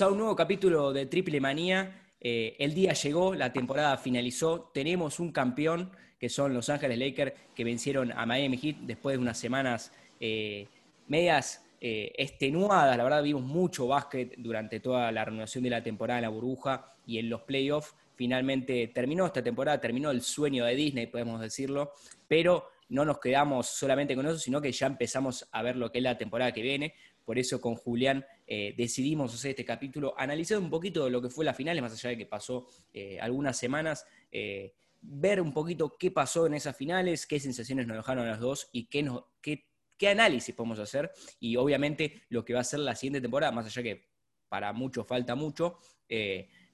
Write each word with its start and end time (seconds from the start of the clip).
A 0.00 0.08
un 0.08 0.18
nuevo 0.18 0.34
capítulo 0.34 0.92
de 0.92 1.06
Triple 1.06 1.40
Manía. 1.40 2.02
Eh, 2.20 2.56
el 2.58 2.74
día 2.74 2.94
llegó, 2.94 3.32
la 3.34 3.52
temporada 3.52 3.96
finalizó. 3.96 4.72
Tenemos 4.74 5.20
un 5.20 5.30
campeón 5.30 5.92
que 6.18 6.28
son 6.28 6.52
Los 6.52 6.68
Ángeles 6.68 6.98
Lakers 6.98 7.32
que 7.54 7.62
vencieron 7.62 8.10
a 8.10 8.26
Miami 8.26 8.56
Heat 8.56 8.76
después 8.80 9.14
de 9.14 9.22
unas 9.22 9.38
semanas 9.38 9.92
eh, 10.18 10.66
medias 11.06 11.64
eh, 11.80 12.10
extenuadas. 12.16 12.96
La 12.96 13.04
verdad, 13.04 13.22
vimos 13.22 13.42
mucho 13.42 13.86
básquet 13.86 14.34
durante 14.38 14.80
toda 14.80 15.12
la 15.12 15.24
renovación 15.24 15.62
de 15.62 15.70
la 15.70 15.82
temporada 15.82 16.18
en 16.18 16.22
la 16.22 16.30
burbuja 16.30 16.96
y 17.06 17.18
en 17.18 17.30
los 17.30 17.42
playoffs. 17.42 17.94
Finalmente 18.16 18.88
terminó 18.88 19.26
esta 19.26 19.44
temporada, 19.44 19.80
terminó 19.80 20.10
el 20.10 20.22
sueño 20.22 20.64
de 20.64 20.74
Disney, 20.74 21.06
podemos 21.06 21.40
decirlo, 21.40 21.92
pero 22.26 22.68
no 22.88 23.04
nos 23.04 23.20
quedamos 23.20 23.68
solamente 23.68 24.16
con 24.16 24.26
eso, 24.26 24.38
sino 24.38 24.60
que 24.60 24.72
ya 24.72 24.88
empezamos 24.88 25.46
a 25.52 25.62
ver 25.62 25.76
lo 25.76 25.92
que 25.92 25.98
es 25.98 26.04
la 26.04 26.18
temporada 26.18 26.52
que 26.52 26.62
viene. 26.62 26.94
Por 27.24 27.38
eso 27.38 27.60
con 27.60 27.76
Julián 27.76 28.24
eh, 28.46 28.74
decidimos 28.76 29.34
hacer 29.34 29.50
este 29.50 29.64
capítulo, 29.64 30.14
analizar 30.16 30.58
un 30.58 30.70
poquito 30.70 31.08
lo 31.08 31.22
que 31.22 31.30
fue 31.30 31.44
la 31.44 31.54
final, 31.54 31.80
más 31.80 31.92
allá 31.92 32.10
de 32.10 32.18
que 32.18 32.26
pasó 32.26 32.66
eh, 32.92 33.18
algunas 33.20 33.56
semanas, 33.56 34.06
eh, 34.30 34.74
ver 35.00 35.40
un 35.40 35.52
poquito 35.52 35.96
qué 35.98 36.10
pasó 36.10 36.46
en 36.46 36.54
esas 36.54 36.76
finales, 36.76 37.26
qué 37.26 37.40
sensaciones 37.40 37.86
nos 37.86 37.96
dejaron 37.96 38.26
a 38.26 38.30
los 38.32 38.40
dos 38.40 38.68
y 38.72 38.86
qué, 38.86 39.10
qué, 39.40 39.66
qué 39.96 40.08
análisis 40.08 40.54
podemos 40.54 40.78
hacer. 40.78 41.10
Y 41.40 41.56
obviamente 41.56 42.22
lo 42.28 42.44
que 42.44 42.54
va 42.54 42.60
a 42.60 42.64
ser 42.64 42.80
la 42.80 42.94
siguiente 42.94 43.20
temporada, 43.20 43.52
más 43.52 43.66
allá 43.66 43.82
que 43.82 44.08
para 44.48 44.72
muchos 44.72 45.06
falta 45.06 45.34
mucho, 45.34 45.78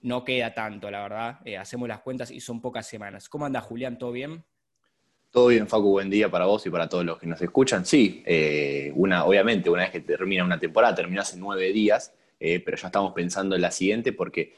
no 0.02 0.24
queda 0.24 0.52
tanto, 0.52 0.90
la 0.90 1.02
verdad. 1.02 1.40
hacemos 1.58 1.88
las 1.88 2.00
cuentas 2.00 2.30
y 2.30 2.40
son 2.40 2.60
pocas 2.60 2.86
semanas. 2.86 3.28
¿Cómo 3.28 3.46
anda 3.46 3.60
Julián? 3.60 3.98
¿Todo 3.98 4.12
bien? 4.12 4.44
Todo 5.32 5.46
bien, 5.46 5.68
Facu, 5.68 5.90
buen 5.90 6.10
día 6.10 6.28
para 6.28 6.46
vos 6.46 6.66
y 6.66 6.70
para 6.70 6.88
todos 6.88 7.04
los 7.04 7.16
que 7.16 7.26
nos 7.28 7.40
escuchan. 7.40 7.86
Sí, 7.86 8.20
eh, 8.26 8.90
una, 8.96 9.24
obviamente, 9.24 9.70
una 9.70 9.82
vez 9.82 9.92
que 9.92 10.00
termina 10.00 10.42
una 10.42 10.58
temporada, 10.58 10.96
termina 10.96 11.22
hace 11.22 11.36
nueve 11.38 11.72
días, 11.72 12.12
eh, 12.40 12.58
pero 12.58 12.76
ya 12.76 12.88
estamos 12.88 13.12
pensando 13.12 13.54
en 13.54 13.62
la 13.62 13.70
siguiente 13.70 14.12
porque 14.12 14.52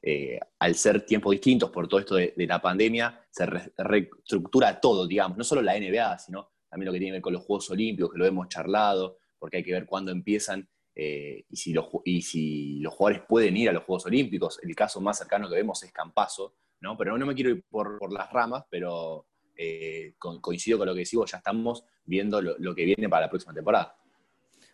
eh, 0.00 0.38
al 0.60 0.76
ser 0.76 1.04
tiempos 1.04 1.32
distintos 1.32 1.70
por 1.70 1.88
todo 1.88 1.98
esto 1.98 2.14
de, 2.14 2.32
la 2.36 2.62
pandemia, 2.62 3.26
se 3.32 3.46
reestructura 3.46 4.80
todo, 4.80 5.08
digamos, 5.08 5.36
no 5.36 5.42
solo 5.42 5.60
la 5.60 5.76
NBA, 5.76 6.18
sino 6.20 6.52
también 6.68 6.86
lo 6.86 6.92
que 6.92 7.00
tiene 7.00 7.10
que 7.10 7.16
ver 7.16 7.22
con 7.22 7.32
los 7.32 7.42
Juegos 7.44 7.68
Olímpicos, 7.70 8.12
que 8.12 8.18
lo 8.18 8.26
hemos 8.26 8.48
charlado, 8.48 9.18
porque 9.40 9.56
hay 9.56 9.64
que 9.64 9.72
ver 9.72 9.86
cuándo 9.86 10.12
empiezan 10.12 10.68
y, 10.94 11.56
si 11.56 11.72
los, 11.72 11.86
y 12.04 12.22
si 12.22 12.78
los 12.78 12.94
jugadores 12.94 13.26
pueden 13.28 13.56
ir 13.56 13.70
a 13.70 13.72
los 13.72 13.82
Juegos 13.82 14.06
Olímpicos. 14.06 14.60
El 14.62 14.76
caso 14.76 15.00
más 15.00 15.18
cercano 15.18 15.48
que 15.48 15.56
vemos 15.56 15.82
es 15.82 15.90
Campaso, 15.90 16.54
¿no? 16.80 16.96
Pero 16.96 17.16
no 17.16 17.26
me 17.26 17.34
quiero 17.34 17.50
ir 17.50 17.64
por, 17.68 18.12
las 18.12 18.30
ramas, 18.32 18.64
pero 18.70 19.26
eh, 19.56 20.14
coincido 20.18 20.78
con 20.78 20.86
lo 20.86 20.94
que 20.94 21.00
decimos, 21.00 21.30
ya 21.30 21.38
estamos 21.38 21.84
viendo 22.04 22.40
lo, 22.40 22.74
que 22.74 22.84
viene 22.84 23.08
para 23.08 23.26
la 23.26 23.30
próxima 23.30 23.54
temporada. 23.54 23.96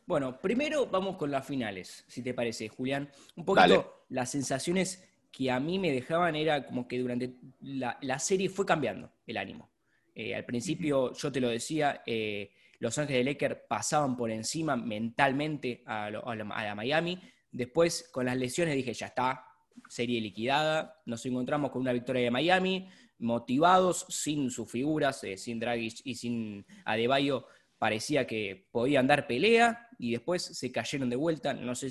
Bueno, 0.07 0.39
primero 0.41 0.87
vamos 0.87 1.17
con 1.17 1.31
las 1.31 1.45
finales, 1.45 2.05
si 2.07 2.23
te 2.23 2.33
parece, 2.33 2.69
Julián. 2.69 3.11
Un 3.35 3.45
poquito 3.45 4.05
las 4.11 4.31
sensaciones 4.31 5.05
que 5.33 5.51
a 5.51 5.61
mí 5.61 5.79
me 5.79 5.91
dejaban 5.91 6.37
era 6.37 6.65
como 6.65 6.87
que 6.87 6.99
durante 6.99 7.35
la, 7.61 8.19
serie 8.19 8.49
fue 8.49 8.65
cambiando 8.65 9.13
el 9.27 9.37
ánimo. 9.37 9.71
Eh, 10.15 10.35
al 10.35 10.45
principio, 10.45 11.13
yo 11.13 11.31
te 11.31 11.41
lo 11.41 11.49
decía, 11.49 12.03
eh, 12.07 12.53
Los 12.79 12.97
Ángeles 12.97 13.27
Lakers 13.27 13.59
pasaban 13.69 14.17
por 14.17 14.31
encima 14.31 14.77
mentalmente 14.77 15.83
a, 15.85 16.07
a, 16.07 16.75
Miami. 16.75 17.21
Después, 17.51 18.09
con 18.13 18.27
las 18.27 18.37
lesiones, 18.37 18.77
dije, 18.77 18.95
ya 18.95 19.07
está, 19.07 19.45
serie 19.89 20.21
liquidada. 20.21 21.01
Nos 21.07 21.25
encontramos 21.27 21.71
con 21.71 21.83
una 21.83 21.93
victoria 21.93 22.23
de 22.23 22.31
Miami, 22.31 22.89
motivados, 23.19 24.07
sin 24.09 24.51
sus 24.51 24.71
figuras, 24.71 25.23
eh, 25.25 25.37
sin 25.37 25.59
Dragic 25.59 26.01
y 26.05 26.15
sin 26.17 26.67
Adebayo, 26.85 27.47
parecía 27.79 28.27
que 28.27 28.67
podían 28.71 29.07
dar 29.07 29.27
pelea 29.27 29.89
y 29.99 30.13
después 30.13 30.43
se 30.43 30.73
cayeron 30.73 31.11
de 31.11 31.17
vuelta. 31.17 31.55
No 31.55 31.75
sé, 31.75 31.91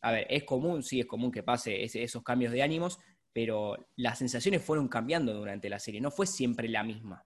a 0.00 0.12
ver, 0.12 0.26
es 0.28 0.44
común, 0.44 0.82
sí 0.82 1.00
es 1.00 1.06
común 1.06 1.30
que 1.30 1.42
pase 1.42 1.82
esos 1.82 2.22
cambios 2.22 2.52
de 2.52 2.62
ánimos, 2.62 2.98
pero 3.32 3.76
las 3.96 4.18
sensaciones 4.18 4.62
fueron 4.62 4.88
cambiando 4.88 5.34
durante 5.34 5.68
la 5.68 5.78
serie, 5.78 6.00
no 6.00 6.10
fue 6.10 6.26
siempre 6.26 6.68
la 6.68 6.84
misma. 6.84 7.24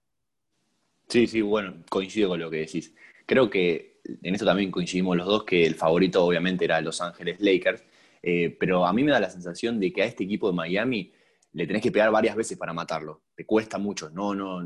Sí, 1.07 1.27
sí, 1.27 1.41
bueno, 1.41 1.83
coincido 1.89 2.29
con 2.29 2.39
lo 2.39 2.49
que 2.49 2.57
decís. 2.57 2.93
Creo 3.25 3.49
que 3.49 3.99
en 4.03 4.33
esto 4.33 4.45
también 4.45 4.71
coincidimos 4.71 5.17
los 5.17 5.25
dos, 5.25 5.43
que 5.43 5.65
el 5.65 5.75
favorito 5.75 6.23
obviamente 6.23 6.65
era 6.65 6.81
Los 6.81 7.01
Ángeles 7.01 7.39
Lakers, 7.39 7.83
eh, 8.21 8.55
pero 8.59 8.85
a 8.85 8.93
mí 8.93 9.03
me 9.03 9.11
da 9.11 9.19
la 9.19 9.29
sensación 9.29 9.79
de 9.79 9.91
que 9.91 10.01
a 10.01 10.05
este 10.05 10.23
equipo 10.23 10.49
de 10.49 10.55
Miami 10.55 11.13
le 11.53 11.67
tenés 11.67 11.81
que 11.81 11.91
pegar 11.91 12.11
varias 12.11 12.35
veces 12.35 12.57
para 12.57 12.73
matarlo. 12.73 13.23
Te 13.35 13.45
cuesta 13.45 13.77
mucho. 13.77 14.09
No, 14.09 14.35
no, 14.35 14.61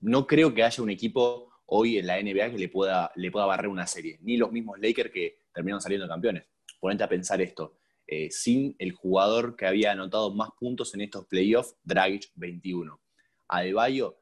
no, 0.00 0.26
creo 0.26 0.54
que 0.54 0.62
haya 0.62 0.82
un 0.82 0.90
equipo 0.90 1.50
hoy 1.66 1.98
en 1.98 2.06
la 2.06 2.20
NBA 2.20 2.50
que 2.50 2.58
le 2.58 2.68
pueda, 2.68 3.12
le 3.16 3.30
pueda 3.30 3.46
barrer 3.46 3.68
una 3.68 3.86
serie. 3.86 4.18
Ni 4.22 4.36
los 4.36 4.52
mismos 4.52 4.78
Lakers 4.80 5.10
que 5.10 5.38
terminaron 5.52 5.80
saliendo 5.80 6.08
campeones. 6.08 6.44
Ponete 6.80 7.04
a 7.04 7.08
pensar 7.08 7.40
esto. 7.40 7.76
Eh, 8.06 8.30
sin 8.30 8.74
el 8.78 8.92
jugador 8.92 9.56
que 9.56 9.66
había 9.66 9.92
anotado 9.92 10.34
más 10.34 10.50
puntos 10.58 10.94
en 10.94 11.02
estos 11.02 11.26
playoffs, 11.26 11.76
Dragic 11.82 12.30
21. 12.34 13.00
Adebayo, 13.48 14.18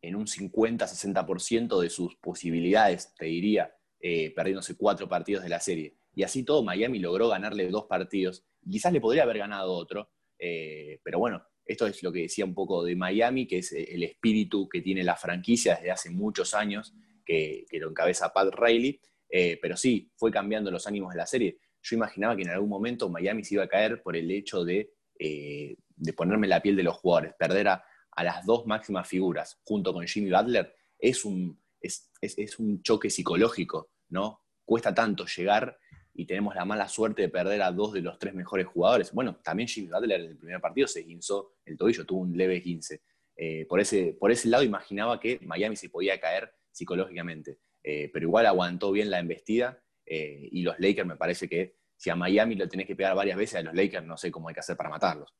en 0.00 0.16
un 0.16 0.26
50-60% 0.26 1.80
de 1.80 1.90
sus 1.90 2.16
posibilidades, 2.16 3.14
te 3.14 3.26
diría, 3.26 3.74
eh, 4.00 4.32
perdiéndose 4.34 4.76
cuatro 4.76 5.08
partidos 5.08 5.44
de 5.44 5.48
la 5.48 5.60
serie. 5.60 5.96
Y 6.14 6.22
así 6.22 6.44
todo, 6.44 6.62
Miami 6.62 6.98
logró 6.98 7.28
ganarle 7.28 7.68
dos 7.68 7.86
partidos. 7.86 8.44
Quizás 8.68 8.92
le 8.92 9.00
podría 9.00 9.22
haber 9.22 9.38
ganado 9.38 9.72
otro, 9.72 10.10
eh, 10.38 11.00
pero 11.02 11.18
bueno, 11.18 11.42
esto 11.64 11.86
es 11.86 12.02
lo 12.02 12.12
que 12.12 12.22
decía 12.22 12.44
un 12.44 12.54
poco 12.54 12.84
de 12.84 12.96
Miami, 12.96 13.46
que 13.46 13.58
es 13.58 13.72
el 13.72 14.02
espíritu 14.02 14.68
que 14.68 14.80
tiene 14.80 15.04
la 15.04 15.16
franquicia 15.16 15.76
desde 15.76 15.90
hace 15.90 16.10
muchos 16.10 16.54
años, 16.54 16.94
que, 17.24 17.64
lo 17.72 17.90
encabeza 17.90 18.32
Pat 18.32 18.52
Riley. 18.54 19.00
Eh, 19.28 19.58
pero 19.62 19.76
sí, 19.76 20.10
fue 20.16 20.30
cambiando 20.30 20.70
los 20.70 20.86
ánimos 20.86 21.12
de 21.12 21.18
la 21.18 21.26
serie. 21.26 21.58
Yo 21.80 21.96
imaginaba 21.96 22.36
que 22.36 22.42
en 22.42 22.50
algún 22.50 22.68
momento 22.68 23.08
Miami 23.08 23.44
se 23.44 23.54
iba 23.54 23.64
a 23.64 23.68
caer 23.68 24.02
por 24.02 24.16
el 24.16 24.30
hecho 24.30 24.64
de, 24.64 24.92
eh, 25.18 25.76
de 25.96 26.12
ponerme 26.12 26.48
la 26.48 26.60
piel 26.60 26.76
de 26.76 26.82
los 26.82 26.96
jugadores, 26.96 27.34
perder 27.38 27.68
a, 27.68 27.84
las 28.22 28.44
dos 28.44 28.66
máximas 28.66 29.08
figuras 29.08 29.58
junto 29.64 29.94
con 29.94 30.06
Jimmy 30.06 30.30
Butler, 30.30 30.74
es 30.98 31.24
un, 31.24 31.58
es, 31.80 32.10
es 32.20 32.58
un 32.58 32.82
choque 32.82 33.08
psicológico, 33.08 33.90
¿no? 34.10 34.42
Cuesta 34.66 34.94
tanto 34.94 35.24
llegar 35.24 35.78
y 36.14 36.26
tenemos 36.26 36.54
la 36.54 36.64
mala 36.64 36.88
suerte 36.88 37.22
de 37.22 37.28
perder 37.28 37.62
a 37.62 37.72
dos 37.72 37.92
de 37.92 38.02
los 38.02 38.18
tres 38.18 38.34
mejores 38.34 38.66
jugadores. 38.66 39.12
Bueno, 39.12 39.36
también 39.42 39.68
Jimmy 39.68 39.88
Butler 39.88 40.20
en 40.20 40.30
el 40.32 40.36
primer 40.36 40.60
partido 40.60 40.86
se 40.86 41.02
guinzó 41.02 41.54
el 41.64 41.76
tobillo, 41.76 42.04
tuvo 42.04 42.20
un 42.20 42.36
leve 42.36 42.62
15. 42.62 43.02
Eh, 43.36 43.66
por, 43.66 43.80
ese, 43.80 44.14
por 44.18 44.30
ese 44.30 44.48
lado 44.48 44.62
imaginaba 44.62 45.18
que 45.18 45.38
Miami 45.42 45.74
se 45.76 45.88
podía 45.88 46.20
caer 46.20 46.52
psicológicamente, 46.70 47.58
eh, 47.82 48.10
pero 48.12 48.26
igual 48.26 48.46
aguantó 48.46 48.92
bien 48.92 49.10
la 49.10 49.20
embestida 49.20 49.82
eh, 50.04 50.48
y 50.52 50.62
los 50.62 50.78
Lakers 50.78 51.08
me 51.08 51.16
parece 51.16 51.48
que 51.48 51.76
si 51.96 52.10
a 52.10 52.16
Miami 52.16 52.56
lo 52.56 52.68
tenés 52.68 52.86
que 52.86 52.96
pegar 52.96 53.14
varias 53.14 53.38
veces, 53.38 53.56
a 53.56 53.62
los 53.62 53.74
Lakers 53.74 54.04
no 54.04 54.16
sé 54.16 54.30
cómo 54.30 54.48
hay 54.48 54.54
que 54.54 54.60
hacer 54.60 54.76
para 54.76 54.90
matarlos. 54.90 55.32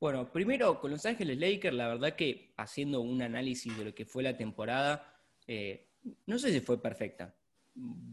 Bueno, 0.00 0.30
primero 0.30 0.78
con 0.80 0.90
Los 0.92 1.06
Ángeles 1.06 1.38
Lakers, 1.38 1.74
la 1.74 1.88
verdad 1.88 2.14
que 2.14 2.52
haciendo 2.56 3.00
un 3.00 3.20
análisis 3.20 3.76
de 3.76 3.86
lo 3.86 3.94
que 3.94 4.04
fue 4.04 4.22
la 4.22 4.36
temporada, 4.36 5.12
no 6.26 6.38
sé 6.38 6.52
si 6.52 6.60
fue 6.60 6.80
perfecta 6.80 7.37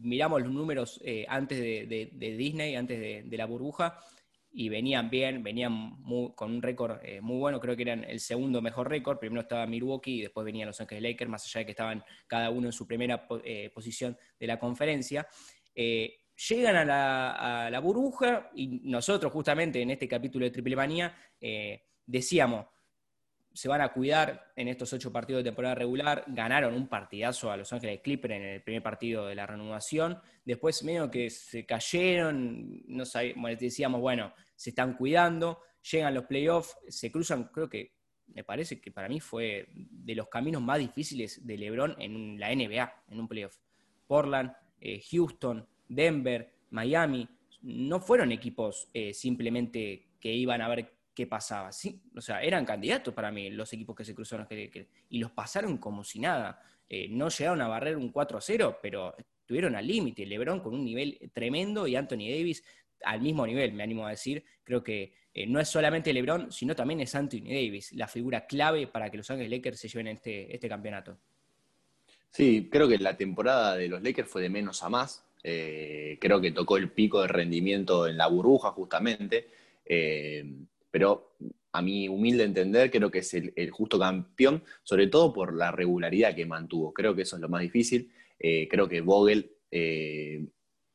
miramos 0.01 0.41
los 0.41 0.51
números 0.51 0.99
eh, 1.03 1.25
antes 1.27 1.59
de, 1.59 2.09
Disney, 2.37 2.75
antes 2.75 3.29
de, 3.29 3.37
la 3.37 3.45
burbuja, 3.45 3.99
y 4.51 4.69
venían 4.69 5.09
bien, 5.09 5.43
venían 5.43 6.01
con 6.35 6.51
un 6.51 6.61
récord 6.61 6.99
eh, 7.03 7.19
muy 7.19 7.37
bueno, 7.37 7.59
creo 7.59 7.75
que 7.75 7.81
eran 7.81 8.05
el 8.05 8.21
segundo 8.21 8.61
mejor 8.61 8.89
récord, 8.89 9.19
primero 9.19 9.41
estaba 9.41 9.65
Milwaukee 9.67 10.19
y 10.19 10.21
después 10.21 10.45
venían 10.45 10.67
los 10.67 10.79
Ángeles 10.79 11.03
Lakers, 11.03 11.29
más 11.29 11.45
allá 11.45 11.59
de 11.59 11.65
que 11.65 11.71
estaban 11.71 12.03
cada 12.27 12.49
uno 12.49 12.67
en 12.67 12.71
su 12.71 12.87
primera 12.87 13.27
eh, 13.43 13.69
posición 13.73 14.17
de 14.39 14.47
la 14.47 14.57
conferencia. 14.57 15.27
llegan 15.75 16.75
a 16.89 17.69
la, 17.69 17.79
burbuja 17.79 18.49
y 18.55 18.67
nosotros 18.83 19.33
justamente 19.33 19.81
en 19.81 19.89
este 19.91 20.07
capítulo 20.07 20.45
de 20.45 20.51
Triple 20.51 20.75
Manía 20.75 21.13
decíamos, 22.05 22.65
se 23.55 23.69
van 23.69 23.79
a 23.79 23.93
cuidar 23.93 24.51
en 24.57 24.67
estos 24.67 24.91
ocho 24.91 25.13
partidos 25.13 25.39
de 25.39 25.49
temporada 25.49 25.75
regular. 25.75 26.25
Ganaron 26.27 26.73
un 26.73 26.89
partidazo 26.89 27.49
a 27.49 27.55
Los 27.55 27.71
Ángeles 27.71 28.01
Clippers 28.01 28.33
en 28.33 28.43
el 28.43 28.61
primer 28.61 28.83
partido 28.83 29.27
de 29.27 29.35
la 29.35 29.47
renovación. 29.47 30.19
Después, 30.43 30.83
medio 30.83 31.09
que 31.09 31.29
se 31.29 31.65
cayeron, 31.65 32.83
no 32.87 33.05
sabíamos, 33.05 33.57
decíamos, 33.57 34.01
bueno, 34.01 34.33
se 34.57 34.71
están 34.71 34.97
cuidando. 34.97 35.61
Llegan 35.89 36.13
los 36.13 36.25
playoffs, 36.25 36.77
se 36.89 37.09
cruzan, 37.11 37.45
creo 37.45 37.69
que 37.69 37.93
me 38.27 38.43
parece 38.43 38.81
que 38.81 38.91
para 38.91 39.07
mí 39.07 39.21
fue 39.21 39.69
de 39.73 40.15
los 40.15 40.27
caminos 40.27 40.61
más 40.61 40.79
difíciles 40.79 41.47
de 41.47 41.57
LeBron 41.57 41.95
en 41.97 42.37
la 42.37 42.53
NBA, 42.53 43.03
en 43.07 43.19
un 43.21 43.27
playoff. 43.27 43.57
Portland, 44.05 44.51
eh, 44.81 45.01
Houston, 45.11 45.65
Denver, 45.87 46.51
Miami, 46.71 47.25
no 47.61 48.01
fueron 48.01 48.33
equipos 48.33 48.89
eh, 48.93 49.13
simplemente 49.13 50.07
que 50.19 50.33
iban 50.33 50.61
a 50.61 50.67
ver 50.67 50.94
qué 51.15 51.25
pasaba. 51.25 51.71
Sí, 51.71 52.01
o 52.15 52.21
sea, 52.21 52.43
eran 52.43 52.65
candidatos 52.65 53.13
para 53.13 53.31
mí 53.31 53.49
los 53.49 53.71
equipos 53.73 53.95
que 53.95 54.05
se 54.05 54.13
cruzaron 54.13 54.47
y 55.09 55.19
los 55.19 55.31
pasaron 55.31 55.77
como 55.77 56.03
si 56.03 56.19
nada. 56.19 56.61
Eh, 56.87 57.07
no 57.09 57.29
llegaron 57.29 57.61
a 57.61 57.67
barrer 57.67 57.97
un 57.97 58.11
4 58.11 58.39
0, 58.41 58.79
pero 58.81 59.15
estuvieron 59.17 59.75
al 59.75 59.87
límite. 59.87 60.25
LeBron 60.25 60.59
con 60.59 60.75
un 60.75 60.85
nivel 60.85 61.17
tremendo 61.33 61.87
y 61.87 61.95
Anthony 61.95 62.29
Davis 62.29 62.63
al 63.03 63.21
mismo 63.21 63.45
nivel, 63.45 63.73
me 63.73 63.83
animo 63.83 64.05
a 64.05 64.11
decir. 64.11 64.43
Creo 64.63 64.83
que 64.83 65.13
eh, 65.33 65.47
no 65.47 65.59
es 65.59 65.69
solamente 65.69 66.13
LeBron, 66.13 66.51
sino 66.51 66.75
también 66.75 67.01
es 67.01 67.15
Anthony 67.15 67.45
Davis, 67.47 67.93
la 67.93 68.07
figura 68.07 68.45
clave 68.45 68.87
para 68.87 69.09
que 69.09 69.17
los 69.17 69.29
Ángeles 69.29 69.51
Lakers 69.51 69.79
se 69.79 69.87
lleven 69.87 70.07
este, 70.07 70.53
este 70.53 70.69
campeonato. 70.69 71.17
Sí, 72.31 72.67
creo 72.69 72.87
que 72.87 72.97
la 72.97 73.15
temporada 73.15 73.75
de 73.77 73.87
los 73.87 74.03
Lakers 74.03 74.29
fue 74.29 74.41
de 74.41 74.49
menos 74.49 74.83
a 74.83 74.89
más. 74.89 75.25
Eh, 75.41 76.17
creo 76.19 76.41
que 76.41 76.51
tocó 76.51 76.77
el 76.77 76.89
pico 76.89 77.21
de 77.21 77.27
rendimiento 77.27 78.07
en 78.07 78.17
la 78.17 78.27
burbuja 78.27 78.71
justamente, 78.71 79.47
pero 80.95 81.35
a 81.73 81.81
mi 81.81 82.07
humilde 82.07 82.45
entender 82.45 82.89
creo 82.89 83.11
que 83.11 83.19
es 83.19 83.33
el, 83.33 83.69
justo 83.69 83.99
campeón, 83.99 84.63
sobre 84.81 85.07
todo 85.07 85.33
por 85.33 85.53
la 85.53 85.69
regularidad 85.69 86.33
que 86.33 86.45
mantuvo. 86.45 86.93
Creo 86.93 87.13
que 87.13 87.23
eso 87.23 87.35
es 87.35 87.41
lo 87.41 87.49
más 87.49 87.59
difícil. 87.59 88.13
Eh, 88.39 88.69
creo 88.69 88.87
que 88.87 89.01
Vogel 89.01 89.57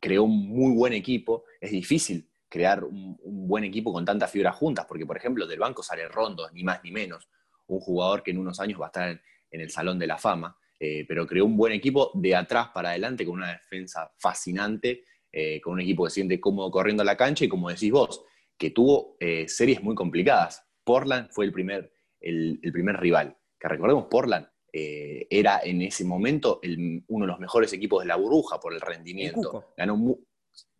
creó 0.00 0.22
un 0.22 0.48
muy 0.48 0.74
buen 0.74 0.94
equipo. 0.94 1.44
Es 1.60 1.72
difícil 1.72 2.26
crear 2.48 2.82
un, 2.82 3.18
buen 3.46 3.64
equipo 3.64 3.92
con 3.92 4.06
tantas 4.06 4.30
figuras 4.30 4.56
juntas, 4.56 4.86
porque 4.88 5.04
por 5.04 5.18
ejemplo 5.18 5.46
del 5.46 5.58
banco 5.58 5.82
sale 5.82 6.08
Rondo, 6.08 6.48
ni 6.50 6.64
más 6.64 6.82
ni 6.82 6.92
menos, 6.92 7.28
un 7.66 7.80
jugador 7.80 8.22
que 8.22 8.30
en 8.30 8.38
unos 8.38 8.58
años 8.58 8.80
va 8.80 8.86
a 8.86 8.88
estar 8.88 9.22
en 9.50 9.60
el 9.60 9.68
Salón 9.68 9.98
de 9.98 10.06
la 10.06 10.16
Fama. 10.16 10.56
Eh, 10.78 11.04
pero 11.06 11.26
creó 11.26 11.44
un 11.44 11.58
buen 11.58 11.74
equipo 11.74 12.10
de 12.14 12.34
atrás 12.34 12.68
para 12.72 12.88
adelante 12.88 13.26
con 13.26 13.34
una 13.34 13.52
defensa 13.52 14.10
fascinante, 14.16 15.04
eh, 15.30 15.60
con 15.60 15.74
un 15.74 15.82
equipo 15.82 16.04
que 16.04 16.10
siente 16.10 16.40
cómodo 16.40 16.70
corriendo 16.70 17.02
a 17.02 17.04
la 17.04 17.18
cancha 17.18 17.44
y 17.44 17.48
como 17.48 17.68
decís 17.68 17.92
vos, 17.92 18.24
que 18.60 18.70
tuvo 18.70 19.16
eh, 19.18 19.48
series 19.48 19.82
muy 19.82 19.94
complicadas. 19.94 20.62
Portland 20.84 21.30
fue 21.30 21.46
el 21.46 21.52
primer, 21.52 21.94
el, 22.20 22.60
primer 22.72 23.00
rival, 23.00 23.38
que 23.58 23.68
recordemos, 23.68 24.04
Portland 24.10 24.46
era 24.72 25.60
en 25.64 25.82
ese 25.82 26.04
momento 26.04 26.60
uno 27.08 27.26
de 27.26 27.32
los 27.32 27.40
mejores 27.40 27.72
equipos 27.72 28.04
de 28.04 28.06
la 28.06 28.14
burbuja 28.14 28.60
por 28.60 28.72
el 28.72 28.80
rendimiento. 28.80 29.72
Ganó 29.76 30.16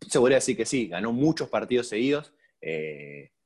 se 0.07 0.17
podría 0.17 0.37
decir 0.37 0.55
que 0.55 0.65
sí, 0.65 0.87
ganó 0.87 1.11
muchos 1.11 1.49
partidos 1.49 1.87
seguidos, 1.89 2.33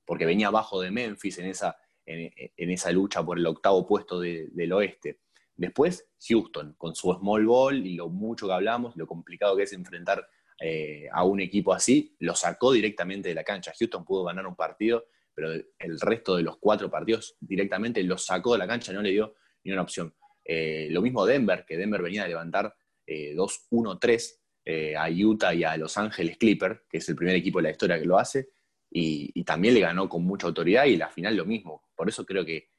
porque 0.06 0.26
venía 0.26 0.50
abajo 0.50 0.82
de 0.82 0.92
Memphis 0.92 1.40
en 1.40 1.48
esa, 1.48 1.78
en, 2.06 2.70
esa 2.70 2.92
lucha 2.92 3.26
por 3.26 3.40
el 3.40 3.48
octavo 3.48 3.88
puesto 3.88 4.20
del 4.20 4.74
oeste. 4.74 5.20
Después, 5.56 6.08
Houston, 6.28 6.76
con 6.78 6.96
su 6.96 7.14
small 7.14 7.46
ball 7.46 7.86
y 7.86 7.96
lo 7.96 8.10
mucho 8.10 8.48
que 8.48 8.54
hablamos, 8.54 8.96
lo 8.98 9.08
complicado 9.08 9.56
que 9.56 9.64
es 9.64 9.74
enfrentar 9.74 10.28
eh, 10.60 11.08
a 11.12 11.24
un 11.24 11.42
equipo 11.42 11.74
así, 11.74 12.16
lo 12.20 12.36
sacó 12.36 12.72
directamente 12.72 13.30
de 13.30 13.36
la 13.36 13.44
cancha. 13.44 13.74
Houston 13.78 14.06
pudo 14.06 14.24
ganar 14.24 14.48
un 14.48 14.56
partido, 14.56 15.06
pero 15.34 15.52
el 15.52 16.00
resto 16.00 16.38
de 16.38 16.44
los 16.44 16.58
cuatro 16.58 16.90
partidos 16.90 17.36
directamente 17.40 18.02
lo 18.04 18.18
sacó 18.18 18.54
de 18.54 18.60
la 18.60 18.68
cancha, 18.68 18.94
no 18.94 19.02
le 19.02 19.12
dio 19.12 19.36
ni 19.64 19.72
una 19.72 19.82
opción. 19.82 20.14
Eh, 20.44 20.88
lo 20.92 21.02
mismo 21.02 21.26
Denver, 21.26 21.66
que 21.68 21.78
Denver 21.78 22.02
venía 22.02 22.24
a 22.24 22.28
levantar 22.28 22.74
2-1-3 23.06 24.40
eh, 24.66 24.96
a 24.96 25.10
Utah 25.10 25.54
y 25.54 25.64
a 25.64 25.78
Los 25.78 25.98
Ángeles 25.98 26.38
Clippers, 26.38 26.82
que 26.90 26.98
es 26.98 27.10
el 27.10 27.16
primer 27.16 27.36
equipo 27.36 27.60
de 27.60 27.64
la 27.64 27.72
historia 27.72 28.00
que 28.00 28.06
lo 28.06 28.18
hace, 28.18 28.50
y, 28.90 29.44
también 29.44 29.74
le 29.74 29.82
ganó 29.82 30.08
con 30.08 30.24
mucha 30.24 30.48
autoridad 30.48 30.86
y 30.86 30.96
la 30.96 31.10
final 31.10 31.36
lo 31.36 31.46
mismo. 31.46 31.84
Por 31.96 32.08
eso 32.10 32.26
creo 32.26 32.46
que 32.46 32.70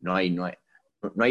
no 0.00 0.14
hay, 0.14 0.30
no 0.30 0.44
hay, 0.44 0.54
no 1.02 1.24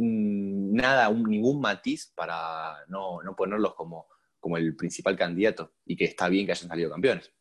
nada, 0.00 1.10
ningún 1.10 1.60
matiz 1.60 2.12
para 2.14 2.76
no, 2.88 3.20
ponerlos 3.36 3.74
como, 3.74 4.06
como 4.46 4.58
el 4.58 4.76
principal 4.76 5.16
candidato 5.16 5.72
y 5.84 5.96
que 5.96 6.04
está 6.04 6.28
bien 6.28 6.46
que 6.46 6.52
hayan 6.52 6.68
salido 6.68 6.88
campeones. 6.88 7.32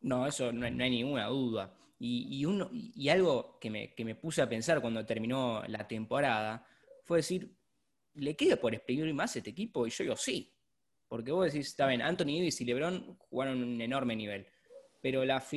No, 0.00 0.26
eso 0.26 0.52
no, 0.52 0.66
hay 0.66 0.90
ninguna 0.90 1.28
duda. 1.28 1.72
Y, 2.00 2.44
uno, 2.44 2.68
y 2.72 3.08
algo 3.08 3.56
que 3.60 3.70
me, 3.70 4.14
puse 4.16 4.42
a 4.42 4.48
pensar 4.48 4.80
cuando 4.80 5.06
terminó 5.06 5.62
la 5.68 5.86
temporada 5.86 6.66
fue 7.04 7.18
decir, 7.18 7.54
¿le 8.14 8.34
queda 8.34 8.56
por 8.56 8.74
exprimir 8.74 9.14
más 9.14 9.36
este 9.36 9.50
equipo? 9.50 9.86
Y 9.86 9.90
yo 9.90 10.02
digo, 10.02 10.16
sí. 10.16 10.52
Porque 11.06 11.30
vos 11.30 11.44
decís, 11.44 11.68
está 11.68 11.86
bien, 11.86 12.02
Anthony 12.02 12.38
Davis 12.38 12.60
y 12.62 12.64
LeBron 12.64 13.16
jugaron 13.28 13.62
un 13.62 13.80
enorme 13.80 14.16
nivel. 14.16 14.48
Pero 15.00 15.24
las 15.24 15.48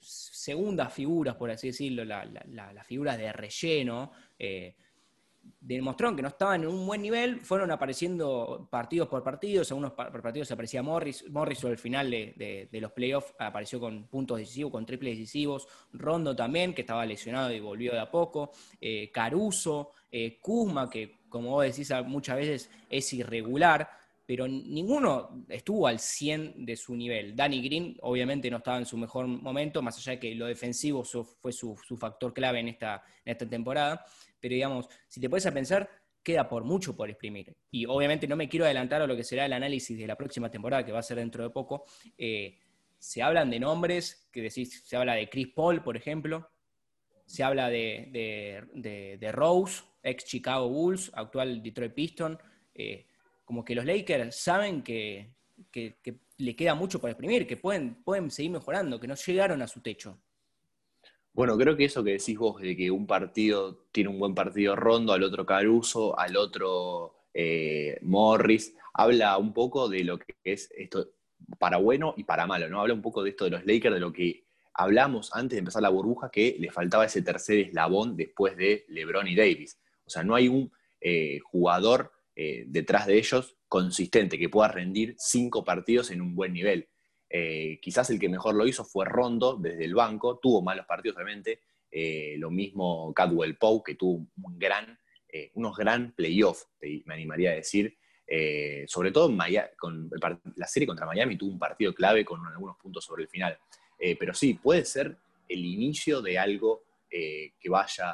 segundas 0.00 0.92
figuras, 0.92 1.36
por 1.36 1.52
así 1.52 1.68
decirlo, 1.68 2.04
las 2.04 2.86
figuras 2.88 3.16
de 3.18 3.32
relleno, 3.32 4.10
eh, 4.36 4.74
demostraron 5.60 6.16
que 6.16 6.22
no 6.22 6.28
estaban 6.28 6.62
en 6.62 6.68
un 6.68 6.86
buen 6.86 7.02
nivel, 7.02 7.40
fueron 7.40 7.70
apareciendo 7.70 8.68
partidos 8.70 9.08
por 9.08 9.22
partidos, 9.22 9.70
algunos 9.70 9.92
partidos 9.92 10.50
aparecía 10.50 10.82
Morris, 10.82 11.28
Morris 11.30 11.64
al 11.64 11.78
final 11.78 12.10
de, 12.10 12.68
los 12.72 12.92
playoffs 12.92 13.34
apareció 13.38 13.80
con 13.80 14.04
puntos 14.08 14.38
decisivos, 14.38 14.72
con 14.72 14.86
triples 14.86 15.18
decisivos, 15.18 15.68
Rondo 15.92 16.34
también, 16.34 16.74
que 16.74 16.82
estaba 16.82 17.04
lesionado 17.06 17.52
y 17.52 17.60
volvió 17.60 17.92
de 17.92 18.00
a 18.00 18.10
poco, 18.10 18.52
eh, 18.80 19.10
Caruso, 19.12 19.92
eh, 20.10 20.38
Kuzma, 20.40 20.88
que 20.88 21.18
como 21.28 21.50
vos 21.50 21.64
decís 21.64 21.92
muchas 22.06 22.36
veces 22.36 22.70
es 22.88 23.12
irregular, 23.12 23.88
pero 24.28 24.46
ninguno 24.46 25.46
estuvo 25.48 25.86
al 25.86 25.98
100 25.98 26.66
de 26.66 26.76
su 26.76 26.94
nivel. 26.94 27.34
Danny 27.34 27.62
Green 27.62 27.96
obviamente 28.02 28.50
no 28.50 28.58
estaba 28.58 28.76
en 28.76 28.84
su 28.84 28.98
mejor 28.98 29.26
momento, 29.26 29.80
más 29.80 29.96
allá 29.96 30.12
de 30.12 30.18
que 30.18 30.34
lo 30.34 30.44
defensivo 30.44 31.02
fue 31.02 31.50
su, 31.50 31.74
factor 31.98 32.34
clave 32.34 32.60
en 32.60 32.68
esta, 32.68 33.02
en 33.24 33.32
esta 33.32 33.48
temporada, 33.48 34.04
pero 34.40 34.54
digamos, 34.54 34.88
si 35.06 35.20
te 35.20 35.28
puedes 35.28 35.46
a 35.46 35.52
pensar, 35.52 35.88
queda 36.22 36.48
por 36.48 36.64
mucho 36.64 36.96
por 36.96 37.08
exprimir. 37.08 37.56
Y 37.70 37.86
obviamente 37.86 38.26
no 38.26 38.36
me 38.36 38.48
quiero 38.48 38.64
adelantar 38.64 39.02
a 39.02 39.06
lo 39.06 39.16
que 39.16 39.24
será 39.24 39.46
el 39.46 39.52
análisis 39.52 39.96
de 39.98 40.06
la 40.06 40.16
próxima 40.16 40.50
temporada, 40.50 40.84
que 40.84 40.92
va 40.92 40.98
a 40.98 41.02
ser 41.02 41.18
dentro 41.18 41.42
de 41.42 41.50
poco. 41.50 41.84
Eh, 42.16 42.58
se 42.98 43.22
hablan 43.22 43.50
de 43.50 43.60
nombres, 43.60 44.28
que 44.32 44.50
se 44.50 44.96
habla 44.96 45.14
de 45.14 45.28
Chris 45.28 45.48
Paul, 45.54 45.82
por 45.82 45.96
ejemplo, 45.96 46.50
se 47.28 47.44
habla 47.44 47.68
de, 47.68 48.68
de, 48.74 49.32
Rose, 49.32 49.82
ex 50.02 50.24
Chicago 50.24 50.68
Bulls, 50.68 51.10
actual 51.14 51.62
Detroit 51.62 51.92
Piston. 51.92 52.38
Eh, 52.74 53.06
como 53.44 53.64
que 53.64 53.74
los 53.74 53.84
Lakers 53.84 54.36
saben 54.36 54.82
que, 54.82 55.34
le 56.38 56.56
queda 56.56 56.74
mucho 56.74 57.00
por 57.00 57.10
exprimir, 57.10 57.46
que 57.46 57.56
pueden, 57.56 58.02
pueden 58.02 58.30
seguir 58.30 58.52
mejorando, 58.52 58.98
que 58.98 59.06
no 59.06 59.14
llegaron 59.14 59.60
a 59.62 59.66
su 59.66 59.80
techo. 59.80 60.20
Bueno, 61.38 61.56
creo 61.56 61.76
que 61.76 61.84
eso 61.84 62.02
que 62.02 62.14
decís 62.14 62.36
vos, 62.36 62.60
de 62.60 62.76
que 62.76 62.90
un 62.90 63.06
partido 63.06 63.86
tiene 63.92 64.10
un 64.10 64.18
buen 64.18 64.34
partido 64.34 64.74
Rondo, 64.74 65.12
al 65.12 65.22
otro 65.22 65.46
Caruso, 65.46 66.18
al 66.18 66.36
otro 66.36 67.14
eh, 67.32 67.96
Morris, 68.02 68.74
habla 68.92 69.38
un 69.38 69.52
poco 69.52 69.88
de 69.88 70.02
lo 70.02 70.18
que 70.18 70.34
es 70.42 70.68
esto 70.76 71.12
para 71.60 71.76
bueno 71.76 72.12
y 72.16 72.24
para 72.24 72.48
malo, 72.48 72.68
¿no? 72.68 72.80
Habla 72.80 72.94
un 72.94 73.02
poco 73.02 73.22
de 73.22 73.30
esto 73.30 73.44
de 73.44 73.50
los 73.50 73.64
Lakers, 73.64 73.94
de 73.94 74.00
lo 74.00 74.12
que 74.12 74.46
hablamos 74.74 75.30
antes 75.32 75.54
de 75.54 75.60
empezar 75.60 75.80
la 75.80 75.90
burbuja, 75.90 76.28
que 76.28 76.56
le 76.58 76.72
faltaba 76.72 77.04
ese 77.04 77.22
tercer 77.22 77.58
eslabón 77.58 78.16
después 78.16 78.56
de 78.56 78.84
LeBron 78.88 79.28
y 79.28 79.36
Davis. 79.36 79.78
O 80.06 80.10
sea, 80.10 80.24
no 80.24 80.34
hay 80.34 80.48
un 80.48 80.72
eh, 81.00 81.38
jugador 81.44 82.10
eh, 82.34 82.64
detrás 82.66 83.06
de 83.06 83.16
ellos 83.16 83.56
consistente, 83.68 84.40
que 84.40 84.48
pueda 84.48 84.72
rendir 84.72 85.14
cinco 85.18 85.62
partidos 85.62 86.10
en 86.10 86.20
un 86.20 86.34
buen 86.34 86.52
nivel. 86.52 86.88
Eh, 87.30 87.78
quizás 87.80 88.08
el 88.10 88.18
que 88.18 88.28
mejor 88.28 88.54
lo 88.54 88.66
hizo 88.66 88.84
fue 88.84 89.04
Rondo 89.04 89.56
desde 89.56 89.84
el 89.84 89.94
banco, 89.94 90.38
tuvo 90.38 90.62
malos 90.62 90.86
partidos 90.86 91.16
obviamente, 91.16 91.60
eh, 91.90 92.36
lo 92.38 92.50
mismo 92.50 93.12
Cadwell 93.14 93.56
Poe, 93.56 93.82
que 93.84 93.94
tuvo 93.94 94.26
un 94.42 94.58
gran, 94.58 94.98
unos 95.54 95.76
gran 95.76 96.12
playoffs, 96.12 96.68
me 96.80 97.14
animaría 97.14 97.50
a 97.50 97.54
decir, 97.54 97.98
sobre 98.86 99.12
todo 99.12 99.30
la 99.30 100.66
serie 100.66 100.86
contra 100.86 101.04
Miami 101.04 101.36
tuvo 101.36 101.52
un 101.52 101.58
partido 101.58 101.94
clave 101.94 102.24
con 102.24 102.46
algunos 102.46 102.78
puntos 102.78 103.04
sobre 103.04 103.24
el 103.24 103.28
final. 103.28 103.58
pero 104.18 104.32
sí, 104.32 104.54
puede 104.54 104.86
ser 104.86 105.16
el 105.46 105.64
inicio 105.64 106.22
de 106.22 106.38
algo 106.38 106.84
que 107.10 107.68
vaya, 107.68 108.10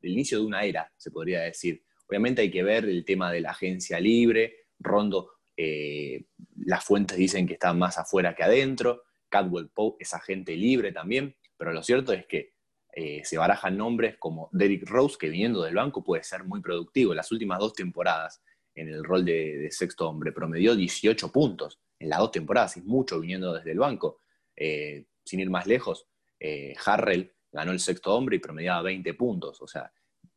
el 0.00 0.10
inicio 0.10 0.38
de 0.38 0.46
una 0.46 0.64
era, 0.64 0.90
se 0.96 1.10
podría 1.10 1.42
decir. 1.42 1.82
Obviamente 2.08 2.40
hay 2.42 2.50
que 2.50 2.62
ver 2.62 2.86
el 2.86 3.04
tema 3.04 3.30
de 3.30 3.42
la 3.42 3.50
agencia 3.50 4.00
libre. 4.00 4.68
Rondo, 4.80 5.37
eh, 5.60 6.24
las 6.64 6.84
fuentes 6.84 7.18
dicen 7.18 7.44
que 7.44 7.54
está 7.54 7.74
más 7.74 7.98
afuera 7.98 8.34
que 8.34 8.44
adentro. 8.44 9.02
Cadwell 9.28 9.68
Pope 9.68 10.04
es 10.04 10.14
agente 10.14 10.56
libre 10.56 10.92
también. 10.92 11.34
Pero 11.56 11.72
lo 11.72 11.82
cierto 11.82 12.12
es 12.12 12.26
que 12.26 12.54
eh, 12.94 13.22
se 13.24 13.36
barajan 13.36 13.76
nombres 13.76 14.16
como 14.18 14.48
Derrick 14.52 14.88
Rose, 14.88 15.16
que 15.18 15.28
viniendo 15.28 15.62
del 15.62 15.74
banco 15.74 16.04
puede 16.04 16.22
ser 16.22 16.44
muy 16.44 16.60
productivo. 16.60 17.12
Las 17.12 17.32
últimas 17.32 17.58
dos 17.58 17.72
temporadas 17.74 18.40
en 18.76 18.88
el 18.88 19.02
rol 19.02 19.24
de, 19.24 19.68
sexto 19.72 20.08
hombre 20.08 20.30
promedió 20.30 20.76
18 20.76 21.32
puntos 21.32 21.80
en 21.98 22.10
las 22.10 22.20
dos 22.20 22.30
temporadas, 22.30 22.76
y 22.76 22.82
mucho 22.82 23.18
viniendo 23.18 23.52
desde 23.52 23.72
el 23.72 23.80
banco. 23.80 24.20
Eh, 24.54 25.06
sin 25.24 25.40
ir 25.40 25.50
más 25.50 25.66
lejos, 25.66 26.06
Harrell 26.86 27.34
ganó 27.50 27.72
el 27.72 27.80
sexto 27.80 28.14
hombre 28.14 28.36
y 28.36 28.38
promediaba 28.38 28.82
20 28.82 29.12
puntos. 29.14 29.60
O 29.60 29.66
sea, 29.66 29.92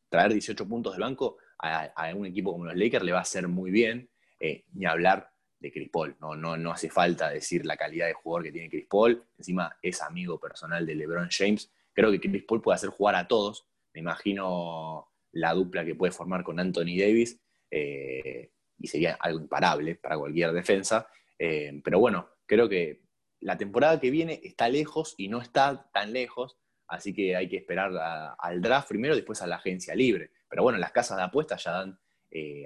traer 0.10 0.34
18 0.34 0.68
puntos 0.68 0.94
del 0.94 1.02
banco 1.02 1.38
a, 1.60 2.12
un 2.16 2.26
equipo 2.26 2.52
como 2.52 2.66
los 2.66 2.76
Lakers 2.76 3.06
le 3.06 3.12
va 3.12 3.20
a 3.20 3.22
hacer 3.22 3.48
muy 3.48 3.70
bien, 3.70 4.10
eh, 4.42 4.66
ni 4.74 4.86
hablar 4.86 5.32
de 5.60 5.72
Chris 5.72 5.90
Paul. 5.90 6.16
No, 6.20 6.36
no, 6.36 6.58
no 6.58 6.72
hace 6.72 6.90
falta 6.90 7.30
decir 7.30 7.64
la 7.64 7.78
calidad 7.78 8.08
de 8.08 8.14
jugador 8.14 8.44
que 8.44 8.52
tiene 8.52 8.70
Chris 8.70 8.88
Paul. 8.90 9.24
Encima 9.38 9.78
es 9.82 10.02
amigo 10.02 10.40
personal 10.40 10.84
de 10.86 10.96
LeBron 10.96 11.30
James. 11.30 11.72
Creo 11.94 12.12
que 12.12 12.20
Chris 12.20 12.44
Paul 12.48 12.62
puede 12.62 12.76
hacer 12.76 12.90
jugar 12.90 13.16
a 13.16 13.28
todos. 13.28 13.68
Me 13.94 14.02
imagino 14.02 15.10
la 15.34 15.54
dupla 15.54 15.86
que 15.86 15.94
puede 15.94 16.12
formar 16.12 16.44
con 16.44 16.60
Anthony 16.60 16.98
Davis 16.98 17.40
eh, 17.70 18.52
y 18.80 18.88
sería 18.88 19.18
algo 19.20 19.40
imparable 19.40 19.96
para 19.96 20.18
cualquier 20.18 20.52
defensa. 20.54 21.08
Eh, 21.38 21.80
pero 21.84 22.00
bueno, 22.00 22.28
creo 22.48 22.68
que 22.68 23.04
la 23.42 23.58
temporada 23.58 24.00
que 24.00 24.10
viene 24.10 24.42
está 24.44 24.70
lejos 24.70 25.14
y 25.18 25.28
no 25.28 25.40
está 25.40 25.88
tan 25.94 26.14
lejos, 26.14 26.58
así 26.88 27.14
que 27.14 27.36
hay 27.36 27.48
que 27.48 27.58
esperar 27.58 27.92
al 28.40 28.62
draft 28.62 28.88
primero, 28.88 29.16
después 29.16 29.42
a 29.44 29.48
la 29.48 29.58
agencia 29.58 29.94
libre. 29.94 30.32
Pero 30.50 30.64
bueno, 30.64 30.80
las 30.80 30.92
casas 30.92 31.18
de 31.18 31.24
apuestas 31.24 31.64
ya 31.64 31.72
dan 31.72 32.00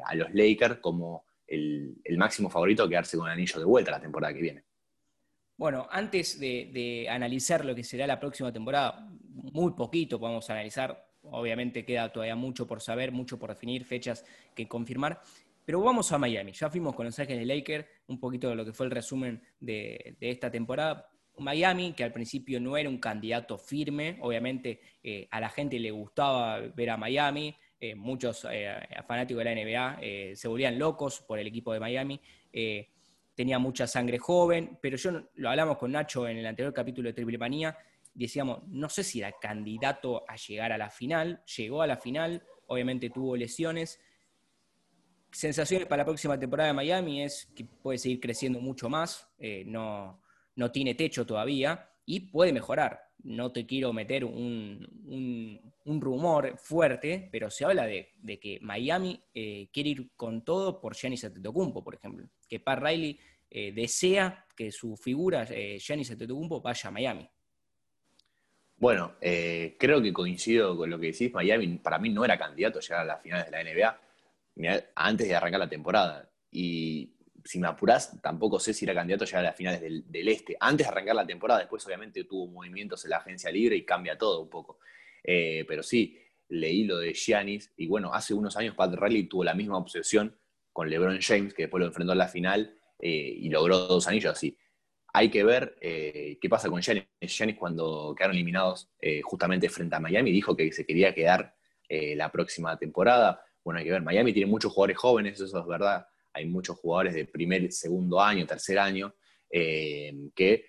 a 0.05 0.15
los 0.15 0.34
Lakers 0.34 0.77
como 0.77 1.25
el, 1.47 2.17
máximo 2.17 2.49
favorito 2.49 2.83
a 2.83 2.89
quedarse 2.89 3.17
con 3.17 3.27
el 3.27 3.33
anillo 3.33 3.59
de 3.59 3.65
vuelta 3.65 3.91
la 3.91 3.99
temporada 3.99 4.33
que 4.33 4.41
viene. 4.41 4.63
Bueno, 5.57 5.87
antes 5.89 6.39
de, 6.39 7.07
analizar 7.09 7.63
lo 7.63 7.73
que 7.73 7.83
será 7.83 8.07
la 8.07 8.19
próxima 8.19 8.51
temporada, 8.51 9.09
muy 9.29 9.73
poquito 9.73 10.19
podemos 10.19 10.49
analizar, 10.49 11.07
obviamente 11.23 11.85
queda 11.85 12.11
todavía 12.11 12.35
mucho 12.35 12.67
por 12.67 12.81
saber, 12.81 13.11
mucho 13.11 13.39
por 13.39 13.49
definir, 13.49 13.85
fechas 13.85 14.25
que 14.53 14.67
confirmar. 14.67 15.21
Pero 15.65 15.81
vamos 15.81 16.11
a 16.11 16.17
Miami. 16.17 16.51
Ya 16.51 16.69
fuimos 16.69 16.93
con 16.93 17.05
Los 17.05 17.17
Ángeles 17.17 17.47
Lakers, 17.47 17.85
un 18.07 18.19
poquito 18.19 18.49
de 18.49 18.55
lo 18.55 18.65
que 18.65 18.73
fue 18.73 18.85
el 18.85 18.91
resumen 18.91 19.41
de, 19.59 20.15
esta 20.19 20.51
temporada. 20.51 21.09
Miami, 21.37 21.93
que 21.93 22.03
al 22.03 22.13
principio 22.13 22.61
no 22.61 22.77
era 22.77 22.87
un 22.87 22.99
candidato 22.99 23.57
firme, 23.57 24.17
obviamente 24.21 24.79
eh, 25.03 25.27
a 25.31 25.39
la 25.39 25.49
gente 25.49 25.79
le 25.79 25.91
gustaba 25.91 26.59
ver 26.59 26.91
a 26.91 26.97
Miami, 26.97 27.55
eh, 27.79 27.96
muchos 27.96 28.48
eh, 28.51 28.75
fanáticos 29.08 29.44
de 29.44 29.55
la 29.55 29.62
NBA 29.62 30.36
se 30.36 30.48
volvían 30.48 30.79
locos 30.79 31.22
por 31.22 31.39
el 31.39 31.48
equipo 31.48 31.74
de 31.74 31.79
Miami, 31.79 32.20
tenía 33.34 33.60
mucha 33.60 33.86
sangre 33.86 34.17
joven, 34.17 34.77
pero 34.82 34.98
yo 34.98 35.12
lo 35.36 35.50
hablamos 35.50 35.77
con 35.77 35.91
Nacho 35.91 36.27
en 36.27 36.38
el 36.38 36.46
anterior 36.46 36.74
capítulo 36.74 37.10
de 37.10 37.13
Triple 37.13 37.38
Manía, 37.38 37.77
decíamos, 38.13 38.65
no 38.67 38.89
sé 38.89 39.03
si 39.03 39.20
era 39.20 39.34
candidato 39.41 40.24
a 40.27 40.36
llegar 40.38 40.72
a 40.72 40.77
la 40.77 40.89
final, 40.89 41.44
llegó 41.58 41.82
a 41.82 41.88
la 41.88 41.98
final, 41.98 42.44
obviamente 42.67 43.10
tuvo 43.10 43.36
lesiones, 43.36 44.00
sensaciones 45.36 45.86
para 45.88 46.03
la 46.03 46.05
próxima 46.05 46.39
temporada 46.39 46.67
de 46.67 46.74
Miami 46.74 47.22
es 47.22 47.51
que 47.53 47.65
puede 47.65 47.98
seguir 47.98 48.22
creciendo 48.22 48.62
mucho 48.62 48.88
más, 48.89 49.27
eh, 49.38 49.63
no, 49.67 50.22
no, 50.55 50.72
tiene 50.72 50.96
techo 50.96 51.25
todavía 51.25 51.89
y 52.05 52.22
puede 52.22 52.53
mejorar. 52.53 53.01
No 53.22 53.51
te 53.51 53.65
quiero 53.65 53.91
meter 53.91 54.24
un, 54.24 55.60
rumor 55.86 56.58
fuerte, 56.58 57.30
pero 57.32 57.50
se 57.50 57.65
habla 57.65 57.86
de, 57.86 58.13
que 58.42 58.60
Miami 58.62 59.24
eh, 59.34 59.70
quiere 59.72 59.89
ir 59.89 60.10
con 60.15 60.44
todo 60.44 60.82
por 60.82 60.96
Giannis 60.96 61.24
Antetokounmpo, 61.25 61.84
por 61.84 61.96
ejemplo. 61.96 62.27
Que 62.50 62.60
Pat 62.60 62.80
Riley 62.80 63.20
eh, 63.50 63.72
desea 63.72 64.46
que 64.56 64.72
su 64.72 64.98
figura, 64.98 65.46
Giannis 65.46 66.12
Antetokounmpo, 66.12 66.62
vaya 66.62 66.89
a 66.89 66.92
Miami. 66.92 67.30
Bueno, 68.77 69.15
creo 69.20 70.01
que 70.01 70.12
coincido 70.12 70.75
con 70.75 70.89
lo 70.89 71.00
que 71.00 71.08
decís. 71.08 71.32
Miami 71.32 71.77
para 71.77 71.98
mí 71.98 72.10
no 72.10 72.25
era 72.25 72.38
candidato 72.38 72.80
a 72.80 72.82
llegar 72.82 73.01
a 73.01 73.06
las 73.06 73.22
finales 73.22 73.46
de 73.46 73.51
la 73.51 73.63
NBA 73.63 74.00
antes 74.96 75.27
de 75.27 75.36
arrancar 75.36 75.60
la 75.60 75.70
temporada. 75.70 76.30
Y 76.51 77.15
si 77.46 77.60
me 77.60 77.68
apurás, 77.68 78.20
tampoco 78.22 78.60
sé 78.60 78.74
si 78.74 78.86
era 78.86 78.94
candidato 78.94 79.25
ya 79.25 79.39
a 79.39 79.44
las 79.44 79.56
finales 79.56 79.82
del, 79.82 80.27
este. 80.27 80.58
Antes 80.60 80.88
de 80.88 80.92
arrancar 80.92 81.15
la 81.15 81.27
temporada, 81.27 81.60
después 81.60 81.86
obviamente 81.86 82.24
tuvo 82.24 82.48
movimientos 82.48 83.04
en 83.06 83.12
la 83.12 83.18
agencia 83.18 83.51
libre 83.51 83.75
y 83.75 83.86
cambia 83.86 84.18
todo 84.18 84.42
un 84.42 84.50
poco. 84.50 84.80
Eh, 85.27 85.65
pero 85.67 85.82
sí, 85.82 86.17
leí 86.50 86.84
lo 86.84 87.00
de 87.00 87.13
Giannis 87.13 87.74
y 87.75 87.88
bueno, 87.88 88.13
hace 88.13 88.34
unos 88.34 88.55
años 88.58 88.75
Pat 88.75 88.94
Riley 88.94 89.24
tuvo 89.24 89.44
la 89.44 89.55
misma 89.55 89.77
obsesión 89.77 90.38
con 90.72 90.89
LeBron 90.89 91.20
James, 91.20 91.53
que 91.53 91.63
después 91.63 91.82
lo 91.82 91.88
enfrentó 91.88 92.12
en 92.12 92.20
la 92.20 92.27
final 92.27 92.77
eh, 93.00 93.34
y 93.38 93.50
logró 93.50 93.79
dos 93.79 94.08
anillos 94.08 94.32
así. 94.32 94.58
Hay 95.13 95.29
que 95.29 95.44
ver 95.44 95.77
eh, 95.82 96.38
qué 96.41 96.50
pasa 96.50 96.70
con 96.70 96.82
Giannis. 96.82 97.05
Giannis 97.22 97.55
cuando 97.58 98.13
quedaron 98.15 98.36
eliminados 98.36 98.91
justamente 99.24 99.70
frente 99.70 99.96
a 99.96 100.00
Miami 100.00 100.32
dijo 100.32 100.55
que 100.55 100.72
se 100.72 100.86
quería 100.86 101.13
quedar 101.13 101.55
la 101.89 102.32
próxima 102.32 102.77
temporada 102.77 103.41
bueno, 103.63 103.79
hay 103.79 103.86
que 103.86 103.91
ver, 103.91 104.03
Miami 104.03 104.32
tiene 104.32 104.50
muchos 104.50 104.72
jugadores 104.72 104.98
jóvenes, 104.98 105.41
eso 105.41 105.60
es 105.60 105.65
verdad, 105.65 106.05
hay 106.34 106.46
muchos 106.46 106.77
jugadores 106.77 107.15
de 107.15 107.25
primer, 107.25 107.72
segundo 107.72 108.22
año, 108.22 108.46
tercer 108.46 108.77
año, 108.77 109.15
que 109.50 110.65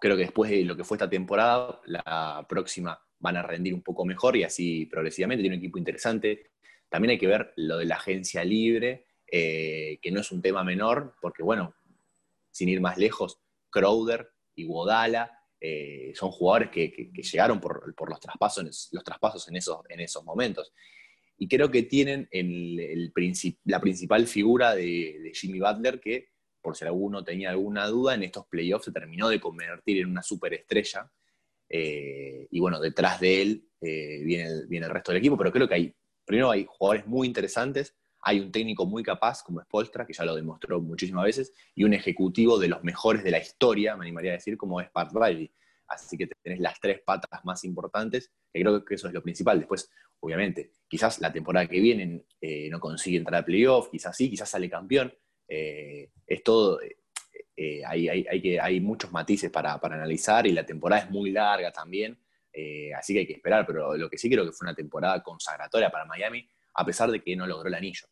creo 0.00 0.16
que 0.16 0.22
después 0.22 0.50
de 0.50 0.64
lo 0.64 0.76
que 0.76 0.84
fue 0.84 0.96
esta 0.96 1.10
temporada, 1.10 1.80
la 1.86 2.46
próxima 2.48 3.00
van 3.20 3.36
a 3.36 3.42
rendir 3.42 3.74
un 3.74 3.82
poco 3.82 4.04
mejor 4.04 4.36
y 4.36 4.42
así 4.42 4.86
progresivamente 4.86 5.42
tiene 5.42 5.56
un 5.56 5.62
equipo 5.62 5.78
interesante. 5.78 6.50
También 6.88 7.12
hay 7.12 7.18
que 7.18 7.26
ver 7.26 7.52
lo 7.56 7.78
de 7.78 7.84
la 7.84 7.96
agencia 7.96 8.44
libre, 8.44 9.06
eh, 9.30 9.98
que 10.02 10.10
no 10.10 10.20
es 10.20 10.32
un 10.32 10.42
tema 10.42 10.64
menor, 10.64 11.14
porque 11.20 11.42
bueno, 11.42 11.74
sin 12.50 12.68
ir 12.68 12.80
más 12.80 12.98
lejos, 12.98 13.40
Crowder 13.70 14.30
y 14.56 14.64
Wodala 14.64 15.38
eh, 15.60 16.12
son 16.14 16.30
jugadores 16.30 16.70
que, 16.70 17.12
llegaron 17.14 17.60
por, 17.60 17.94
los 18.08 18.20
traspasos, 18.20 18.88
los 18.90 19.04
traspasos 19.04 19.46
en, 19.48 19.56
esos, 19.56 19.78
en 19.88 20.00
esos 20.00 20.24
momentos 20.24 20.72
y 21.40 21.48
creo 21.48 21.70
que 21.70 21.84
tienen 21.84 22.28
el, 22.30 23.10
la 23.64 23.80
principal 23.80 24.26
figura 24.26 24.74
de, 24.74 25.32
Jimmy 25.34 25.58
Butler, 25.58 25.98
que 25.98 26.28
por 26.60 26.76
si 26.76 26.84
alguno 26.84 27.24
tenía 27.24 27.48
alguna 27.48 27.86
duda, 27.86 28.14
en 28.14 28.24
estos 28.24 28.46
playoffs 28.46 28.84
se 28.84 28.92
terminó 28.92 29.30
de 29.30 29.40
convertir 29.40 30.02
en 30.02 30.10
una 30.10 30.22
superestrella. 30.22 31.10
Eh, 31.72 32.48
y 32.50 32.58
bueno, 32.58 32.80
detrás 32.80 33.20
de 33.20 33.42
él 33.42 33.68
eh, 33.80 34.22
viene, 34.24 34.46
el, 34.48 34.66
viene 34.66 34.86
el 34.86 34.92
resto 34.92 35.12
del 35.12 35.20
equipo, 35.20 35.38
pero 35.38 35.52
creo 35.52 35.68
que 35.68 35.74
hay, 35.74 35.94
primero 36.24 36.50
hay 36.50 36.66
jugadores 36.68 37.06
muy 37.06 37.28
interesantes, 37.28 37.96
hay 38.22 38.40
un 38.40 38.50
técnico 38.50 38.84
muy 38.84 39.02
capaz 39.04 39.42
como 39.42 39.62
Spolstra, 39.62 40.04
que 40.04 40.12
ya 40.12 40.24
lo 40.24 40.34
demostró 40.34 40.80
muchísimas 40.80 41.24
veces, 41.24 41.54
y 41.74 41.84
un 41.84 41.94
ejecutivo 41.94 42.58
de 42.58 42.68
los 42.68 42.82
mejores 42.82 43.22
de 43.22 43.30
la 43.30 43.38
historia, 43.38 43.96
me 43.96 44.04
animaría 44.04 44.32
a 44.32 44.34
decir, 44.34 44.56
como 44.58 44.80
es 44.80 44.90
Pat 44.90 45.12
Riley. 45.14 45.50
Así 45.86 46.16
que 46.16 46.28
tenés 46.42 46.60
las 46.60 46.78
tres 46.78 47.00
patas 47.04 47.44
más 47.44 47.64
importantes, 47.64 48.30
que 48.52 48.60
creo 48.60 48.84
que 48.84 48.94
eso 48.96 49.08
es 49.08 49.14
lo 49.14 49.22
principal. 49.22 49.58
Después, 49.58 49.90
obviamente, 50.20 50.72
quizás 50.86 51.20
la 51.20 51.32
temporada 51.32 51.66
que 51.66 51.80
viene 51.80 52.24
eh, 52.40 52.68
no 52.68 52.78
consigue 52.78 53.18
entrar 53.18 53.42
a 53.42 53.44
playoff, 53.44 53.88
quizás 53.90 54.16
sí, 54.16 54.28
quizás 54.30 54.50
sale 54.50 54.68
campeón. 54.68 55.12
Es 55.48 56.44
todo, 56.44 56.78
eh, 57.62 57.82
hay, 57.84 58.40
que, 58.40 58.60
hay 58.60 58.80
muchos 58.80 59.12
matices 59.12 59.50
para, 59.50 59.74
analizar 59.74 60.46
y 60.46 60.52
la 60.52 60.64
temporada 60.64 61.02
es 61.02 61.10
muy 61.10 61.30
larga 61.30 61.72
también, 61.72 62.18
así 62.96 63.12
que 63.12 63.20
hay 63.20 63.26
que 63.26 63.34
esperar, 63.34 63.66
pero 63.66 63.96
lo 63.96 64.10
que 64.10 64.18
sí 64.18 64.28
creo 64.28 64.44
que 64.44 64.52
fue 64.52 64.66
una 64.66 64.74
temporada 64.74 65.22
consagratoria 65.22 65.90
para 65.90 66.04
Miami, 66.04 66.48
a 66.74 66.84
pesar 66.84 67.10
de 67.10 67.22
que 67.22 67.36
no 67.36 67.46
logró 67.46 67.68
el 67.68 67.74
anillo. 67.74 68.06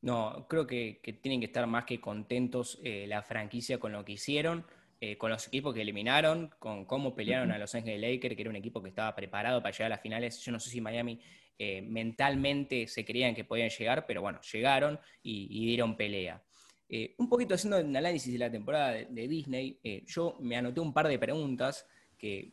No, 0.00 0.46
creo 0.48 0.66
que, 0.66 1.00
que 1.02 1.12
tienen 1.14 1.40
que 1.40 1.46
estar 1.46 1.66
más 1.66 1.84
que 1.84 2.00
contentos 2.00 2.80
la 2.82 3.22
franquicia 3.22 3.78
con 3.78 3.92
lo 3.92 4.04
que 4.04 4.12
hicieron. 4.12 4.64
Eh, 5.06 5.18
con 5.18 5.28
los 5.30 5.46
equipos 5.48 5.74
que 5.74 5.82
eliminaron, 5.82 6.50
con 6.58 6.86
cómo 6.86 7.14
pelearon 7.14 7.52
a 7.52 7.58
Los 7.58 7.74
Ángeles 7.74 8.00
Lakers, 8.00 8.36
que 8.36 8.40
era 8.40 8.48
un 8.48 8.56
equipo 8.56 8.82
que 8.82 8.88
estaba 8.88 9.14
preparado 9.14 9.60
para 9.60 9.70
llegar 9.70 9.86
a 9.86 9.96
las 9.96 10.00
finales. 10.00 10.38
Yo 10.40 10.50
no 10.50 10.58
sé 10.58 10.70
si 10.70 10.80
Miami 10.80 11.20
eh, 11.58 11.82
mentalmente 11.82 12.86
se 12.86 13.04
creían 13.04 13.34
que 13.34 13.44
podían 13.44 13.68
llegar, 13.68 14.06
pero 14.06 14.22
bueno, 14.22 14.40
llegaron 14.40 14.98
y, 15.22 15.66
dieron 15.66 15.94
pelea. 15.94 16.42
Eh, 16.88 17.14
un 17.18 17.28
poquito 17.28 17.54
haciendo 17.54 17.78
el 17.78 17.96
análisis 17.96 18.32
de 18.32 18.38
la 18.38 18.50
temporada 18.50 18.92
de, 18.92 19.28
Disney, 19.28 19.78
yo 20.06 20.36
me 20.40 20.56
anoté 20.56 20.80
un 20.80 20.92
par 20.92 21.08
de 21.08 21.18
preguntas 21.18 21.86
que 22.18 22.52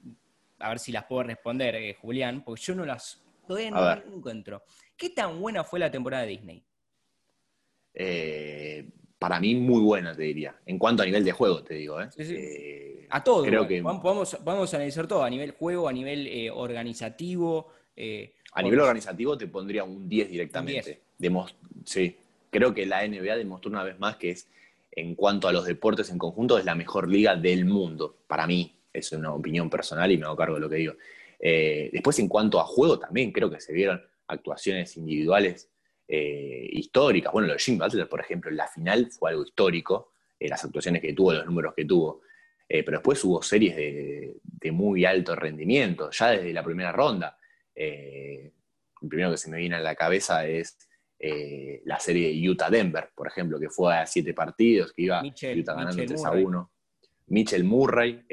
a 0.60 0.70
ver 0.70 0.80
si 0.80 0.92
las 0.92 1.06
puedo 1.06 1.24
responder, 1.24 1.96
Julián, 1.98 2.44
porque 2.44 2.62
yo 2.62 2.76
no 2.76 2.86
las 2.86 3.24
todavía 3.48 3.72
no, 3.72 4.16
encuentro. 4.16 4.64
¿Qué 4.96 5.10
tan 5.10 5.40
buena 5.40 5.64
fue 5.64 5.80
la 5.80 5.92
temporada 5.92 6.24
de 6.24 6.30
Disney? 6.30 6.64
para 9.22 9.40
mí 9.40 9.54
muy 9.54 9.82
buena, 9.82 10.16
te 10.16 10.24
diría. 10.24 10.56
En 10.66 10.80
cuanto 10.80 11.04
a 11.04 11.06
nivel 11.06 11.24
de 11.24 11.32
juego, 11.32 11.64
te 11.64 11.76
digo. 11.76 12.02
¿eh? 12.02 12.10
Eh, 12.18 13.08
a 13.08 13.24
todo. 13.24 13.44
Creo 13.44 13.68
que... 13.68 13.80
vamos, 13.80 14.36
vamos, 14.44 14.74
a 14.74 14.78
analizar 14.78 15.06
todo, 15.06 15.24
a 15.24 15.30
nivel 15.30 15.52
juego, 15.52 15.88
a 15.88 15.94
nivel 15.94 16.26
eh, 16.26 16.50
organizativo. 16.50 17.68
a 18.54 18.64
nivel 18.64 18.80
organizativo 18.80 19.38
te 19.38 19.46
pondría 19.46 19.84
un 19.84 20.10
10 20.10 20.28
directamente. 20.28 21.02
sí. 21.86 22.18
Creo 22.52 22.74
que 22.74 22.86
la 22.86 23.08
NBA 23.08 23.38
demostró 23.38 23.72
una 23.72 23.84
vez 23.84 24.00
más 24.00 24.18
que 24.18 24.32
es, 24.32 24.48
en 24.92 25.16
cuanto 25.16 25.48
a 25.48 25.54
los 25.54 25.66
deportes 25.66 26.10
en 26.10 26.18
conjunto, 26.20 26.58
es 26.58 26.66
la 26.66 26.76
mejor 26.76 27.10
liga 27.10 27.36
del 27.36 27.66
mundo. 27.66 28.18
Para 28.28 28.46
mí, 28.46 28.76
es 28.94 29.12
una 29.14 29.34
opinión 29.34 29.70
personal 29.70 30.12
y 30.12 30.18
me 30.18 30.26
hago 30.26 30.36
cargo 30.36 30.56
de 30.56 30.62
lo 30.62 30.70
que 30.70 30.76
digo. 30.76 30.94
después, 31.40 32.20
en 32.20 32.28
cuanto 32.28 32.60
a 32.60 32.66
juego, 32.66 33.00
también 33.00 33.32
creo 33.32 33.50
que 33.50 33.60
se 33.60 33.74
vieron 33.74 34.02
actuaciones 34.28 34.96
individuales 34.98 35.72
eh, 36.14 36.68
históricas. 36.74 37.32
Bueno, 37.32 37.48
lo 37.48 37.54
de 37.54 37.60
Jim 37.60 37.78
Butler, 37.78 38.10
por 38.10 38.20
ejemplo, 38.20 38.52
en 38.52 38.58
la 38.58 38.68
final 38.68 39.10
fue 39.12 39.30
algo 39.30 39.46
histórico, 39.46 40.12
eh, 40.38 40.50
las 40.50 40.62
actuaciones 40.62 41.02
que 41.02 41.14
tuvo, 41.14 41.32
los 41.32 41.46
números 41.46 41.74
que 41.74 41.86
tuvo. 41.86 42.22
Eh, 42.68 42.84
pero 42.84 42.98
después 42.98 43.24
hubo 43.24 43.42
series 43.42 43.78
de, 43.78 44.72
muy 44.74 45.06
alto 45.06 45.36
rendimiento, 45.38 46.10
ya 46.12 46.32
desde 46.32 46.52
la 46.52 46.64
primera 46.66 46.92
ronda. 46.92 47.38
el 47.74 48.52
primero 49.10 49.32
que 49.32 49.38
se 49.38 49.50
me 49.50 49.58
viene 49.58 49.76
a 49.78 49.80
la 49.80 49.96
cabeza 49.96 50.46
es 50.46 50.78
la 51.86 52.00
serie 52.00 52.30
de 52.30 52.50
Utah-Denver, 52.50 53.10
por 53.16 53.28
ejemplo, 53.28 53.60
que 53.60 53.70
fue 53.70 53.96
a 53.96 54.06
siete 54.06 54.34
partidos, 54.34 54.92
que 54.94 55.04
iba 55.04 55.22
Utah 55.24 55.74
ganando 55.74 56.04
3 56.04 56.26
a 56.26 56.32
1. 56.32 56.72
Mitchell 57.28 57.64
Murray, 57.64 58.26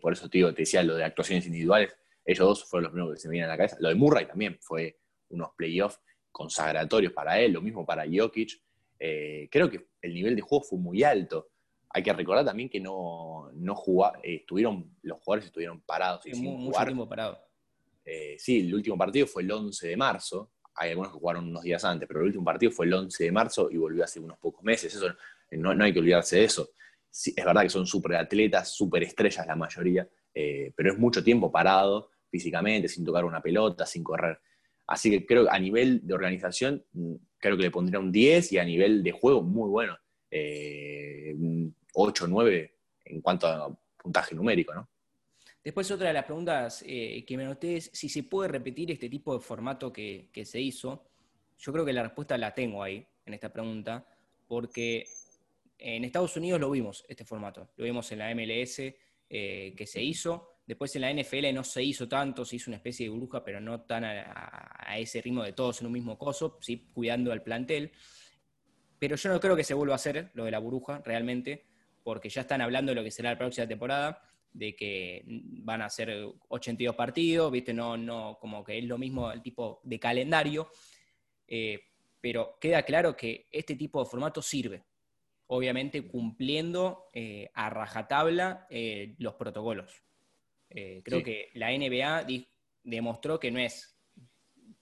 por 0.00 0.12
eso 0.14 0.28
te, 0.28 0.38
digo, 0.38 0.52
te 0.52 0.62
decía 0.62 0.82
lo 0.82 0.96
de 0.96 1.04
actuaciones 1.04 1.46
individuales, 1.46 1.94
ellos 2.24 2.46
dos 2.46 2.64
fueron 2.64 2.84
los 2.84 2.92
primeros 2.92 3.14
que 3.14 3.20
se 3.20 3.28
me 3.28 3.32
vienen 3.32 3.50
a 3.50 3.54
la 3.54 3.56
cabeza. 3.56 3.76
Lo 3.80 3.88
de 3.88 3.94
Murray 3.94 4.26
también 4.26 4.58
fue 4.60 4.98
unos 5.30 5.50
playoffs 5.56 6.00
consagratorios 6.30 7.12
para 7.12 7.38
él, 7.40 7.52
lo 7.52 7.60
mismo 7.60 7.84
para 7.84 8.04
Jokic. 8.10 8.60
Eh, 8.98 9.48
creo 9.50 9.68
que 9.68 9.88
el 10.00 10.14
nivel 10.14 10.36
de 10.36 10.42
juego 10.42 10.64
fue 10.64 10.78
muy 10.78 11.02
alto. 11.02 11.48
Hay 11.90 12.02
que 12.02 12.12
recordar 12.12 12.44
también 12.44 12.68
que 12.68 12.80
no, 12.80 13.50
no 13.54 13.74
eh, 14.22 14.36
estuvieron, 14.36 14.96
los 15.02 15.20
jugadores 15.20 15.46
estuvieron 15.46 15.82
parados 15.82 16.26
y 16.26 16.34
sin 16.34 16.44
mucho 16.44 16.84
tiempo 16.84 17.08
parado. 17.08 17.38
Eh, 18.04 18.36
sí, 18.38 18.60
el 18.60 18.74
último 18.74 18.96
partido 18.96 19.26
fue 19.26 19.42
el 19.42 19.50
11 19.50 19.88
de 19.88 19.96
marzo. 19.96 20.52
Hay 20.74 20.90
algunos 20.90 21.12
que 21.12 21.18
jugaron 21.18 21.48
unos 21.48 21.62
días 21.62 21.84
antes, 21.84 22.06
pero 22.08 22.20
el 22.20 22.26
último 22.26 22.44
partido 22.44 22.72
fue 22.72 22.86
el 22.86 22.94
11 22.94 23.24
de 23.24 23.32
marzo 23.32 23.70
y 23.70 23.76
volvió 23.76 24.04
hace 24.04 24.20
unos 24.20 24.38
pocos 24.38 24.62
meses. 24.64 24.94
Eso 24.94 25.14
no, 25.52 25.84
hay 25.84 25.92
que 25.92 25.98
olvidarse 25.98 26.36
de 26.36 26.44
eso. 26.44 26.70
es 27.10 27.44
verdad 27.44 27.62
que 27.62 27.68
son 27.68 27.86
súper 27.86 28.16
atletas, 28.16 28.74
súper 28.74 29.02
estrellas 29.02 29.46
la 29.46 29.56
mayoría, 29.56 30.08
pero 30.32 30.92
es 30.92 30.98
mucho 30.98 31.22
tiempo 31.22 31.52
parado 31.52 32.10
físicamente, 32.30 32.88
sin 32.88 33.04
tocar 33.04 33.24
una 33.24 33.42
pelota, 33.42 33.84
sin 33.84 34.02
correr. 34.02 34.40
Así 34.86 35.10
que 35.10 35.24
creo 35.24 35.44
que 35.44 35.50
a 35.50 35.58
nivel 35.58 36.06
de 36.06 36.14
organización, 36.14 36.84
mm, 36.92 37.14
creo 37.38 37.56
que 37.56 37.62
le 37.62 37.70
pondría 37.70 38.00
un 38.00 38.10
10 38.10 38.52
y 38.52 38.58
a 38.58 38.64
nivel 38.64 39.02
de 39.02 39.12
juego, 39.12 39.42
muy 39.42 39.68
bueno. 39.68 39.96
8, 41.94 42.24
eh, 42.24 42.28
9 42.28 42.74
en 43.04 43.20
cuanto 43.20 43.46
a 43.46 43.78
puntaje 43.96 44.34
numérico, 44.34 44.74
¿no? 44.74 44.88
Después 45.64 45.90
otra 45.90 46.08
de 46.08 46.14
las 46.14 46.24
preguntas 46.24 46.84
eh, 46.86 47.24
que 47.24 47.36
me 47.36 47.44
noté 47.44 47.76
es 47.76 47.90
si 47.92 48.08
se 48.08 48.24
puede 48.24 48.48
repetir 48.48 48.90
este 48.90 49.08
tipo 49.08 49.32
de 49.34 49.40
formato 49.40 49.92
que, 49.92 50.30
se 50.44 50.60
hizo. 50.60 51.04
Yo 51.58 51.72
creo 51.72 51.84
que 51.84 51.92
la 51.92 52.02
respuesta 52.02 52.36
la 52.36 52.52
tengo 52.52 52.82
ahí. 52.82 53.06
en 53.24 53.34
esta 53.34 53.52
pregunta, 53.52 54.04
porque 54.48 55.04
en 55.78 56.04
Estados 56.04 56.36
Unidos 56.36 56.60
lo 56.60 56.70
vimos, 56.70 57.04
este 57.08 57.24
formato. 57.24 57.70
Lo 57.76 57.84
vimos 57.84 58.10
en 58.12 58.18
la 58.18 58.34
MLS 58.34 58.80
eh, 59.28 59.74
que 59.76 59.86
se 59.86 60.02
hizo. 60.02 60.52
Después 60.66 60.94
en 60.96 61.02
la 61.02 61.12
NFL 61.12 61.52
no 61.52 61.64
se 61.64 61.82
hizo 61.82 62.08
tanto, 62.08 62.44
se 62.44 62.56
hizo 62.56 62.70
una 62.70 62.76
especie 62.76 63.06
de 63.06 63.10
burbuja, 63.10 63.44
pero 63.44 63.60
no 63.60 63.82
tan 63.82 64.04
a, 64.04 64.96
ese 64.98 65.20
ritmo 65.20 65.42
de 65.42 65.52
todos 65.52 65.80
en 65.80 65.86
un 65.86 65.92
mismo 65.92 66.18
coso, 66.18 66.58
sí 66.60 66.88
cuidando 66.92 67.32
al 67.32 67.42
plantel. 67.42 67.92
Pero 68.98 69.16
yo 69.16 69.30
no 69.30 69.40
creo 69.40 69.56
que 69.56 69.64
se 69.64 69.74
vuelva 69.74 69.94
a 69.94 69.96
hacer 69.96 70.30
lo 70.34 70.44
de 70.44 70.50
la 70.50 70.58
burbuja 70.58 71.02
realmente, 71.04 71.66
porque 72.04 72.28
ya 72.28 72.42
están 72.42 72.60
hablando 72.60 72.90
de 72.90 72.96
lo 72.96 73.04
que 73.04 73.10
será 73.10 73.30
la 73.30 73.38
próxima 73.38 73.66
temporada, 73.66 74.22
de 74.52 74.76
que 74.76 75.22
van 75.26 75.82
a 75.82 75.88
ser 75.88 76.26
82 76.48 76.94
partidos, 76.94 77.50
¿viste? 77.50 77.72
No, 77.72 77.96
no, 77.96 78.38
como 78.40 78.62
que 78.62 78.78
es 78.78 78.84
lo 78.84 78.98
mismo 78.98 79.30
el 79.32 79.42
tipo 79.42 79.80
de 79.82 79.98
calendario. 79.98 80.68
Eh, 81.46 81.80
pero 82.20 82.56
queda 82.60 82.82
claro 82.82 83.16
que 83.16 83.48
este 83.50 83.74
tipo 83.74 84.02
de 84.02 84.08
formato 84.08 84.40
sirve, 84.42 84.84
obviamente 85.48 86.06
cumpliendo 86.06 87.08
eh, 87.12 87.50
a 87.54 87.68
rajatabla 87.68 88.66
eh, 88.70 89.14
los 89.18 89.34
protocolos. 89.34 90.02
Creo 90.68 91.22
que 91.22 91.50
la 91.52 91.70
NBA 91.70 92.26
demostró 92.82 93.38
que 93.38 93.50
no 93.50 93.58
es 93.58 93.94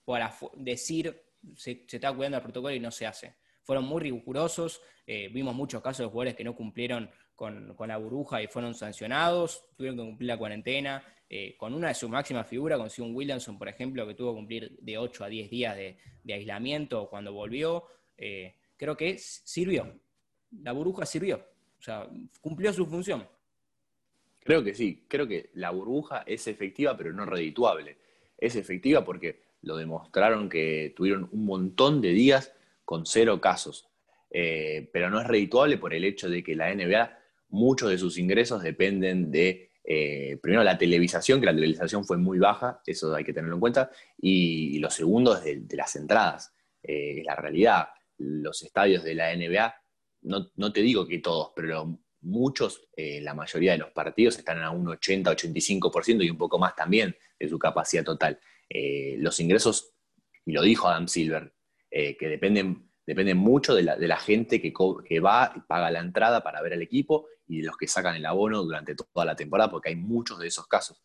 para 0.05 0.33
decir 0.55 1.21
se, 1.57 1.85
está 1.85 2.13
cuidando 2.13 2.37
el 2.37 2.43
protocolo 2.43 2.73
y 2.73 2.79
no 2.79 2.91
se 2.91 3.05
hace. 3.05 3.35
Fueron 3.63 3.83
muy 3.83 4.01
rigurosos, 4.01 4.81
vimos 5.05 5.53
muchos 5.53 5.81
casos 5.81 6.05
de 6.05 6.09
jugadores 6.09 6.35
que 6.35 6.45
no 6.45 6.55
cumplieron 6.55 7.11
con, 7.41 7.87
la 7.87 7.97
burbuja 7.97 8.41
y 8.43 8.47
fueron 8.47 8.75
sancionados, 8.75 9.65
tuvieron 9.75 9.97
que 9.97 10.03
cumplir 10.03 10.27
la 10.27 10.37
cuarentena, 10.37 11.03
con 11.57 11.73
una 11.73 11.87
de 11.87 11.93
sus 11.93 12.09
máximas 12.09 12.45
figuras, 12.45 12.77
con 12.77 12.89
Sion 12.89 13.15
Williamson, 13.15 13.57
por 13.57 13.69
ejemplo, 13.69 14.05
que 14.05 14.13
tuvo 14.13 14.31
que 14.31 14.35
cumplir 14.35 14.77
de 14.79 14.97
8 14.97 15.23
a 15.23 15.27
10 15.29 15.49
días 15.49 15.75
de, 15.75 15.97
aislamiento 16.33 17.09
cuando 17.09 17.33
volvió. 17.33 17.85
creo 18.77 18.97
que 18.97 19.17
sirvió, 19.17 19.97
la 20.61 20.73
burbuja 20.73 21.05
sirvió, 21.05 21.37
o 21.79 21.81
sea, 21.81 22.07
cumplió 22.41 22.71
su 22.73 22.85
función. 22.85 23.25
Creo 24.43 24.63
que 24.63 24.73
sí, 24.73 25.05
creo 25.07 25.27
que 25.27 25.51
la 25.53 25.69
burbuja 25.69 26.23
es 26.25 26.47
efectiva, 26.47 26.97
pero 26.97 27.13
no 27.13 27.25
redituable. 27.25 27.97
Es 28.37 28.55
efectiva 28.55 29.05
porque 29.05 29.41
lo 29.61 29.77
demostraron 29.77 30.49
que 30.49 30.93
tuvieron 30.95 31.29
un 31.31 31.45
montón 31.45 32.01
de 32.01 32.09
días 32.09 32.53
con 32.83 33.05
cero 33.05 33.39
casos, 33.39 33.87
eh, 34.31 34.89
pero 34.91 35.09
no 35.09 35.21
es 35.21 35.27
redituable 35.27 35.77
por 35.77 35.93
el 35.93 36.03
hecho 36.03 36.29
de 36.29 36.43
que 36.43 36.55
la 36.55 36.73
NBA, 36.73 37.19
muchos 37.51 37.89
de 37.89 37.97
sus 37.97 38.17
ingresos 38.17 38.63
dependen 38.63 39.29
de, 39.29 39.71
eh, 39.83 40.37
primero, 40.41 40.63
la 40.63 40.77
televisación, 40.77 41.39
que 41.39 41.45
la 41.45 41.53
televisación 41.55 42.03
fue 42.05 42.17
muy 42.17 42.39
baja, 42.39 42.81
eso 42.85 43.13
hay 43.13 43.23
que 43.23 43.33
tenerlo 43.33 43.55
en 43.55 43.61
cuenta, 43.61 43.91
y, 44.17 44.79
lo 44.79 44.89
segundo 44.89 45.37
es 45.37 45.43
de, 45.43 45.75
las 45.75 45.95
entradas. 45.95 46.53
Eh, 46.81 47.21
la 47.23 47.35
realidad, 47.35 47.89
los 48.17 48.63
estadios 48.63 49.03
de 49.03 49.15
la 49.15 49.35
NBA 49.35 49.75
no, 50.23 50.71
te 50.71 50.81
digo 50.81 51.07
que 51.07 51.19
todos, 51.19 51.51
pero 51.55 51.99
muchos, 52.21 52.87
eh, 52.95 53.21
la 53.21 53.33
mayoría 53.33 53.71
de 53.71 53.79
los 53.79 53.91
partidos 53.91 54.37
están 54.37 54.61
a 54.61 54.69
un 54.69 54.85
80-85% 54.85 56.23
y 56.23 56.29
un 56.29 56.37
poco 56.37 56.59
más 56.59 56.75
también 56.75 57.15
de 57.39 57.49
su 57.49 57.57
capacidad 57.57 58.03
total. 58.03 58.39
Eh, 58.69 59.15
los 59.17 59.39
ingresos, 59.39 59.93
y 60.45 60.51
lo 60.51 60.61
dijo 60.61 60.87
Adam 60.87 61.07
Silver, 61.07 61.53
que 61.89 62.29
dependen, 62.29 62.90
dependen 63.05 63.37
mucho 63.37 63.75
de 63.75 63.83
la, 63.83 64.17
gente 64.17 64.61
que, 64.61 65.19
va 65.19 65.53
y 65.55 65.59
paga 65.61 65.91
la 65.91 65.99
entrada 65.99 66.43
para 66.43 66.61
ver 66.61 66.73
al 66.73 66.81
equipo 66.81 67.27
y 67.47 67.61
de 67.61 67.67
los 67.67 67.77
que 67.77 67.87
sacan 67.87 68.15
el 68.15 68.25
abono 68.25 68.63
durante 68.63 68.95
toda 68.95 69.25
la 69.25 69.35
temporada, 69.35 69.69
porque 69.69 69.89
hay 69.89 69.95
muchos 69.95 70.39
de 70.39 70.47
esos 70.47 70.67
casos. 70.67 71.01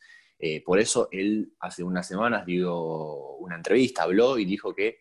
por 0.65 0.79
eso 0.79 1.09
él 1.11 1.53
hace 1.61 1.83
unas 1.83 2.07
semanas 2.07 2.45
dio 2.47 3.37
una 3.37 3.57
entrevista, 3.57 4.03
habló 4.03 4.39
y 4.39 4.45
dijo 4.45 4.75
que 4.75 4.99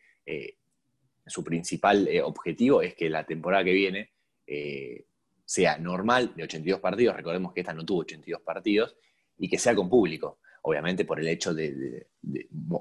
su 1.25 1.43
principal 1.43 2.07
eh, 2.07 2.21
objetivo 2.21 2.81
es 2.81 2.95
que 2.95 3.09
la 3.09 3.25
temporada 3.25 3.63
que 3.63 3.73
viene 3.73 4.11
eh, 4.45 5.05
sea 5.43 5.77
normal 5.77 6.33
de 6.35 6.43
82 6.43 6.79
partidos, 6.79 7.15
recordemos 7.15 7.53
que 7.53 7.61
esta 7.61 7.73
no 7.73 7.85
tuvo 7.85 8.01
82 8.01 8.41
partidos, 8.41 8.95
y 9.37 9.49
que 9.49 9.57
sea 9.57 9.75
con 9.75 9.89
público, 9.89 10.39
obviamente 10.61 11.03
por 11.03 11.19
el 11.19 11.27
hecho 11.27 11.53
de, 11.53 12.07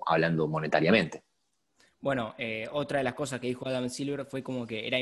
hablando 0.07 0.47
monetariamente. 0.47 1.25
Bueno, 2.05 2.35
eh, 2.37 2.69
otra 2.71 2.99
de 2.99 3.05
las 3.05 3.15
cosas 3.15 3.41
que 3.41 3.47
dijo 3.47 3.67
Adam 3.67 3.89
Silver 3.89 4.27
fue 4.27 4.43
como 4.43 4.67
que 4.67 4.87
era 4.87 4.99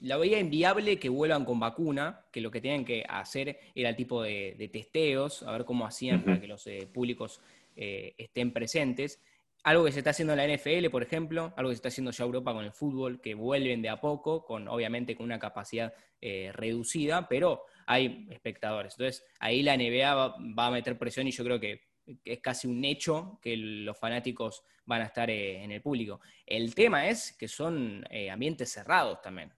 la 0.00 0.16
veía 0.16 0.40
inviable 0.40 0.98
que 0.98 1.10
vuelvan 1.10 1.44
con 1.44 1.60
vacuna, 1.60 2.24
que 2.32 2.40
lo 2.40 2.50
que 2.50 2.62
tenían 2.62 2.86
que 2.86 3.04
hacer 3.06 3.60
era 3.74 3.90
el 3.90 3.96
tipo 3.96 4.22
de, 4.22 4.70
testeos, 4.72 5.42
a 5.42 5.52
ver 5.52 5.66
cómo 5.66 5.86
hacían 5.86 6.24
para 6.24 6.40
que 6.40 6.48
los 6.48 6.66
públicos 6.90 7.42
estén 7.76 8.54
presentes. 8.54 9.20
Algo 9.62 9.84
que 9.84 9.92
se 9.92 9.98
está 9.98 10.10
haciendo 10.10 10.32
en 10.32 10.38
la 10.38 10.56
NFL, 10.56 10.88
por 10.90 11.02
ejemplo, 11.02 11.52
algo 11.54 11.68
que 11.68 11.74
se 11.74 11.80
está 11.80 11.88
haciendo 11.88 12.12
ya 12.12 12.24
Europa 12.24 12.54
con 12.54 12.64
el 12.64 12.72
fútbol, 12.72 13.20
que 13.20 13.34
vuelven 13.34 13.82
de 13.82 13.90
a 13.90 14.00
poco, 14.00 14.46
con 14.46 14.68
obviamente 14.68 15.14
con 15.14 15.26
una 15.26 15.38
capacidad 15.38 15.92
eh, 16.20 16.50
reducida, 16.54 17.28
pero 17.28 17.62
hay 17.86 18.26
espectadores. 18.30 18.94
Entonces, 18.94 19.24
ahí 19.38 19.62
la 19.62 19.76
NBA 19.76 20.14
va, 20.14 20.66
a 20.66 20.70
meter 20.70 20.98
presión 20.98 21.28
y 21.28 21.30
yo 21.30 21.44
creo 21.44 21.60
que, 21.60 21.87
es 22.24 22.40
casi 22.40 22.66
un 22.66 22.84
hecho 22.84 23.38
que 23.42 23.56
los 23.56 23.98
fanáticos 23.98 24.62
van 24.86 25.02
a 25.02 25.04
estar 25.06 25.28
eh, 25.30 25.62
en 25.62 25.72
el 25.72 25.82
público. 25.82 26.20
El 26.46 26.74
tema 26.74 27.08
es 27.08 27.32
que 27.32 27.48
son 27.48 28.04
eh, 28.10 28.30
ambientes 28.30 28.72
cerrados 28.72 29.20
también. 29.20 29.52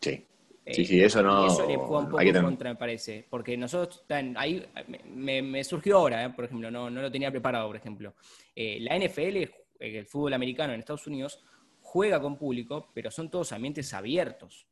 Sí. 0.00 0.26
Sí, 0.66 0.84
sí, 0.84 1.02
eso 1.02 1.22
no. 1.22 1.46
Eso 1.46 1.66
le 1.66 1.76
juega 1.76 2.04
un 2.04 2.10
poco 2.10 2.42
contra, 2.42 2.70
me 2.70 2.76
parece. 2.76 3.26
Porque 3.28 3.56
nosotros, 3.56 4.04
ahí 4.36 4.64
me, 5.06 5.64
surgió 5.64 5.98
ahora, 5.98 6.24
eh, 6.24 6.30
por 6.30 6.44
ejemplo, 6.44 6.70
no, 6.70 6.90
no, 6.90 7.02
lo 7.02 7.10
tenía 7.10 7.30
preparado, 7.30 7.66
por 7.66 7.76
ejemplo. 7.76 8.14
Eh, 8.54 8.78
la 8.80 8.96
NFL, 8.96 9.36
eh, 9.36 9.50
el 9.78 10.06
fútbol 10.06 10.34
americano 10.34 10.72
en 10.72 10.80
Estados 10.80 11.06
Unidos, 11.06 11.42
juega 11.80 12.20
con 12.20 12.36
público, 12.36 12.90
pero 12.94 13.10
son 13.10 13.30
todos 13.30 13.52
ambientes 13.52 13.92
abiertos. 13.94 14.66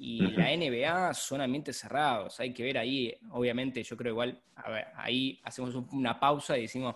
Y 0.00 0.20
la 0.28 0.56
NBA 0.56 1.12
son 1.14 1.40
ambientes 1.40 1.76
cerrados. 1.76 2.38
Hay 2.40 2.52
que 2.52 2.62
ver 2.62 2.78
ahí, 2.78 3.14
obviamente, 3.30 3.82
yo 3.82 3.96
creo 3.96 4.12
igual, 4.12 4.40
a 4.54 4.70
ver, 4.70 4.86
ahí 4.94 5.40
hacemos 5.42 5.74
una 5.92 6.20
pausa 6.20 6.56
y 6.56 6.62
decimos, 6.62 6.94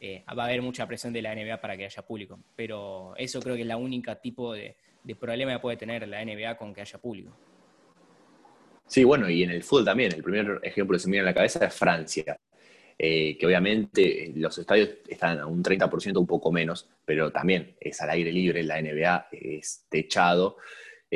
va 0.00 0.42
a 0.44 0.46
haber 0.46 0.62
mucha 0.62 0.86
presión 0.86 1.12
de 1.12 1.22
la 1.22 1.34
NBA 1.34 1.60
para 1.60 1.76
que 1.76 1.84
haya 1.84 2.02
público. 2.02 2.38
Pero 2.54 3.14
eso 3.16 3.40
creo 3.40 3.56
que 3.56 3.62
es 3.62 3.66
la 3.66 3.76
única 3.76 4.20
tipo 4.20 4.52
de, 4.52 4.76
de 5.04 5.14
problema 5.14 5.52
que 5.52 5.58
puede 5.58 5.76
tener 5.76 6.08
la 6.08 6.24
NBA 6.24 6.56
con 6.56 6.74
que 6.74 6.80
haya 6.80 6.98
público. 6.98 7.36
Sí, 8.86 9.04
bueno, 9.04 9.30
y 9.30 9.42
en 9.42 9.50
el 9.50 9.62
fútbol 9.62 9.84
también. 9.84 10.12
El 10.12 10.22
primer 10.22 10.60
ejemplo 10.62 10.96
que 10.96 11.00
se 11.00 11.08
me 11.08 11.12
viene 11.12 11.28
a 11.28 11.30
la 11.30 11.34
cabeza 11.34 11.64
es 11.64 11.74
Francia, 11.74 12.38
eh, 12.98 13.36
que 13.38 13.46
obviamente 13.46 14.32
los 14.36 14.56
estadios 14.58 14.90
están 15.08 15.38
a 15.38 15.46
un 15.46 15.62
30%, 15.62 16.18
un 16.18 16.26
poco 16.26 16.50
menos, 16.52 16.88
pero 17.04 17.30
también 17.30 17.74
es 17.80 18.00
al 18.00 18.10
aire 18.10 18.32
libre, 18.32 18.62
la 18.62 18.80
NBA 18.80 19.28
es 19.32 19.86
techado. 19.88 20.56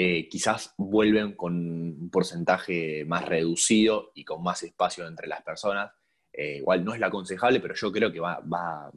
Eh, 0.01 0.29
quizás 0.29 0.75
vuelven 0.79 1.33
con 1.33 1.55
un 1.55 2.09
porcentaje 2.09 3.05
más 3.05 3.25
reducido 3.25 4.13
y 4.15 4.25
con 4.25 4.45
más 4.45 4.63
espacio 4.63 5.05
entre 5.09 5.27
las 5.27 5.43
personas. 5.43 5.91
Eh, 6.33 6.59
igual 6.59 6.85
no 6.85 6.95
es 6.95 7.01
lo 7.01 7.07
aconsejable, 7.07 7.59
pero 7.59 7.75
yo 7.75 7.91
creo 7.91 8.13
que 8.13 8.21
va, 8.21 8.39
va, 8.41 8.93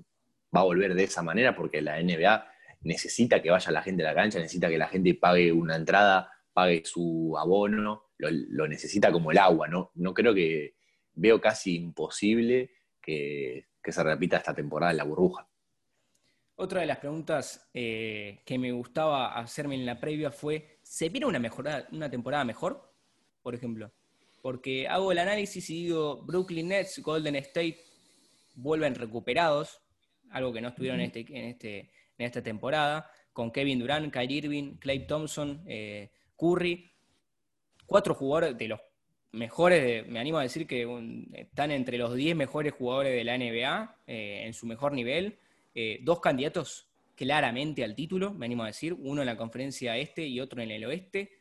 va 0.55 0.59
a 0.59 0.63
volver 0.63 0.93
de 0.93 1.05
esa 1.05 1.23
manera 1.23 1.55
porque 1.55 1.81
la 1.81 1.99
NBA 1.99 2.47
necesita 2.81 3.41
que 3.41 3.49
vaya 3.49 3.71
la 3.71 3.81
gente 3.81 4.03
a 4.03 4.09
la 4.09 4.13
cancha, 4.13 4.37
necesita 4.37 4.69
que 4.69 4.77
la 4.77 4.89
gente 4.89 5.15
pague 5.15 5.51
una 5.51 5.75
entrada, 5.75 6.31
pague 6.53 6.83
su 6.85 7.35
abono, 7.35 8.11
lo, 8.19 8.67
necesita 8.67 9.11
como 9.11 9.31
el 9.31 9.39
agua, 9.39 9.67
¿no? 9.67 9.89
No 9.95 10.13
creo 10.13 10.35
que, 10.35 10.75
veo 11.13 11.41
casi 11.41 11.77
imposible 11.77 12.75
que, 13.01 13.65
se 13.83 14.03
repita 14.03 14.37
esta 14.37 14.53
temporada 14.53 14.91
en 14.91 14.97
la 14.97 15.03
burbuja. 15.03 15.47
Otra 16.55 16.81
de 16.81 16.85
las 16.85 16.99
preguntas 16.99 17.71
eh, 17.73 18.43
que 18.45 18.59
me 18.59 18.71
gustaba 18.71 19.33
hacerme 19.33 19.73
en 19.73 19.87
la 19.87 19.99
previa 19.99 20.31
fue, 20.31 20.79
¿se 20.91 21.07
viene 21.07 21.25
una, 21.25 21.39
mejorada, 21.39 21.87
una 21.93 22.09
temporada 22.09 22.43
mejor? 22.43 22.93
Por 23.41 23.55
ejemplo, 23.55 23.93
porque 24.41 24.89
hago 24.89 25.13
el 25.13 25.19
análisis 25.19 25.69
y 25.69 25.83
digo, 25.85 26.21
Brooklyn 26.23 26.67
Nets, 26.67 26.99
Golden 26.99 27.37
State 27.37 27.77
vuelven 28.55 28.95
recuperados, 28.95 29.81
algo 30.31 30.51
que 30.51 30.59
no 30.59 30.67
estuvieron 30.67 30.99
en 30.99 31.05
este, 31.05 31.19
en 31.29 31.45
este 31.45 31.91
en 32.17 32.25
esta 32.25 32.43
temporada, 32.43 33.09
con 33.31 33.51
Kevin 33.51 33.79
Durant, 33.79 34.11
Kyrie 34.11 34.39
Irving, 34.39 34.75
Clay 34.79 35.07
Thompson, 35.07 35.63
eh, 35.65 36.11
Curry, 36.37 36.91
cuatro 37.85 38.13
jugadores 38.13 38.57
de 38.57 38.67
los 38.67 38.81
mejores, 39.31 40.05
me 40.09 40.19
animo 40.19 40.39
a 40.39 40.43
decir 40.43 40.67
que 40.67 40.85
están 41.35 41.71
entre 41.71 41.97
los 41.97 42.13
10 42.13 42.35
mejores 42.35 42.73
jugadores 42.73 43.13
de 43.13 43.23
la 43.23 43.37
NBA 43.37 43.95
eh, 44.07 44.43
en 44.45 44.53
su 44.53 44.65
mejor 44.65 44.91
nivel, 44.91 45.39
eh, 45.73 45.99
dos 46.03 46.19
candidatos 46.19 46.90
claramente 47.15 47.83
al 47.83 47.95
título, 47.95 48.33
me 48.33 48.45
animo 48.45 48.63
a 48.63 48.67
decir, 48.67 48.93
uno 48.93 49.21
en 49.21 49.25
la 49.27 49.37
conferencia 49.37 49.97
este 49.97 50.25
y 50.25 50.39
otro 50.39 50.61
en 50.61 50.71
el 50.71 50.85
oeste. 50.85 51.31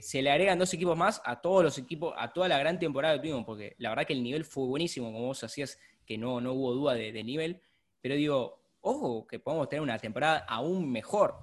se 0.00 0.22
le 0.22 0.30
agregan 0.30 0.58
dos 0.58 0.72
equipos 0.74 0.96
más 0.96 1.22
a 1.24 1.40
todos 1.40 1.62
los 1.62 1.78
equipos, 1.78 2.14
a 2.16 2.32
toda 2.32 2.48
la 2.48 2.58
gran 2.58 2.78
temporada 2.78 3.14
que 3.14 3.20
tuvimos, 3.20 3.44
porque 3.44 3.76
la 3.78 3.90
verdad 3.90 4.06
que 4.06 4.14
el 4.14 4.22
nivel 4.22 4.44
fue 4.44 4.66
buenísimo, 4.66 5.12
como 5.12 5.26
vos 5.26 5.44
hacías, 5.44 5.78
que 6.04 6.18
no, 6.18 6.40
no 6.40 6.52
hubo 6.52 6.72
duda 6.72 6.94
de, 6.94 7.12
de 7.12 7.24
nivel, 7.24 7.60
pero 8.00 8.14
digo, 8.14 8.60
ojo, 8.80 9.26
que 9.26 9.38
podemos 9.38 9.68
tener 9.68 9.82
una 9.82 9.98
temporada 9.98 10.44
aún 10.48 10.90
mejor, 10.90 11.36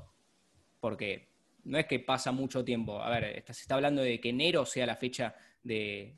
porque 0.79 1.33
no 1.65 1.77
es 1.77 1.85
que 1.85 1.99
pasa 1.99 2.31
mucho 2.31 2.63
tiempo. 2.63 3.01
A 3.01 3.09
ver, 3.09 3.43
se 3.45 3.51
está 3.51 3.75
hablando 3.75 4.01
de 4.01 4.19
que 4.19 4.29
enero 4.29 4.65
sea 4.65 4.85
la 4.85 4.95
fecha 4.95 5.35
de, 5.61 6.17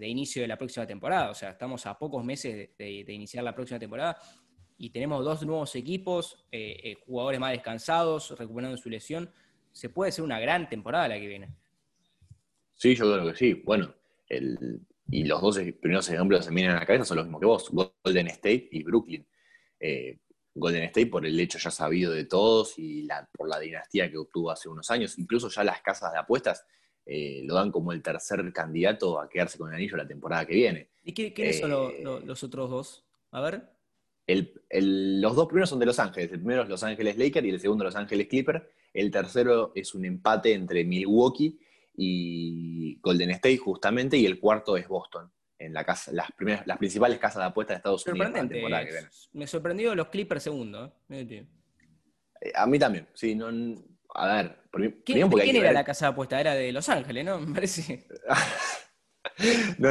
inicio 0.00 0.42
de 0.42 0.48
la 0.48 0.56
próxima 0.56 0.86
temporada, 0.86 1.30
o 1.30 1.34
sea, 1.34 1.50
estamos 1.50 1.86
a 1.86 1.98
pocos 1.98 2.24
meses 2.24 2.70
de, 2.76 3.12
iniciar 3.12 3.44
la 3.44 3.54
próxima 3.54 3.78
temporada. 3.78 4.18
Y 4.78 4.90
tenemos 4.90 5.24
dos 5.24 5.44
nuevos 5.44 5.74
equipos, 5.74 6.44
eh, 6.52 6.80
eh, 6.84 6.94
jugadores 7.04 7.40
más 7.40 7.50
descansados, 7.50 8.30
recuperando 8.38 8.76
su 8.76 8.88
lesión, 8.88 9.30
se 9.72 9.88
puede 9.88 10.12
ser 10.12 10.24
una 10.24 10.38
gran 10.38 10.68
temporada 10.68 11.08
la 11.08 11.18
que 11.18 11.26
viene. 11.26 11.48
Sí, 12.74 12.94
yo 12.94 13.12
creo 13.12 13.26
que 13.26 13.36
sí. 13.36 13.54
Bueno, 13.54 13.92
y 15.10 15.24
los 15.24 15.42
dos 15.42 15.58
primeros 15.80 16.08
ejemplos 16.08 16.40
que 16.40 16.48
se 16.48 16.54
vienen 16.54 16.76
a 16.76 16.80
la 16.80 16.86
cabeza 16.86 17.04
son 17.04 17.16
los 17.16 17.26
mismos 17.26 17.40
que 17.40 17.46
vos, 17.46 17.92
Golden 18.04 18.28
State 18.28 18.68
y 18.70 18.84
Brooklyn. 18.84 19.26
Eh, 19.80 20.18
Golden 20.54 20.84
State 20.84 21.08
por 21.08 21.26
el 21.26 21.38
hecho 21.38 21.58
ya 21.58 21.70
sabido 21.70 22.12
de 22.12 22.24
todos 22.24 22.78
y 22.78 23.06
por 23.36 23.48
la 23.48 23.58
dinastía 23.58 24.10
que 24.10 24.16
obtuvo 24.16 24.50
hace 24.50 24.68
unos 24.68 24.90
años. 24.90 25.18
Incluso 25.18 25.48
ya 25.48 25.64
las 25.64 25.82
casas 25.82 26.12
de 26.12 26.18
apuestas 26.18 26.64
lo 27.06 27.54
dan 27.54 27.72
como 27.72 27.92
el 27.92 28.02
tercer 28.02 28.52
candidato 28.52 29.18
a 29.18 29.28
quedarse 29.28 29.56
con 29.56 29.70
el 29.70 29.76
anillo 29.76 29.96
la 29.96 30.06
temporada 30.06 30.44
que 30.46 30.54
viene. 30.54 30.90
¿Y 31.02 31.14
quiénes 31.14 31.58
son 31.58 31.70
los 32.26 32.44
otros 32.44 32.70
dos? 32.70 33.04
A 33.30 33.40
ver 33.40 33.77
los 34.28 35.36
dos 35.36 35.46
primeros 35.46 35.70
son 35.70 35.78
de 35.78 35.86
Los 35.86 35.98
Ángeles. 35.98 36.30
El 36.30 36.38
primero 36.38 36.62
es 36.62 36.68
Los 36.68 36.82
Ángeles 36.82 37.16
Lakers 37.16 37.46
y 37.46 37.50
el 37.50 37.60
segundo 37.60 37.84
Los 37.84 37.96
Ángeles 37.96 38.28
Clippers. 38.28 38.62
El 38.92 39.10
tercero 39.10 39.72
es 39.74 39.94
un 39.94 40.04
empate 40.04 40.52
entre 40.52 40.84
Milwaukee 40.84 41.58
y 41.96 42.98
Golden 43.00 43.30
State, 43.30 43.58
justamente. 43.58 44.16
Y 44.16 44.26
el 44.26 44.38
cuarto 44.38 44.76
es 44.76 44.86
Boston, 44.86 45.30
en 45.58 45.72
la 45.72 45.84
casa, 45.84 46.12
las, 46.12 46.30
primeras, 46.32 46.66
las 46.66 46.78
principales 46.78 47.18
casas 47.18 47.42
de 47.42 47.46
apuestas 47.46 47.76
de 47.76 47.78
Estados 47.78 48.06
Unidos. 48.06 49.30
Me 49.32 49.46
sorprendió 49.46 49.94
los 49.94 50.08
Clippers 50.08 50.42
segundo. 50.42 50.94
¿eh? 51.08 51.46
Eh, 52.40 52.52
a 52.54 52.66
mí 52.66 52.78
también, 52.78 53.08
sí. 53.14 53.34
No, 53.34 53.48
a 54.14 54.36
ver, 54.36 54.58
¿quién, 55.04 55.56
era 55.56 55.72
la 55.72 55.84
casa 55.84 56.06
de 56.06 56.12
apuestas? 56.12 56.40
Era 56.40 56.54
de 56.54 56.70
Los 56.72 56.88
Ángeles, 56.88 57.24
¿no? 57.24 57.40
Me 57.40 57.54
parece. 57.54 58.06
no, 59.78 59.90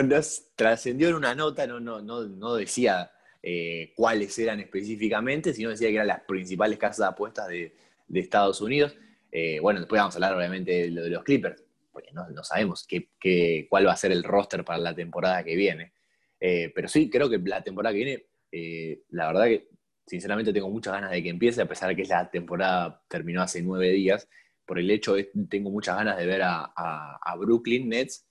trascendió 0.56 1.10
en 1.10 1.15
una 1.15 1.34
nota, 1.34 1.65
no, 1.65 1.80
no, 1.80 2.02
no, 2.02 2.23
no 2.23 2.56
decía 2.56 3.12
eh, 3.49 3.93
cuáles 3.95 4.38
eran 4.39 4.60
específicamente, 4.60 5.53
sino 5.53 5.69
decía 5.69 5.88
que 5.88 5.95
eran 5.95 6.07
las 6.07 6.19
principales 6.23 6.77
casas 6.77 6.97
de 6.97 7.05
apuestas 7.05 7.47
de, 7.47 7.71
Estados 8.13 8.60
Unidos. 8.60 8.97
Eh, 9.31 9.62
bueno, 9.62 9.79
después 9.79 10.01
vamos 10.01 10.15
a 10.15 10.17
hablar 10.17 10.36
obviamente 10.36 10.71
de 10.71 10.91
lo 10.91 11.03
de 11.03 11.12
los 11.12 11.23
Clippers, 11.23 11.63
porque 11.93 12.12
no, 12.12 12.43
sabemos 12.43 12.86
qué, 12.86 13.67
cuál 13.69 13.88
va 13.88 13.93
a 13.93 13.95
ser 13.95 14.12
el 14.12 14.25
roster 14.25 14.65
para 14.65 14.79
la 14.79 14.93
temporada 14.93 15.45
que 15.45 15.55
viene. 15.55 15.93
Eh, 16.41 16.73
pero 16.75 16.89
sí, 16.89 17.10
creo 17.10 17.29
que 17.29 17.38
la 17.38 17.63
temporada 17.63 17.93
que 17.95 18.03
viene, 18.03 19.05
la 19.12 19.27
verdad 19.27 19.45
que 19.45 19.69
sinceramente 20.05 20.51
tengo 20.51 20.69
muchas 20.69 20.91
ganas 20.91 21.12
de 21.12 21.23
que 21.23 21.29
empiece, 21.29 21.62
a 21.62 21.69
pesar 21.69 21.88
de 21.88 21.95
que 21.95 22.03
la 22.03 22.29
temporada 22.29 23.01
terminó 23.07 23.41
hace 23.41 23.62
nueve 23.62 23.91
días, 23.91 24.27
por 24.65 24.77
el 24.77 24.91
hecho 24.91 25.15
tengo 25.47 25.69
muchas 25.69 25.95
ganas 25.95 26.17
de 26.17 26.25
ver 26.25 26.41
a, 26.43 27.36
Brooklyn 27.39 27.88
Nets 27.88 28.27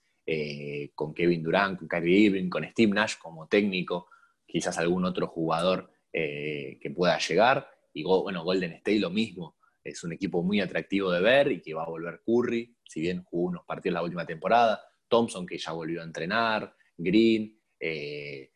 con 0.95 1.15
Kevin 1.15 1.43
Durant, 1.43 1.79
con 1.79 1.89
Kyrie 1.89 2.19
Irving, 2.19 2.51
con 2.51 2.65
Steve 2.65 2.93
Nash 2.93 3.15
como 3.17 3.47
técnico, 3.47 4.11
quizás 4.47 4.79
algún 4.79 5.05
otro 5.05 5.27
jugador 5.27 5.91
eh, 6.13 6.79
que 6.81 6.91
pueda 6.91 7.19
llegar. 7.19 7.69
Y 7.93 8.05
bueno, 8.05 8.45
Golden 8.45 8.73
State 8.73 9.01
lo 9.01 9.11
mismo, 9.11 9.57
es 9.83 10.03
un 10.05 10.13
equipo 10.13 10.43
muy 10.43 10.61
atractivo 10.61 11.11
de 11.11 11.21
ver 11.21 11.53
y 11.53 11.61
que 11.61 11.75
va 11.75 11.85
a 11.85 11.89
volver 11.89 12.23
Curry, 12.25 12.77
si 12.85 13.01
bien 13.01 13.23
jugó 13.25 13.49
unos 13.49 13.65
partidos 13.65 13.95
la 13.95 14.03
última 14.03 14.27
temporada, 14.27 14.83
Thompson 15.09 15.47
que 15.47 15.59
ya 15.59 15.73
volvió 15.73 16.01
a 16.01 16.05
entrenar, 16.05 16.75
Green, 16.97 17.61
eh, 17.79 18.53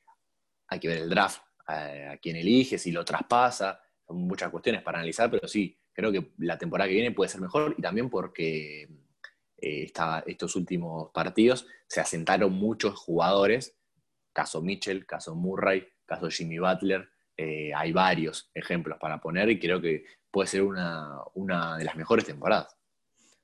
hay 0.68 0.80
que 0.80 0.88
ver 0.88 0.98
el 0.98 1.10
draft, 1.10 1.42
a, 1.66 2.16
quién 2.20 2.36
elige, 2.36 2.78
si 2.78 2.90
lo 2.90 3.04
traspasa, 3.04 3.80
son 4.06 4.18
muchas 4.18 4.50
cuestiones 4.50 4.82
para 4.82 4.98
analizar, 4.98 5.30
pero 5.30 5.46
sí, 5.46 5.76
creo 5.92 6.10
que 6.10 6.32
la 6.38 6.58
temporada 6.58 6.88
que 6.88 6.94
viene 6.94 7.12
puede 7.12 7.30
ser 7.30 7.40
mejor. 7.40 7.74
Y 7.76 7.82
también 7.82 8.10
porque 8.10 8.88
eh, 9.56 9.92
estos 10.26 10.56
últimos 10.56 11.10
partidos 11.12 11.66
se 11.86 12.00
asentaron 12.00 12.52
muchos 12.52 12.94
jugadores 12.94 13.79
caso 14.40 14.62
Mitchell, 14.62 15.04
caso 15.04 15.34
Murray, 15.34 15.86
caso 16.06 16.30
Jimmy 16.30 16.58
Butler, 16.58 17.06
eh, 17.36 17.74
hay 17.74 17.92
varios 17.92 18.50
ejemplos 18.54 18.96
para 18.98 19.20
poner 19.20 19.50
y 19.50 19.58
creo 19.58 19.82
que 19.82 20.04
puede 20.30 20.48
ser 20.48 20.62
una, 20.62 21.76
de 21.76 21.84
las 21.84 21.94
mejores 21.94 22.24
temporadas. 22.24 22.74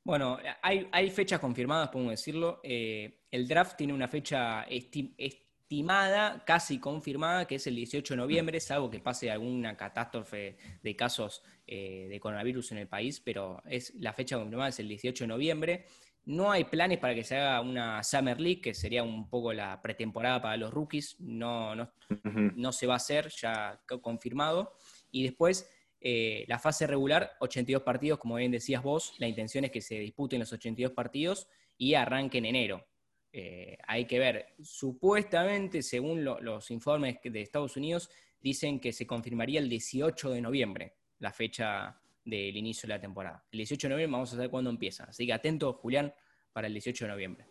Bueno, 0.03 0.39
hay, 0.63 1.11
fechas 1.11 1.39
confirmadas, 1.39 1.91
podemos 1.91 2.13
decirlo. 2.13 2.61
Eh, 2.63 3.25
el 3.31 3.47
draft 3.47 3.77
tiene 3.77 3.93
una 3.93 4.09
fecha 4.09 4.63
estimada, 4.63 6.43
casi 6.47 6.79
confirmada, 6.81 7.47
que 7.47 7.57
es 7.57 7.67
el 7.67 7.77
18 7.77 8.15
de 8.15 8.19
noviembre, 8.19 8.59
salvo 8.59 8.91
que 8.91 9.01
pase 9.01 9.31
alguna 9.31 9.77
catástrofe 9.77 10.57
de 10.83 10.97
casos 10.97 11.43
eh, 11.67 12.07
de 12.09 12.19
coronavirus 12.19 12.73
en 12.73 12.79
el 12.79 12.89
país, 12.89 13.21
pero 13.21 13.63
es 13.67 13.93
la 13.97 14.15
fecha 14.15 14.39
confirmada 14.39 14.71
es 14.71 14.81
el 14.81 14.89
18 14.89 15.25
de 15.25 15.29
noviembre. 15.29 15.85
No 16.27 16.51
hay 16.51 16.65
planes 16.65 16.99
para 16.99 17.15
que 17.15 17.25
se 17.25 17.37
haga 17.37 17.61
una 17.61 18.03
Summer 18.03 18.41
League, 18.41 18.61
que 18.61 18.75
sería 18.75 19.03
un 19.03 19.31
poco 19.31 19.53
la 19.53 19.81
pretemporada 19.81 20.43
para 20.43 20.57
los 20.57 20.73
rookies. 20.73 21.17
No, 21.21 21.75
no, 21.75 22.73
se 22.73 22.87
va 22.87 22.95
a 22.95 22.97
hacer, 22.97 23.31
ya 23.31 23.81
confirmado. 24.03 24.75
Y 25.11 25.23
después, 25.23 25.71
eh, 26.01 26.45
la 26.49 26.59
fase 26.59 26.87
regular, 26.87 27.33
82 27.41 27.83
partidos, 27.83 28.19
como 28.19 28.35
bien 28.35 28.51
decías 28.51 28.83
vos. 28.83 29.15
La 29.19 29.29
intención 29.29 29.65
es 29.65 29.71
que 29.71 29.81
se 29.81 29.99
disputen 30.01 30.41
los 30.41 30.53
82 30.53 30.93
partidos 30.93 31.49
y 31.79 31.95
arranque 31.95 32.39
en 32.39 32.45
enero. 32.47 32.87
Eh, 33.33 33.79
hay 33.87 34.07
que 34.07 34.19
ver, 34.19 34.55
supuestamente, 34.63 35.83
según 35.83 36.25
los 36.25 36.71
informes 36.71 37.19
de 37.23 37.41
Estados 37.41 37.77
Unidos, 37.77 38.11
dicen 38.41 38.81
que 38.81 38.93
se 38.93 39.07
confirmaría 39.07 39.61
el 39.61 39.69
18 39.69 40.31
de 40.31 40.41
noviembre 40.41 40.95
la 41.19 41.33
fecha 41.33 41.99
del 42.27 42.57
inicio 42.57 42.89
de 42.89 42.95
la 42.95 43.01
temporada. 43.01 43.45
El 43.51 43.59
18 43.59 43.87
de 43.87 43.95
noviembre 43.95 44.13
vamos 44.13 44.33
a 44.33 44.37
saber 44.37 44.51
cuándo 44.51 44.69
empieza. 44.69 45.05
Así 45.05 45.25
que 45.27 45.33
atento, 45.33 45.73
Julián, 45.75 46.13
para 46.53 46.67
el 46.67 46.75
18 46.75 47.05
de 47.05 47.11
noviembre. 47.11 47.47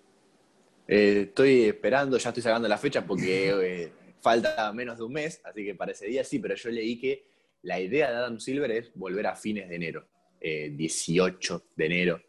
Eh, 0.88 1.22
estoy 1.30 1.64
esperando, 1.64 2.18
ya 2.18 2.30
estoy 2.30 2.44
sacando 2.44 2.68
la 2.68 2.78
fecha 2.78 3.06
porque 3.06 3.50
eh, 3.64 3.92
falta 4.22 4.72
menos 4.74 4.98
de 4.98 5.04
un 5.06 5.14
mes, 5.14 5.42
así 5.44 5.66
que 5.66 5.76
para 5.76 5.94
ese 5.94 6.08
día 6.08 6.24
sí, 6.24 6.40
pero 6.40 6.56
yo 6.56 6.70
leí 6.70 7.00
que 7.00 7.26
la 7.64 7.80
idea 7.80 8.12
de 8.12 8.18
Adam 8.18 8.40
Silver 8.40 8.70
es 8.72 8.94
volver 8.94 9.26
a 9.26 9.36
fines 9.36 9.68
de 9.70 9.76
enero, 9.76 10.08
18 10.40 11.56
eh, 11.56 11.70
de 11.76 11.86
enero, 11.86 12.22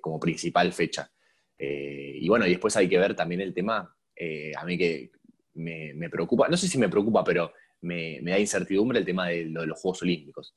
como 0.00 0.18
principal 0.18 0.72
fecha. 0.72 1.10
y 1.58 2.28
bueno, 2.28 2.46
y 2.46 2.50
después 2.50 2.76
hay 2.76 2.88
que 2.88 2.98
ver 2.98 3.14
también 3.14 3.40
el 3.40 3.54
tema, 3.54 3.94
a 4.56 4.64
mí 4.64 4.76
que 4.76 5.10
me, 5.54 6.10
preocupa, 6.10 6.48
no 6.48 6.56
sé 6.56 6.68
si 6.68 6.78
me 6.78 6.88
preocupa, 6.88 7.24
pero 7.24 7.52
me, 7.82 8.20
da 8.22 8.38
incertidumbre 8.38 8.98
el 8.98 9.04
tema 9.04 9.28
de 9.28 9.44
los 9.46 9.80
Juegos 9.80 10.02
Olímpicos. 10.02 10.54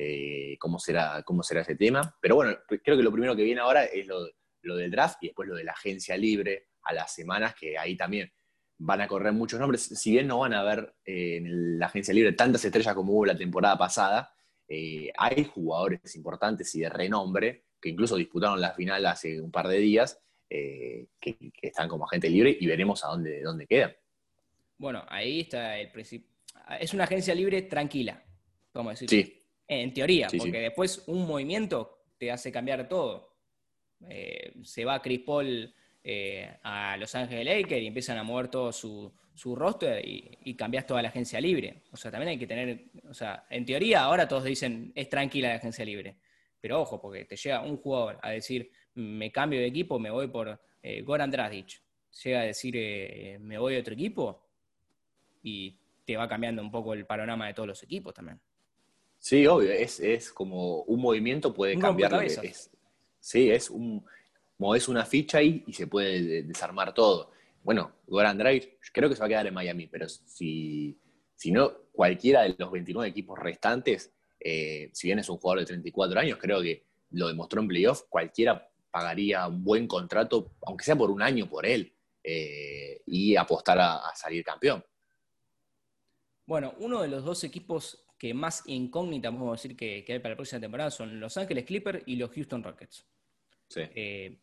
Eh, 0.00 0.56
cómo, 0.60 0.78
será, 0.78 1.24
cómo 1.24 1.42
será 1.42 1.62
ese 1.62 1.74
tema. 1.74 2.16
Pero 2.20 2.36
bueno, 2.36 2.56
creo 2.68 2.96
que 2.96 3.02
lo 3.02 3.10
primero 3.10 3.34
que 3.34 3.42
viene 3.42 3.60
ahora 3.60 3.84
es 3.84 4.06
lo, 4.06 4.28
del 4.76 4.92
draft 4.92 5.16
y 5.22 5.26
después 5.26 5.48
lo 5.48 5.56
de 5.56 5.64
la 5.64 5.72
agencia 5.72 6.16
libre 6.16 6.68
a 6.82 6.92
las 6.92 7.12
semanas, 7.12 7.56
que 7.56 7.76
ahí 7.76 7.96
también 7.96 8.30
van 8.78 9.00
a 9.00 9.08
correr 9.08 9.32
muchos 9.32 9.58
nombres. 9.58 9.82
Si 9.82 10.12
bien 10.12 10.28
no 10.28 10.38
van 10.38 10.54
a 10.54 10.60
haber 10.60 10.94
eh, 11.04 11.38
en 11.38 11.80
la 11.80 11.86
agencia 11.86 12.14
libre 12.14 12.32
tantas 12.34 12.64
estrellas 12.64 12.94
como 12.94 13.12
hubo 13.12 13.26
la 13.26 13.36
temporada 13.36 13.76
pasada, 13.76 14.32
eh, 14.68 15.10
hay 15.18 15.42
jugadores 15.42 16.14
importantes 16.14 16.72
y 16.76 16.80
de 16.80 16.90
renombre 16.90 17.64
que 17.80 17.88
incluso 17.88 18.14
disputaron 18.14 18.60
la 18.60 18.74
final 18.74 19.04
hace 19.04 19.40
un 19.40 19.50
par 19.50 19.66
de 19.66 19.78
días, 19.78 20.20
que, 20.48 21.08
están 21.60 21.88
como 21.88 22.04
agente 22.04 22.30
libre 22.30 22.56
y 22.58 22.66
veremos 22.68 23.04
a 23.04 23.08
dónde, 23.08 23.42
dónde 23.42 23.66
quedan. 23.66 23.96
Bueno, 24.76 25.04
ahí 25.08 25.40
está 25.40 25.76
el 25.76 25.90
principio. 25.90 26.30
Es 26.78 26.94
una 26.94 27.04
agencia 27.04 27.34
libre 27.34 27.62
tranquila, 27.62 28.22
vamos 28.72 28.90
a 28.90 28.92
decir. 28.92 29.10
Sí, 29.10 29.37
en 29.68 29.92
teoría, 29.92 30.28
porque 30.36 30.60
después 30.60 31.04
un 31.06 31.26
movimiento 31.26 32.06
te 32.16 32.32
hace 32.32 32.50
cambiar 32.50 32.88
todo. 32.88 33.36
Eh, 34.08 34.54
se 34.64 34.84
va 34.84 35.02
Chris 35.02 35.20
Paul 35.20 35.74
eh, 36.02 36.56
a 36.62 36.96
Los 36.96 37.14
Ángeles 37.14 37.44
Lakers 37.44 37.82
y 37.82 37.86
empiezan 37.86 38.16
a 38.16 38.22
mover 38.22 38.48
todo 38.48 38.72
su, 38.72 39.12
su 39.34 39.54
roster 39.54 40.06
y, 40.06 40.38
y, 40.44 40.54
cambias 40.54 40.86
toda 40.86 41.02
la 41.02 41.08
agencia 41.08 41.40
libre. 41.40 41.82
O 41.92 41.96
sea, 41.96 42.10
también 42.10 42.30
hay 42.30 42.38
que 42.38 42.46
tener, 42.46 42.86
o 43.08 43.14
sea, 43.14 43.44
en 43.50 43.66
teoría 43.66 44.04
ahora 44.04 44.26
todos 44.26 44.44
dicen 44.44 44.92
es 44.94 45.08
tranquila 45.10 45.48
la 45.50 45.56
agencia 45.56 45.84
libre. 45.84 46.16
Pero 46.60 46.80
ojo, 46.80 47.00
porque 47.00 47.24
te 47.24 47.36
llega 47.36 47.62
un 47.62 47.76
jugador 47.76 48.18
a 48.22 48.30
decir 48.30 48.70
me 48.94 49.30
cambio 49.30 49.60
de 49.60 49.66
equipo, 49.66 49.98
me 49.98 50.10
voy 50.10 50.28
por 50.28 50.60
eh, 50.82 51.02
Goran 51.02 51.30
Dragic. 51.30 51.82
Llega 52.24 52.40
a 52.40 52.44
decir 52.44 52.74
me 53.40 53.58
voy 53.58 53.76
a 53.76 53.80
otro 53.80 53.94
equipo 53.94 54.48
y 55.42 55.78
te 56.04 56.16
va 56.16 56.26
cambiando 56.26 56.62
un 56.62 56.70
poco 56.70 56.94
el 56.94 57.04
panorama 57.04 57.46
de 57.46 57.54
todos 57.54 57.68
los 57.68 57.82
equipos 57.82 58.14
también. 58.14 58.40
Sí, 59.18 59.46
obvio, 59.46 59.72
es, 59.72 60.32
como 60.32 60.82
un 60.82 61.00
movimiento 61.00 61.52
puede 61.52 61.78
cambiar 61.78 62.12
lo 62.12 62.20
es. 62.20 62.70
Sí, 63.20 63.50
es, 63.50 63.68
un, 63.68 64.04
como 64.56 64.74
es 64.74 64.88
una 64.88 65.04
ficha 65.04 65.38
ahí 65.38 65.64
y 65.66 65.72
se 65.72 65.86
puede 65.86 66.44
desarmar 66.44 66.94
todo. 66.94 67.32
Bueno, 67.62 67.92
Goran 68.06 68.38
Dragic 68.38 68.78
creo 68.92 69.08
que 69.08 69.16
se 69.16 69.20
va 69.20 69.26
a 69.26 69.28
quedar 69.28 69.46
en 69.46 69.54
Miami, 69.54 69.88
pero 69.88 70.08
si, 70.08 70.98
si 71.34 71.50
no, 71.50 71.72
cualquiera 71.92 72.42
de 72.42 72.54
los 72.56 72.70
29 72.70 73.10
equipos 73.10 73.38
restantes, 73.38 74.12
eh, 74.38 74.90
si 74.92 75.08
bien 75.08 75.18
es 75.18 75.28
un 75.28 75.38
jugador 75.38 75.60
de 75.60 75.66
34 75.66 76.20
años, 76.20 76.38
creo 76.40 76.62
que 76.62 76.86
lo 77.10 77.28
demostró 77.28 77.60
en 77.60 77.68
playoff, 77.68 78.02
cualquiera 78.08 78.70
pagaría 78.90 79.46
un 79.48 79.64
buen 79.64 79.86
contrato, 79.86 80.52
aunque 80.64 80.84
sea 80.84 80.96
por 80.96 81.10
un 81.10 81.22
año 81.22 81.48
por 81.48 81.66
él, 81.66 81.92
eh, 82.22 83.02
y 83.06 83.36
apostar 83.36 83.78
a 83.80 84.14
salir 84.14 84.44
campeón. 84.44 84.82
Bueno, 86.46 86.74
uno 86.78 87.02
de 87.02 87.08
los 87.08 87.24
dos 87.24 87.44
equipos 87.44 88.07
que 88.18 88.34
más 88.34 88.64
incógnita, 88.66 89.30
podemos 89.30 89.62
decir, 89.62 89.76
que, 89.76 90.04
hay 90.06 90.18
para 90.18 90.30
la 90.30 90.36
próxima 90.36 90.60
temporada 90.60 90.90
son 90.90 91.20
Los 91.20 91.36
Ángeles 91.36 91.64
Clippers 91.64 92.02
y 92.06 92.16
los 92.16 92.30
Houston 92.30 92.62
Rockets. 92.62 93.06
Sí. 93.68 93.82
Eh, 93.94 94.38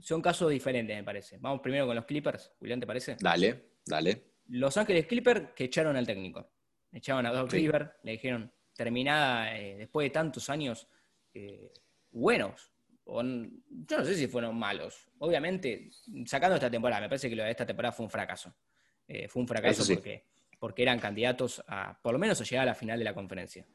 son 0.00 0.20
casos 0.20 0.50
diferentes, 0.50 0.96
me 0.96 1.04
parece. 1.04 1.38
Vamos 1.38 1.60
primero 1.60 1.86
con 1.86 1.94
los 1.94 2.04
Clippers, 2.04 2.52
Julián, 2.58 2.80
¿te 2.80 2.86
parece? 2.86 3.16
Dale, 3.20 3.70
dale. 3.86 4.22
Los 4.48 4.76
Ángeles 4.76 5.06
Clippers 5.06 5.52
que 5.54 5.64
echaron 5.64 5.96
al 5.96 6.06
técnico. 6.06 6.50
echaban 6.92 7.26
a 7.26 7.32
Doc 7.32 7.50
River, 7.52 7.92
le 8.02 8.12
dijeron, 8.12 8.52
terminada 8.74 9.56
eh, 9.56 9.76
después 9.76 10.04
de 10.06 10.10
tantos 10.10 10.50
años 10.50 10.88
eh, 11.32 11.72
buenos. 12.10 12.70
yo 13.06 13.22
no 13.98 14.04
sé 14.04 14.14
si 14.14 14.26
fueron 14.26 14.56
malos. 14.56 15.08
Obviamente, 15.18 15.90
sacando 16.26 16.56
esta 16.56 16.70
temporada, 16.70 17.00
me 17.00 17.08
parece 17.08 17.28
que 17.28 17.36
lo 17.36 17.44
de 17.44 17.50
esta 17.50 17.66
temporada 17.66 17.92
fue 17.92 18.04
un 18.04 18.10
fracaso. 18.10 18.54
Eh, 19.06 19.28
fue 19.28 19.42
un 19.42 19.48
fracaso 19.48 19.84
porque, 19.94 20.24
porque 20.64 20.80
eran 20.80 20.98
candidatos 20.98 21.62
a, 21.68 22.00
por 22.00 22.14
lo 22.14 22.18
menos, 22.18 22.40
a 22.40 22.44
llegar 22.44 22.62
a 22.62 22.70
la 22.70 22.74
final 22.74 22.98
de 22.98 23.04
la 23.04 23.12
conferencia. 23.12 23.66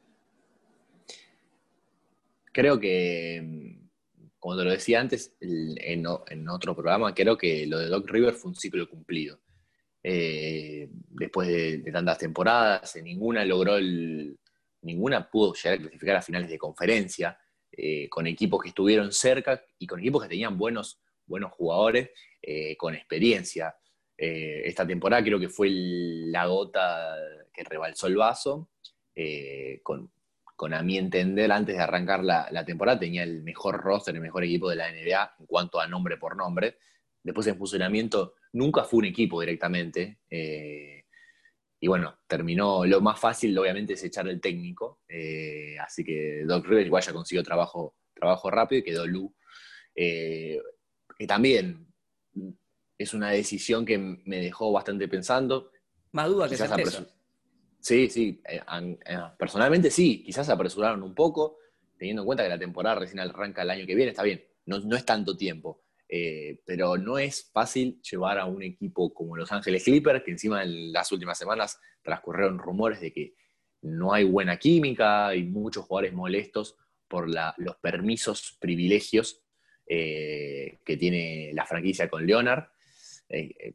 Creo 2.52 2.80
que, 2.80 3.78
como 4.40 4.56
te 4.58 4.64
lo 4.64 4.72
decía 4.72 5.00
antes, 5.00 5.36
en, 5.40 6.04
otro 6.48 6.74
programa, 6.74 7.14
creo 7.14 7.38
que 7.38 7.64
lo 7.68 7.78
de 7.78 7.86
Doc 7.86 8.10
River 8.10 8.34
fue 8.34 8.48
un 8.48 8.56
ciclo 8.56 8.88
cumplido. 8.88 9.38
después 10.02 11.46
de, 11.46 11.92
tantas 11.92 12.18
temporadas, 12.18 12.96
ninguna 13.00 13.44
logró 13.44 13.76
el, 13.76 14.36
ninguna 14.82 15.30
pudo 15.30 15.54
llegar 15.54 15.78
a 15.78 15.82
clasificar 15.82 16.16
a 16.16 16.22
finales 16.22 16.50
de 16.50 16.58
conferencia, 16.58 17.38
eh, 17.70 18.08
con 18.08 18.26
equipos 18.26 18.60
que 18.60 18.70
estuvieron 18.70 19.12
cerca 19.12 19.64
y 19.78 19.86
con 19.86 20.00
equipos 20.00 20.24
que 20.24 20.28
tenían 20.28 20.58
buenos, 20.58 20.98
buenos 21.24 21.52
jugadores 21.52 22.10
eh, 22.42 22.76
con 22.76 22.96
experiencia. 22.96 23.76
Eh, 24.22 24.62
esta 24.66 24.86
temporada 24.86 25.24
creo 25.24 25.40
que 25.40 25.48
fue 25.48 25.68
la 25.70 26.46
gota 26.46 27.16
que 27.52 27.64
rebalsó 27.64 28.06
el 28.06 28.16
vaso, 28.16 28.70
con, 29.82 30.74
a 30.74 30.82
mi 30.82 30.98
entender, 30.98 31.50
antes 31.50 31.76
de 31.76 31.82
arrancar 31.82 32.22
la, 32.22 32.64
temporada, 32.66 33.00
tenía 33.00 33.22
el 33.22 33.42
mejor 33.42 33.80
roster, 33.80 34.14
el 34.14 34.20
mejor 34.20 34.44
equipo 34.44 34.68
de 34.68 34.76
la 34.76 34.92
NBA 34.92 35.36
en 35.40 35.46
cuanto 35.46 35.80
a 35.80 35.86
nombre 35.86 36.18
por 36.18 36.36
nombre. 36.36 36.76
Después 37.22 37.46
en 37.46 37.56
funcionamiento 37.56 38.34
nunca 38.52 38.84
fue 38.84 38.98
un 38.98 39.04
equipo 39.06 39.40
directamente. 39.40 40.18
Y 41.82 41.88
bueno, 41.88 42.18
terminó, 42.26 42.84
lo 42.84 43.00
más 43.00 43.18
fácil 43.18 43.56
obviamente 43.58 43.94
es 43.94 44.04
echar 44.04 44.28
el 44.28 44.38
técnico, 44.38 45.00
eh, 45.08 45.78
así 45.78 46.04
que 46.04 46.44
Doc 46.44 46.66
Rivers 46.66 46.86
igual 46.86 47.02
ya 47.02 47.14
consiguió 47.14 47.42
trabajo, 47.42 47.96
trabajo 48.12 48.50
rápido 48.50 48.80
y 48.80 48.84
quedó 48.84 49.06
Lu. 49.06 49.34
Eh, 49.94 50.60
que 51.18 51.26
también 51.26 51.89
es 53.02 53.14
una 53.14 53.30
decisión 53.30 53.86
que 53.86 53.96
me 53.98 54.40
dejó 54.40 54.72
bastante 54.72 55.08
pensando. 55.08 55.70
Más 56.12 56.28
duda 56.28 56.48
que 56.48 56.56
certeza. 56.56 57.06
Sí, 57.80 58.10
sí, 58.10 58.42
eh, 58.46 58.60
personalmente 59.38 59.90
sí, 59.90 60.22
quizás 60.22 60.50
apresuraron 60.50 61.02
un 61.02 61.14
poco, 61.14 61.56
teniendo 61.96 62.22
en 62.22 62.26
cuenta 62.26 62.42
que 62.42 62.50
la 62.50 62.58
temporada 62.58 62.96
recién 62.96 63.20
arranca 63.20 63.62
el 63.62 63.70
año 63.70 63.86
que 63.86 63.94
viene, 63.94 64.10
está 64.10 64.22
bien, 64.22 64.44
no, 64.66 64.80
no 64.80 64.96
es 64.96 65.04
tanto 65.06 65.34
tiempo. 65.34 65.82
Eh, 66.12 66.60
pero 66.66 66.98
no 66.98 67.18
es 67.18 67.50
fácil 67.52 68.02
llevar 68.02 68.38
a 68.38 68.44
un 68.44 68.62
equipo 68.62 69.14
como 69.14 69.36
Los 69.36 69.50
Ángeles 69.50 69.84
Clippers, 69.84 70.22
que 70.22 70.32
encima 70.32 70.62
en 70.62 70.92
las 70.92 71.10
últimas 71.12 71.38
semanas 71.38 71.78
transcurrieron 72.02 72.58
rumores 72.58 73.00
de 73.00 73.12
que 73.12 73.34
no 73.82 74.12
hay 74.12 74.24
buena 74.24 74.58
química 74.58 75.34
y 75.34 75.44
muchos 75.44 75.86
jugadores 75.86 76.12
molestos 76.12 76.76
por 77.08 77.30
los 77.30 77.76
permisos, 77.80 78.58
privilegios 78.60 79.42
eh, 79.86 80.80
que 80.84 80.96
tiene 80.96 81.52
la 81.54 81.64
franquicia 81.64 82.10
con 82.10 82.26
Leonard. 82.26 82.64
Eh, 83.30 83.74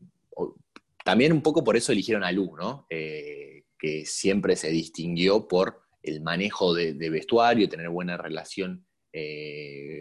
también 1.04 1.34
un 1.34 1.42
poco 1.42 1.64
por 1.64 1.76
eso 1.76 1.92
eligieron 1.92 2.24
a 2.24 2.32
Lu, 2.32 2.56
¿no? 2.56 2.88
que 2.90 4.06
siempre 4.06 4.56
se 4.56 4.70
distinguió 4.70 5.48
por 5.48 5.82
el 6.02 6.22
manejo 6.22 6.74
de, 6.74 7.10
vestuario, 7.10 7.70
tener 7.70 7.90
buena 7.90 8.18
relación 8.18 8.86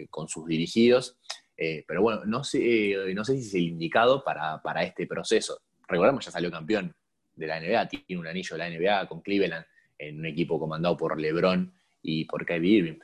con 0.09 0.27
sus 0.27 0.45
dirigidos. 0.47 1.17
Eh, 1.57 1.85
pero 1.87 2.01
bueno, 2.01 2.25
no 2.25 2.43
sé, 2.43 2.91
eh, 2.91 3.13
no 3.13 3.23
sé 3.23 3.37
si 3.37 3.47
es 3.47 3.53
el 3.55 3.61
indicado 3.61 4.23
para, 4.23 4.83
este 4.83 5.07
proceso. 5.07 5.61
Recordemos, 5.87 6.25
ya 6.25 6.31
salió 6.31 6.51
campeón 6.51 6.93
de 7.35 7.47
la 7.47 7.59
NBA, 7.59 7.87
tiene 7.87 8.19
un 8.19 8.27
anillo 8.27 8.55
de 8.55 8.57
la 8.57 8.69
NBA 8.69 9.07
con 9.07 9.21
Cleveland 9.21 9.65
en 9.97 10.19
un 10.19 10.25
equipo 10.25 10.59
comandado 10.59 10.97
por 10.97 11.19
LeBron 11.19 11.73
y 12.01 12.25
por 12.25 12.45
Kyrie 12.45 12.77
Irving. 12.79 12.99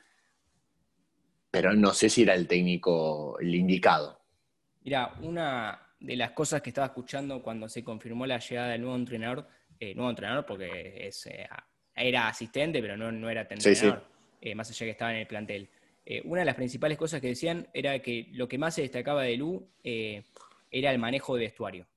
Pero 1.50 1.74
no 1.74 1.94
sé 1.94 2.10
si 2.10 2.24
era 2.24 2.34
el 2.34 2.48
técnico 2.48 3.38
el 3.40 3.54
indicado. 3.56 4.20
Mira, 4.84 5.14
una 5.22 5.91
de 6.02 6.16
las 6.16 6.32
cosas 6.32 6.62
que 6.62 6.72
estaba 6.72 6.88
escuchando 6.88 7.42
cuando 7.42 7.70
se 7.70 7.84
confirmó 7.84 8.26
la 8.26 8.40
llegada 8.40 8.70
del 8.70 8.82
nuevo 8.82 8.96
entrenador, 8.96 9.48
eh, 9.80 9.96
nuevo 9.96 10.10
entrenador 10.10 10.46
porque 10.46 11.10
era 11.96 12.28
asistente, 12.28 12.82
pero 12.82 12.98
no, 12.98 13.30
era 13.30 13.48
entrenador, 13.50 14.04
más 14.56 14.70
allá 14.70 14.86
que 14.86 14.92
estaba 14.92 15.14
en 15.14 15.20
el 15.20 15.28
plantel. 15.28 15.70
Eh, 16.06 16.22
una 16.26 16.42
de 16.42 16.46
las 16.46 16.56
principales 16.56 16.98
cosas 16.98 17.22
que 17.22 17.28
decían 17.28 17.68
era 17.74 18.00
que 18.00 18.28
lo 18.32 18.48
que 18.48 18.58
más 18.58 18.76
se 18.76 18.82
destacaba 18.82 19.24
de 19.24 19.38
Lu 19.38 19.70
eh, 19.84 20.24
era 20.72 20.92
el 20.92 21.00
manejo 21.00 21.36
de 21.36 21.42
vestuario. 21.42 21.88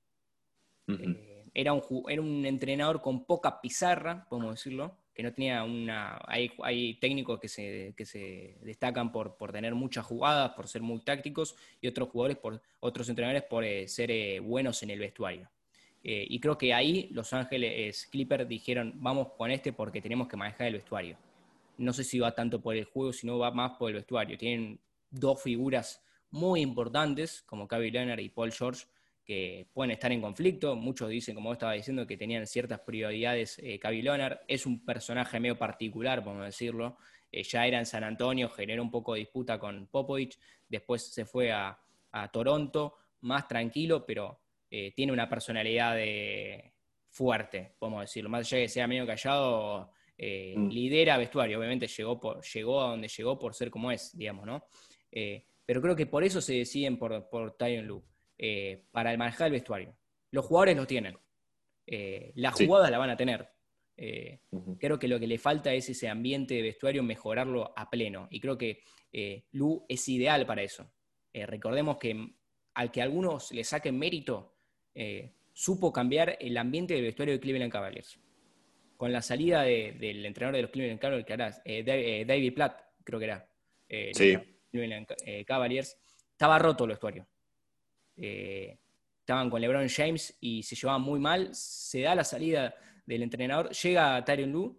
Eh, 0.86 1.46
era, 1.54 1.72
un, 1.72 1.82
era 2.08 2.20
un 2.20 2.44
entrenador 2.44 3.00
con 3.00 3.24
poca 3.24 3.60
pizarra, 3.60 4.26
podemos 4.28 4.56
decirlo, 4.56 4.98
que 5.14 5.22
no 5.22 5.32
tenía 5.32 5.62
una... 5.64 6.20
Hay, 6.26 6.98
técnicos 7.00 7.38
que 7.40 7.48
se, 7.48 7.94
se 8.04 8.56
destacan 8.62 9.12
por, 9.12 9.36
por, 9.36 9.52
tener 9.52 9.74
muchas 9.74 10.04
jugadas, 10.04 10.52
por 10.52 10.68
ser 10.68 10.82
muy 10.82 11.00
tácticos, 11.00 11.54
y 11.80 11.86
otros 11.86 12.08
jugadores, 12.08 12.38
por, 12.38 12.60
otros 12.80 13.08
entrenadores 13.08 13.44
por 13.44 13.64
ser 13.86 14.40
buenos 14.40 14.82
en 14.82 14.90
el 14.90 14.98
vestuario. 14.98 15.48
y 16.02 16.38
creo 16.40 16.58
que 16.58 16.74
ahí 16.74 17.08
Los 17.12 17.32
Ángeles 17.32 18.06
Clippers 18.10 18.48
dijeron, 18.48 18.92
vamos 18.96 19.28
con 19.36 19.50
este 19.50 19.72
porque 19.72 20.02
tenemos 20.02 20.28
que 20.28 20.36
manejar 20.36 20.66
el 20.66 20.74
vestuario 20.74 21.16
no 21.76 21.92
sé 21.92 22.04
si 22.04 22.18
va 22.18 22.34
tanto 22.34 22.60
por 22.60 22.76
el 22.76 22.84
juego, 22.84 23.12
sino 23.12 23.38
va 23.38 23.50
más 23.50 23.72
por 23.72 23.90
el 23.90 23.96
vestuario. 23.96 24.38
Tienen 24.38 24.78
dos 25.10 25.42
figuras 25.42 26.02
muy 26.30 26.60
importantes, 26.60 27.42
como 27.42 27.68
Kawhi 27.68 27.90
Leonard 27.90 28.20
y 28.20 28.28
Paul 28.28 28.52
George, 28.52 28.86
que 29.24 29.66
pueden 29.72 29.90
estar 29.90 30.12
en 30.12 30.20
conflicto. 30.20 30.76
Muchos 30.76 31.08
dicen, 31.08 31.34
como 31.34 31.52
estaba 31.52 31.72
diciendo, 31.72 32.06
que 32.06 32.16
tenían 32.16 32.46
ciertas 32.46 32.80
prioridades. 32.80 33.58
Eh, 33.58 33.80
Leonard 33.82 34.40
es 34.46 34.66
un 34.66 34.84
personaje 34.84 35.40
medio 35.40 35.58
particular, 35.58 36.22
podemos 36.22 36.46
decirlo. 36.46 36.98
Eh, 37.34 37.42
ya 37.42 37.66
era 37.66 37.80
en 37.80 37.86
San 37.86 38.04
Antonio, 38.04 38.48
generó 38.48 38.80
un 38.80 38.92
poco 38.92 39.14
de 39.14 39.20
disputa 39.20 39.58
con 39.58 39.88
Popovich. 39.88 40.38
Después 40.68 41.12
se 41.12 41.24
fue 41.24 41.50
a, 41.50 41.78
Toronto, 42.32 42.94
más 43.22 43.48
tranquilo, 43.48 44.06
pero 44.06 44.40
eh, 44.70 44.92
tiene 44.94 45.12
una 45.12 45.28
personalidad 45.28 45.96
de 45.96 46.74
fuerte, 47.08 47.74
podemos 47.76 48.02
decirlo. 48.02 48.30
Más 48.30 48.46
allá 48.46 48.58
de 48.58 48.64
que 48.64 48.68
sea 48.68 48.86
medio 48.86 49.04
callado, 49.04 49.90
eh, 50.16 50.54
mm. 50.56 50.68
lidera 50.68 51.16
vestuario, 51.16 51.58
obviamente 51.58 51.88
llegó, 51.88 52.20
por, 52.20 52.40
llegó 52.44 52.82
a 52.82 52.90
donde 52.90 53.08
llegó 53.08 53.36
por 53.36 53.52
ser 53.52 53.68
como 53.68 53.90
es, 53.90 54.16
digamos, 54.16 54.46
¿no? 54.46 54.64
Pero 55.66 55.82
creo 55.82 55.96
que 55.96 56.06
por 56.06 56.22
eso 56.22 56.40
se 56.40 56.54
deciden 56.54 56.96
por, 56.98 57.28
por 57.28 57.56
Tyron 57.56 57.86
Lu, 57.86 58.04
eh, 58.38 58.84
para 58.90 59.16
manejar 59.16 59.46
el 59.46 59.52
vestuario. 59.52 59.96
Los 60.30 60.46
jugadores 60.46 60.76
lo 60.76 60.86
tienen, 60.86 61.16
las 62.34 62.54
jugadas 62.54 62.90
la 62.90 62.98
van 62.98 63.10
a 63.10 63.16
tener. 63.16 63.48
Creo 63.96 64.98
que 64.98 65.06
lo 65.06 65.20
que 65.20 65.28
le 65.28 65.38
falta 65.38 65.72
es 65.72 65.88
ese 65.88 66.08
ambiente 66.08 66.54
de 66.54 66.62
vestuario, 66.62 67.04
mejorarlo 67.04 67.72
a 67.76 67.88
pleno. 67.88 68.26
Y 68.30 68.40
creo 68.40 68.58
que 68.58 68.82
Lu 69.52 69.84
es 69.88 70.08
ideal 70.08 70.44
para 70.44 70.62
eso. 70.62 70.90
recordemos 71.32 71.98
que 71.98 72.30
al 72.74 72.90
que 72.90 73.00
algunos 73.00 73.52
le 73.52 73.62
saquen 73.62 73.96
mérito, 73.96 74.56
supo 75.52 75.92
cambiar 75.92 76.36
el 76.40 76.56
ambiente 76.56 76.94
del 76.94 77.04
vestuario 77.04 77.34
de 77.34 77.40
Cleveland 77.40 77.70
Cavaliers 77.70 78.18
con 78.96 79.12
la 79.12 79.22
salida 79.22 79.62
del 79.62 80.24
entrenador 80.24 80.56
de 80.56 80.62
los 80.62 80.70
Cleveland 80.70 81.00
Cavaliers, 81.00 81.26
que 81.26 81.32
era 81.32 81.48
eh, 81.64 81.84
eh, 81.86 82.24
David 82.26 82.54
Platt, 82.54 82.80
creo 83.02 83.18
que 83.18 83.24
era, 83.24 83.48
eh, 83.88 84.10
sí. 84.14 84.36
Cleveland 84.70 85.06
Cavaliers, 85.46 85.96
estaba 86.30 86.58
roto 86.58 86.84
el 86.84 86.90
vestuario. 86.90 87.26
Estaban 88.16 89.50
con 89.50 89.60
LeBron 89.60 89.88
James 89.88 90.36
y 90.40 90.62
se 90.62 90.76
llevaban 90.76 91.02
muy 91.02 91.18
mal. 91.20 91.54
Se 91.54 92.02
da 92.02 92.14
la 92.14 92.24
salida 92.24 92.74
del 93.06 93.22
entrenador, 93.22 93.70
llega 93.70 94.24
Tyron 94.24 94.52
Lu 94.52 94.78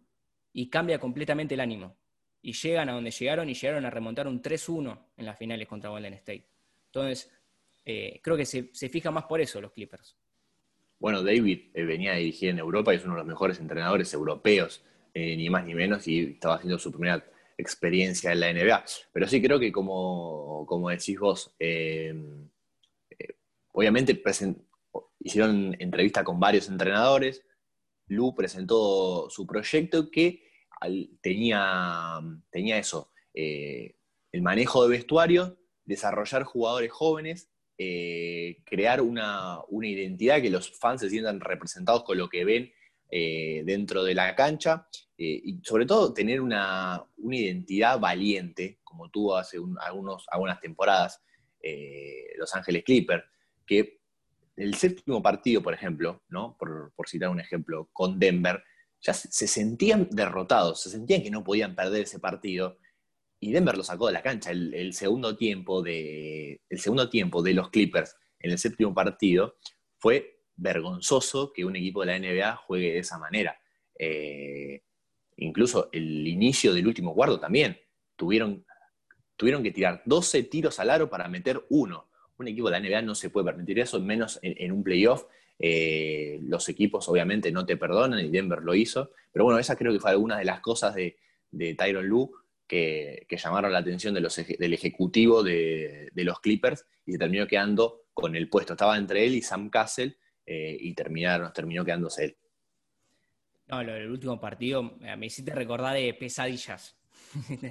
y 0.53 0.69
cambia 0.69 0.99
completamente 0.99 1.53
el 1.53 1.59
ánimo. 1.59 1.97
Y 2.41 2.53
llegan 2.53 2.89
a 2.89 2.93
donde 2.93 3.11
llegaron 3.11 3.49
y 3.49 3.53
llegaron 3.53 3.85
a 3.85 3.89
remontar 3.89 4.27
un 4.27 4.41
3-1 4.41 4.99
en 5.17 5.25
las 5.25 5.37
finales 5.37 5.67
contra 5.67 5.89
Golden 5.89 6.13
State. 6.13 6.47
Entonces, 6.87 7.31
creo 7.83 8.37
que 8.37 8.45
se, 8.45 8.69
se 8.71 8.89
fija 8.89 9.11
más 9.11 9.25
por 9.25 9.41
eso 9.41 9.59
los 9.59 9.71
Clippers. 9.71 10.15
Bueno, 10.99 11.21
David 11.21 11.69
eh, 11.73 11.83
venía 11.83 12.13
a 12.13 12.15
dirigir 12.15 12.49
en 12.49 12.59
Europa 12.59 12.93
y 12.93 12.97
es 12.97 13.03
uno 13.03 13.13
de 13.13 13.19
los 13.19 13.27
mejores 13.27 13.59
entrenadores 13.59 14.13
europeos, 14.13 14.83
eh, 15.13 15.35
ni 15.35 15.49
más 15.49 15.65
ni 15.65 15.75
menos, 15.75 16.07
y 16.07 16.19
estaba 16.21 16.55
haciendo 16.55 16.79
su 16.79 16.91
primera 16.91 17.23
experiencia 17.57 18.31
en 18.31 18.39
la 18.39 18.53
NBA. 18.53 18.85
Pero 19.11 19.27
sí 19.27 19.41
creo 19.41 19.59
que, 19.59 19.71
como, 19.71 20.65
como 20.67 20.89
decís 20.89 21.19
vos, 21.19 21.53
eh, 21.59 22.13
obviamente 23.75 24.21
hicieron 25.19 25.75
entrevista 25.79 26.23
con 26.23 26.39
varios 26.39 26.69
entrenadores. 26.69 27.43
Lu 28.07 28.33
presentó 28.35 29.29
su 29.29 29.45
proyecto 29.45 30.09
que 30.11 30.43
tenía, 31.21 32.19
tenía 32.51 32.77
eso, 32.77 33.11
el 33.33 34.41
manejo 34.41 34.83
de 34.83 34.89
vestuario, 34.89 35.57
desarrollar 35.85 36.43
jugadores 36.43 36.91
jóvenes 36.91 37.49
eh, 37.77 38.63
crear 38.63 39.01
una, 39.01 39.59
identidad 39.69 40.41
que 40.41 40.49
los 40.49 40.71
fans 40.79 41.01
se 41.01 41.09
sientan 41.09 41.41
representados 41.41 42.05
con 42.05 42.17
lo 42.17 42.29
que 42.29 42.45
ven 42.45 42.71
eh, 43.11 43.63
dentro 43.65 44.01
de 44.01 44.15
la 44.15 44.33
cancha 44.33 44.87
eh, 45.17 45.41
y 45.43 45.59
sobre 45.61 45.85
todo 45.85 46.13
tener 46.13 46.39
una, 46.39 47.05
identidad 47.29 47.99
valiente, 47.99 48.79
como 48.81 49.09
tuvo 49.09 49.35
hace 49.35 49.57
algunas 50.31 50.61
temporadas 50.61 51.21
Los 52.37 52.55
Ángeles 52.55 52.83
Clippers, 52.85 53.25
que 53.65 53.99
el 54.55 54.75
séptimo 54.75 55.21
partido, 55.21 55.61
por 55.61 55.73
ejemplo, 55.73 56.23
¿no? 56.29 56.57
por, 56.57 56.91
citar 57.07 57.29
un 57.29 57.39
ejemplo, 57.39 57.89
con 57.91 58.19
Denver, 58.19 58.63
ya 59.01 59.13
se 59.13 59.47
sentían 59.47 60.07
derrotados, 60.11 60.81
se 60.81 60.89
sentían 60.89 61.21
que 61.21 61.29
no 61.29 61.43
podían 61.43 61.75
perder 61.75 62.03
ese 62.03 62.19
partido. 62.19 62.77
Y 63.39 63.51
Denver 63.51 63.77
lo 63.77 63.83
sacó 63.83 64.07
de 64.07 64.13
la 64.13 64.23
cancha. 64.23 64.51
El, 64.51 64.93
segundo, 64.93 65.35
tiempo 65.35 65.81
de, 65.83 66.61
el 66.69 66.79
segundo 66.79 67.09
tiempo 67.09 67.43
de 67.43 67.53
los 67.53 67.69
Clippers 67.69 68.15
en 68.39 68.51
el 68.51 68.57
séptimo 68.57 68.93
partido 68.93 69.57
fue 69.97 70.39
vergonzoso 70.55 71.51
que 71.53 71.65
un 71.65 71.75
equipo 71.75 72.01
de 72.01 72.05
la 72.07 72.19
NBA 72.19 72.55
juegue 72.55 72.93
de 72.93 72.99
esa 72.99 73.19
manera. 73.19 73.59
Eh, 73.99 74.81
incluso 75.37 75.89
el 75.91 76.27
inicio 76.27 76.73
del 76.73 76.87
último 76.87 77.13
cuarto 77.13 77.39
también. 77.39 77.77
Tuvieron, 78.15 78.65
tuvieron 79.35 79.61
que 79.61 79.71
tirar 79.71 80.01
12 80.05 80.43
tiros 80.43 80.79
al 80.79 80.89
aro 80.89 81.09
para 81.09 81.27
meter 81.27 81.63
uno. 81.69 82.09
Un 82.37 82.47
equipo 82.47 82.69
de 82.69 82.79
la 82.79 82.87
NBA 82.87 83.01
no 83.01 83.15
se 83.15 83.29
puede 83.29 83.45
permitir 83.45 83.79
eso, 83.79 83.99
menos 83.99 84.39
en, 84.41 84.71
un 84.71 84.83
playoff. 84.83 85.25
Eh, 85.57 86.39
los 86.43 86.67
equipos 86.67 87.07
obviamente 87.07 87.51
no 87.51 87.65
te 87.65 87.77
perdonan 87.77 88.19
y 88.19 88.29
Denver 88.29 88.61
lo 88.61 88.75
hizo. 88.75 89.11
Pero 89.31 89.45
bueno, 89.45 89.59
esa 89.59 89.75
creo 89.75 89.93
que 89.93 89.99
fue 89.99 90.11
alguna 90.11 90.37
de 90.37 90.45
las 90.45 90.59
cosas 90.59 90.95
de, 90.95 91.17
de 91.51 91.75
Tyron 91.75 92.07
Lue 92.07 92.29
que, 92.67 93.25
llamaron 93.29 93.71
la 93.71 93.79
atención 93.79 94.13
de 94.13 94.21
los, 94.21 94.35
del 94.35 94.73
ejecutivo 94.73 95.43
de, 95.43 96.11
los 96.15 96.39
Clippers 96.39 96.85
y 97.05 97.13
se 97.13 97.17
terminó 97.17 97.47
quedando 97.47 98.05
con 98.13 98.35
el 98.35 98.49
puesto. 98.49 98.73
Estaba 98.73 98.97
entre 98.97 99.25
él 99.25 99.35
y 99.35 99.41
Sam 99.41 99.69
Castle 99.69 100.17
eh, 100.45 100.77
y 100.79 100.93
terminaron, 100.93 101.51
terminó 101.53 101.85
quedándose 101.85 102.25
él. 102.25 102.37
No, 103.67 103.83
lo 103.83 103.93
del 103.93 104.11
último 104.11 104.39
partido 104.39 104.83
me 105.17 105.25
hiciste 105.25 105.53
recordar 105.53 105.95
de 105.95 106.13
pesadillas. 106.13 106.97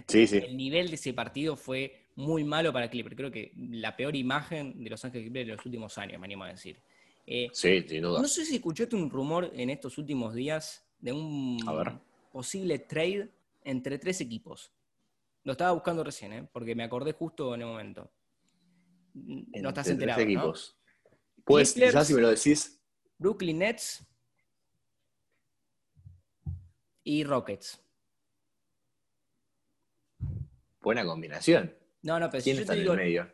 Sí, 0.08 0.26
sí. 0.26 0.38
El 0.44 0.56
nivel 0.56 0.88
de 0.88 0.96
ese 0.96 1.14
partido 1.14 1.56
fue 1.56 2.03
muy 2.16 2.44
malo 2.44 2.72
para 2.72 2.88
Clippers. 2.90 3.16
Creo 3.16 3.30
que 3.30 3.52
la 3.56 3.96
peor 3.96 4.14
imagen 4.14 4.82
de 4.82 4.90
Los 4.90 5.04
Ángeles 5.04 5.24
Clippers 5.24 5.46
de 5.46 5.56
los 5.56 5.66
últimos 5.66 5.98
años, 5.98 6.20
me 6.20 6.26
animo 6.26 6.44
a 6.44 6.48
decir. 6.48 6.80
Eh, 7.26 7.48
sí, 7.52 7.82
sin 7.88 8.02
duda. 8.02 8.20
No 8.20 8.28
sé 8.28 8.44
si 8.44 8.56
escuchaste 8.56 8.96
un 8.96 9.10
rumor 9.10 9.50
en 9.54 9.70
estos 9.70 9.98
últimos 9.98 10.34
días 10.34 10.84
de 10.98 11.12
un 11.12 11.58
posible 12.30 12.78
trade 12.78 13.30
entre 13.62 13.98
tres 13.98 14.20
equipos. 14.20 14.72
Lo 15.42 15.52
estaba 15.52 15.72
buscando 15.72 16.02
recién, 16.04 16.32
¿eh? 16.32 16.48
porque 16.52 16.74
me 16.74 16.84
acordé 16.84 17.12
justo 17.12 17.54
en 17.54 17.62
el 17.62 17.66
momento. 17.66 18.10
No 19.14 19.68
estás 19.68 19.88
enterado. 19.88 20.16
Tres 20.16 20.28
equipos. 20.28 20.76
Pues, 21.44 21.72
quizás 21.74 22.06
si 22.06 22.14
me 22.14 22.22
lo 22.22 22.30
decís. 22.30 22.80
Brooklyn 23.18 23.58
Nets 23.58 24.06
y 27.04 27.22
Rockets. 27.24 27.80
Buena 30.80 31.04
combinación. 31.04 31.74
No, 32.04 32.20
no, 32.20 32.30
pero 32.30 32.42
¿Quién 32.42 32.58
está 32.58 32.74
en 32.74 32.80
el 32.80 32.96
medio? 32.96 33.30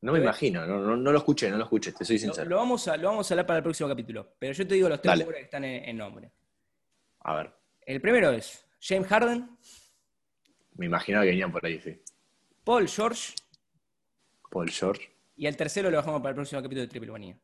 No 0.00 0.12
me 0.12 0.18
imagino, 0.18 0.66
no, 0.66 0.96
lo 0.96 1.18
escuché, 1.18 1.50
no 1.50 1.56
lo 1.56 1.64
escuché, 1.64 1.92
te 1.92 2.04
soy 2.04 2.18
sincero. 2.18 2.48
Lo, 2.48 2.56
vamos, 2.56 2.86
a, 2.88 2.96
lo 2.96 3.08
vamos 3.08 3.30
a 3.30 3.34
hablar 3.34 3.46
para 3.46 3.58
el 3.58 3.62
próximo 3.62 3.88
capítulo, 3.88 4.34
pero 4.38 4.52
yo 4.52 4.66
te 4.66 4.74
digo 4.74 4.88
los 4.88 5.00
tres 5.00 5.24
que 5.24 5.40
están 5.40 5.64
en, 5.64 5.96
nombre. 5.96 6.30
A 7.20 7.36
ver. 7.36 7.52
El 7.82 8.00
primero 8.00 8.30
es 8.30 8.66
James 8.80 9.06
Harden. 9.08 9.48
Me 10.76 10.86
imaginaba 10.86 11.24
que 11.24 11.30
venían 11.30 11.52
por 11.52 11.64
ahí, 11.64 11.80
sí. 11.80 12.00
Paul 12.64 12.88
George. 12.88 13.34
Paul 14.50 14.70
George. 14.70 15.10
Y 15.36 15.46
el 15.46 15.56
tercero 15.56 15.90
lo 15.90 15.96
dejamos 15.96 16.20
para 16.20 16.30
el 16.30 16.36
próximo 16.36 16.62
capítulo 16.62 16.82
de 16.82 16.88
Triple 16.88 17.12
Manía. 17.12 17.38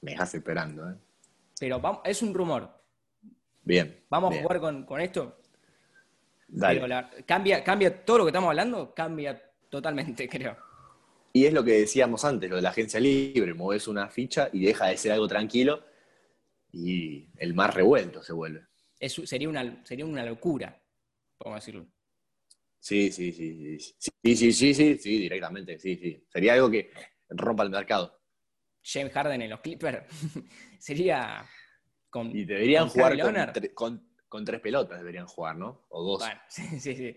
Me 0.00 0.12
dejas 0.12 0.34
esperando, 0.34 0.90
¿eh? 0.90 0.94
Pero 1.60 2.02
es 2.04 2.22
un 2.22 2.34
rumor. 2.34 2.68
Bien. 3.62 4.04
¿Vamos 4.08 4.34
a 4.34 4.42
jugar 4.42 4.60
con, 4.60 5.00
esto? 5.00 5.41
Dale. 6.54 7.24
cambia, 7.24 7.64
cambia 7.64 8.04
todo 8.04 8.18
lo 8.18 8.24
que 8.24 8.28
estamos 8.28 8.48
hablando, 8.48 8.94
cambia 8.94 9.40
totalmente, 9.70 10.28
creo. 10.28 10.56
Y 11.32 11.46
es 11.46 11.52
lo 11.54 11.64
que 11.64 11.72
decíamos 11.72 12.24
antes, 12.26 12.50
lo 12.50 12.56
de 12.56 12.62
la 12.62 12.68
agencia 12.70 13.00
libre, 13.00 13.54
mueves 13.54 13.88
una 13.88 14.08
ficha 14.08 14.50
y 14.52 14.66
deja 14.66 14.88
de 14.88 14.98
ser 14.98 15.12
algo 15.12 15.26
tranquilo 15.26 15.82
y 16.70 17.30
el 17.38 17.54
más 17.54 17.72
revuelto 17.74 18.22
se 18.22 18.34
vuelve. 18.34 18.66
sería, 18.98 19.48
una, 19.48 19.82
sería 19.84 20.04
una 20.04 20.26
locura, 20.26 20.78
podemos 21.38 21.64
decirlo. 21.64 21.86
Sí, 22.78 23.10
sí, 23.10 23.32
sí, 23.32 23.78
sí, 23.78 23.94
sí, 23.98 24.36
sí, 24.36 24.52
sí, 24.52 24.74
sí, 24.74 24.98
sí, 24.98 25.18
directamente, 25.18 25.78
sí, 25.78 25.96
sí. 25.96 26.26
Sería 26.28 26.54
algo 26.54 26.70
que 26.70 26.90
rompa 27.30 27.62
el 27.62 27.70
mercado. 27.70 28.20
James 28.84 29.12
Harden 29.12 29.40
en 29.40 29.50
los 29.50 29.60
Clippers 29.60 30.04
sería 30.78 31.48
y 32.32 32.44
deberían 32.44 32.88
jugar 32.88 33.18
con, 33.74 34.11
tres 34.40 34.60
pelotas, 34.60 34.98
deberían 34.98 35.26
jugar, 35.26 35.56
¿no? 35.56 35.84
O 35.90 36.02
dos. 36.02 36.20
Bueno, 36.20 36.40
sí, 36.48 36.80
sí, 36.80 36.96
sí. 36.96 37.16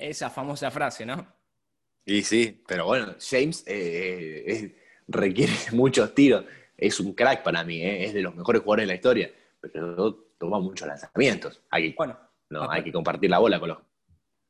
esa 0.00 0.30
famosa 0.30 0.70
frase, 0.70 1.04
¿no? 1.04 1.26
Y 2.04 2.22
sí, 2.22 2.62
pero 2.66 2.86
bueno, 2.86 3.14
James 3.20 3.62
eh, 3.66 4.74
requiere 5.06 5.52
muchos 5.72 6.14
tiros. 6.14 6.44
Es 6.76 6.98
un 6.98 7.12
crack 7.12 7.42
para 7.42 7.62
mí, 7.62 7.82
eh, 7.82 8.04
es 8.06 8.14
de 8.14 8.22
los 8.22 8.34
mejores 8.34 8.62
jugadores 8.62 8.84
de 8.84 8.86
la 8.86 8.94
historia, 8.94 9.30
pero 9.60 10.14
toma 10.38 10.58
muchos 10.58 10.88
lanzamientos. 10.88 11.60
Hay, 11.70 11.92
bueno, 11.92 12.18
no, 12.48 12.70
hay 12.70 12.82
que 12.82 12.92
compartir 12.92 13.28
la 13.28 13.38
bola 13.38 13.60
con 13.60 13.68
los. 13.68 13.78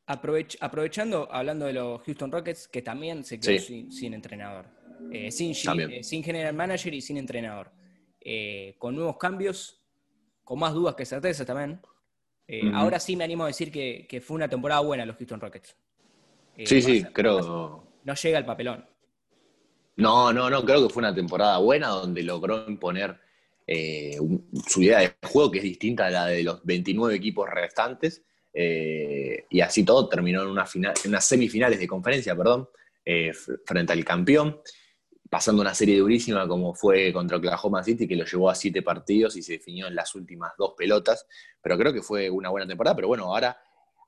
aprovechando, 0.07 1.29
hablando 1.33 1.67
de 1.67 1.73
los 1.73 2.03
Houston 2.03 2.31
Rockets, 2.31 2.69
que 2.69 2.83
también 2.83 3.25
se 3.25 3.41
quedó 3.41 3.59
sin, 3.59 4.15
entrenador. 4.15 4.67
Eh, 5.11 5.33
sin, 5.33 5.55
sin 5.55 6.23
general 6.23 6.55
manager 6.55 6.95
y 6.95 7.01
sin 7.01 7.17
entrenador. 7.17 7.73
Eh, 8.21 8.75
con 8.79 8.95
nuevos 8.95 9.17
cambios, 9.17 9.80
con 10.51 10.59
más 10.59 10.75
dudas 10.75 10.97
que 10.97 11.07
certezas 11.07 11.47
también. 11.47 11.81
Eh, 12.49 12.73
ahora 12.75 12.99
sí 12.99 13.15
me 13.15 13.23
animo 13.23 13.45
a 13.45 13.47
decir 13.47 13.71
que, 13.71 14.21
fue 14.21 14.35
una 14.35 14.49
temporada 14.49 14.81
buena 14.81 15.07
los 15.07 15.15
Houston 15.17 15.41
Rockets. 15.41 15.77
Eh, 16.57 16.67
sí, 16.67 16.83
sí, 16.83 17.05
creo. 17.05 17.85
No 18.03 18.15
llega 18.17 18.37
el 18.37 18.45
papelón. 18.45 18.85
No, 19.95 20.33
no, 20.33 20.51
no, 20.51 20.65
creo 20.65 20.83
que 20.83 20.93
fue 20.93 21.03
una 21.03 21.15
temporada 21.15 21.59
buena 21.59 21.87
donde 21.91 22.25
logró 22.25 22.69
imponer 22.69 23.17
su 24.67 24.83
idea 24.83 24.99
de 24.99 25.15
juego, 25.25 25.53
que 25.53 25.59
es 25.59 25.65
distinta 25.65 26.07
a 26.07 26.11
la 26.11 26.27
de 26.27 26.43
los 26.43 26.65
29 26.65 27.15
equipos 27.15 27.49
restantes. 27.49 28.25
y 28.53 29.61
así 29.61 29.85
todo 29.85 30.09
terminó 30.09 30.43
en, 30.43 30.49
una 30.49 30.67
final, 30.67 30.95
en 31.05 31.11
unas 31.11 31.25
semifinales 31.25 31.79
de 31.79 31.87
conferencia, 31.87 32.35
perdón, 32.35 32.69
frente 33.65 33.93
al 33.93 34.05
campeón 34.05 34.61
pasando 35.31 35.63
una 35.63 35.75
serie 35.75 35.97
durísima 35.97 36.47
como 36.49 36.75
fue 36.75 37.13
contra 37.13 37.37
Oklahoma 37.37 37.85
City, 37.85 38.09
que 38.09 38.17
lo 38.17 38.25
llevó 38.25 38.51
a 38.51 38.55
siete 38.57 38.83
partidos 38.83 39.37
y 39.37 39.43
se 39.43 39.53
definió 39.53 39.87
en 39.87 39.95
las 39.95 40.17
últimas 40.17 40.53
dos 40.59 40.75
pelotas. 40.77 41.25
Pero 41.63 41.79
creo 41.79 41.93
que 41.93 42.03
fue 42.03 42.29
una 42.29 42.49
buena 42.51 42.67
temporada. 42.67 42.97
Pero 42.97 43.07
bueno, 43.07 43.25
ahora 43.25 43.57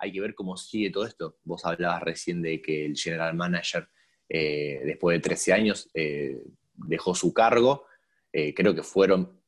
hay 0.00 0.10
que 0.10 0.20
ver 0.20 0.34
cómo 0.34 0.56
sigue 0.56 0.90
todo 0.90 1.06
esto. 1.06 1.36
Vos 1.44 1.64
hablabas 1.64 2.02
recién 2.02 2.42
de 2.42 2.60
que 2.60 2.84
el 2.86 2.96
general 2.96 3.36
manager, 3.36 3.88
eh, 4.28 4.80
después 4.84 5.16
de 5.16 5.20
13 5.20 5.52
años, 5.52 5.88
eh, 5.94 6.42
dejó 6.74 7.14
su 7.14 7.32
cargo. 7.32 7.86
Eh, 8.32 8.52
creo 8.52 8.74
que 8.74 8.82
fueron. 8.82 9.40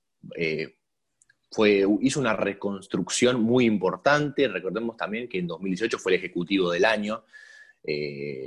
Fue, 1.50 1.84
hizo 2.00 2.20
una 2.20 2.36
reconstrucción 2.36 3.40
muy 3.40 3.64
importante. 3.64 4.46
Recordemos 4.46 4.96
también 4.96 5.28
que 5.28 5.38
en 5.38 5.48
2018 5.48 5.98
fue 5.98 6.12
el 6.12 6.18
ejecutivo 6.18 6.70
del 6.70 6.84
año. 6.84 7.24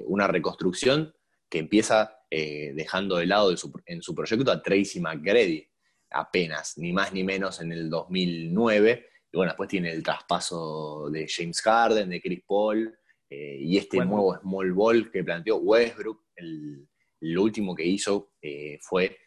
una 0.05 0.27
reconstrucción 0.27 1.13
que 1.49 1.59
empieza 1.59 2.16
eh, 2.29 2.73
dejando 2.75 3.15
de 3.15 3.25
lado 3.25 3.55
en 3.85 4.01
su 4.01 4.13
proyecto 4.13 4.51
a 4.51 4.61
Tracy 4.61 4.99
McGrady, 4.99 5.65
apenas, 6.09 6.77
ni 6.77 6.91
más 6.91 7.13
ni 7.13 7.23
menos 7.23 7.61
en 7.61 7.71
el 7.71 7.89
2009. 7.89 9.05
Y 9.31 9.37
bueno, 9.37 9.51
después 9.51 9.69
tiene 9.69 9.93
el 9.93 10.03
traspaso 10.03 11.09
de 11.09 11.25
James 11.29 11.61
Harden, 11.61 12.09
de 12.09 12.21
Chris 12.21 12.43
Paul, 12.45 12.93
eh, 13.29 13.57
y 13.61 13.77
este 13.77 14.03
nuevo 14.03 14.37
small 14.41 14.73
ball 14.73 15.09
que 15.09 15.23
planteó 15.23 15.57
Westbrook. 15.57 16.25
El, 16.35 16.87
lo 17.21 17.43
último 17.43 17.73
que 17.73 17.85
hizo 17.85 18.33
eh, 18.41 18.77
fue 18.81 19.17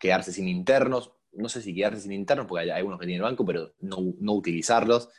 quedarse 0.00 0.32
sin 0.32 0.48
internos. 0.48 1.12
No 1.32 1.50
sé 1.50 1.60
si 1.60 1.74
quedarse 1.74 2.00
sin 2.00 2.12
internos, 2.12 2.46
porque 2.46 2.64
hay 2.64 2.70
algunos 2.70 2.98
que 2.98 3.06
tienen 3.06 3.22
banco, 3.22 3.44
pero 3.44 3.74
no, 3.80 4.32
utilizarlos. 4.32 5.10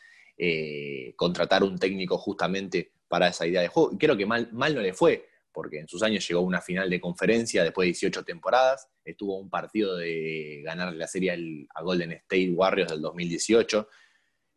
contratar 1.15 1.63
un 1.63 1.77
técnico 1.77 2.17
justamente 2.17 2.93
para 3.07 3.27
esa 3.27 3.45
idea 3.45 3.61
de 3.61 3.67
juego. 3.67 3.91
Y 3.93 3.97
creo 3.99 4.17
que 4.17 4.25
mal, 4.25 4.49
mal 4.51 4.73
no 4.73 4.81
le 4.81 4.93
fue 4.93 5.28
porque 5.51 5.79
en 5.79 5.87
sus 5.87 6.03
años 6.03 6.27
llegó 6.27 6.41
a 6.41 6.43
una 6.43 6.61
final 6.61 6.89
de 6.89 6.99
conferencia 6.99 7.63
después 7.63 7.85
de 7.85 7.93
18 7.93 8.23
temporadas, 8.23 8.89
estuvo 9.03 9.37
un 9.37 9.49
partido 9.49 9.97
de 9.97 10.61
ganar 10.63 10.93
la 10.93 11.07
serie 11.07 11.31
a 11.73 11.81
Golden 11.81 12.11
State 12.13 12.51
Warriors 12.51 12.91
del 12.91 13.01
2018, 13.01 13.87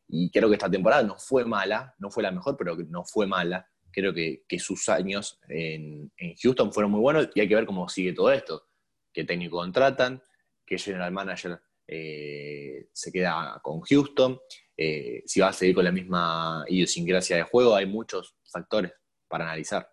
y 0.09 0.30
creo 0.30 0.49
que 0.49 0.57
esta 0.57 0.70
temporada 0.70 1.03
no 1.03 1.18
fue 1.18 1.45
mala, 1.45 1.95
no 1.99 2.11
fue 2.11 2.22
la 2.22 2.30
mejor, 2.30 2.57
pero 2.57 2.76
no 2.76 3.03
fue 3.05 3.26
mala. 3.26 3.66
Creo 3.90 4.12
que, 4.12 4.43
sus 4.59 4.88
años 4.88 5.40
en, 5.49 6.12
Houston 6.43 6.72
fueron 6.72 6.93
muy 6.93 7.01
buenos 7.01 7.30
y 7.34 7.40
hay 7.40 7.49
que 7.49 7.55
ver 7.55 7.66
cómo 7.66 7.88
sigue 7.88 8.12
todo 8.12 8.30
esto. 8.30 8.68
Qué 9.12 9.24
técnico 9.24 9.57
contratan, 9.57 10.22
qué 10.66 10.78
general 10.78 11.12
manager 11.12 11.61
eh, 11.86 12.88
se 12.93 13.11
queda 13.11 13.59
con 13.62 13.80
Houston, 13.80 14.38
eh, 14.76 15.22
si 15.26 15.40
va 15.40 15.49
a 15.49 15.53
seguir 15.53 15.74
con 15.74 15.84
la 15.84 15.93
misma 15.93 16.64
idiosincrasia 16.68 17.36
de 17.36 17.43
juego, 17.43 17.74
hay 17.74 17.86
muchos 17.86 18.36
factores 18.45 18.93
para 19.28 19.45
analizar. 19.45 19.91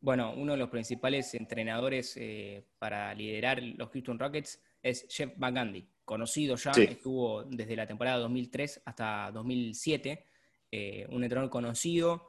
Bueno, 0.00 0.32
uno 0.36 0.52
de 0.52 0.58
los 0.58 0.70
principales 0.70 1.34
entrenadores 1.34 2.16
eh, 2.16 2.64
para 2.78 3.12
liderar 3.14 3.62
los 3.62 3.90
Houston 3.90 4.18
Rockets 4.18 4.62
es 4.80 5.06
Jeff 5.10 5.32
Van 5.36 5.54
Gundy, 5.54 5.88
conocido 6.04 6.54
ya, 6.56 6.70
estuvo 6.70 7.42
desde 7.44 7.74
la 7.74 7.86
temporada 7.86 8.18
2003 8.18 8.82
hasta 8.84 9.30
2007, 9.32 10.24
eh, 10.70 11.06
un 11.10 11.24
entrenador 11.24 11.50
conocido. 11.50 12.28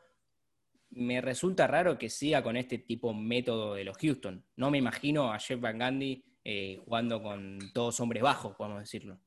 Me 0.92 1.22
resulta 1.22 1.68
raro 1.68 2.00
que 2.00 2.10
siga 2.10 2.42
con 2.42 2.58
este 2.58 2.80
tipo 2.80 3.14
método 3.14 3.76
de 3.76 3.84
los 3.84 3.98
Houston. 3.98 4.44
No 4.56 4.72
me 4.72 4.80
imagino 4.80 5.32
a 5.32 5.38
Jeff 5.38 5.62
Van 5.62 5.78
Gundy 5.78 6.24
eh, 6.44 6.82
jugando 6.84 7.22
con 7.22 7.60
todos 7.74 8.00
hombres 8.00 8.24
bajos, 8.24 8.56
podemos 8.56 8.80
decirlo. 8.80 9.20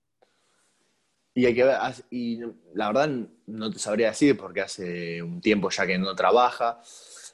Y 1.34 1.46
hay 1.46 1.54
que 1.54 1.64
ver, 1.64 1.76
y 2.10 2.40
la 2.74 2.88
verdad 2.88 3.10
no 3.46 3.70
te 3.70 3.78
sabría 3.78 4.08
decir 4.08 4.36
porque 4.36 4.60
hace 4.60 5.22
un 5.22 5.40
tiempo 5.40 5.70
ya 5.70 5.86
que 5.86 5.96
no 5.96 6.14
trabaja, 6.14 6.80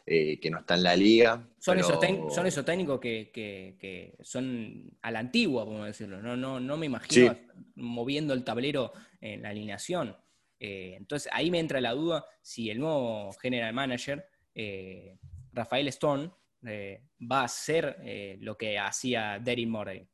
eh, 0.06 0.38
que 0.38 0.50
no 0.50 0.60
está 0.60 0.74
en 0.74 0.84
la 0.84 0.94
liga. 0.94 1.48
Son, 1.58 1.78
esos, 1.78 1.98
son 2.32 2.46
esos 2.46 2.64
técnicos 2.64 3.00
que, 3.00 4.16
son 4.20 4.96
a 5.02 5.10
la 5.10 5.18
antigua, 5.18 5.64
podemos 5.64 5.86
decirlo. 5.86 6.22
No, 6.22 6.36
no, 6.36 6.60
no 6.60 6.76
me 6.76 6.86
imagino 6.86 7.36
moviendo 7.74 8.34
el 8.34 8.44
tablero 8.44 8.92
en 9.20 9.42
la 9.42 9.50
alineación. 9.50 10.16
Eh, 10.60 10.94
entonces 10.96 11.30
ahí 11.32 11.50
me 11.50 11.58
entra 11.58 11.80
la 11.80 11.92
duda 11.92 12.24
si 12.40 12.70
el 12.70 12.78
nuevo 12.78 13.32
general 13.34 13.74
manager, 13.74 14.24
eh, 14.54 15.18
Rafael 15.52 15.88
Stone, 15.88 16.30
va 16.62 17.40
a 17.40 17.44
hacer 17.44 17.96
lo 18.40 18.56
que 18.56 18.78
hacía 18.78 19.38
Daryl 19.40 19.68
Morey 19.68 20.08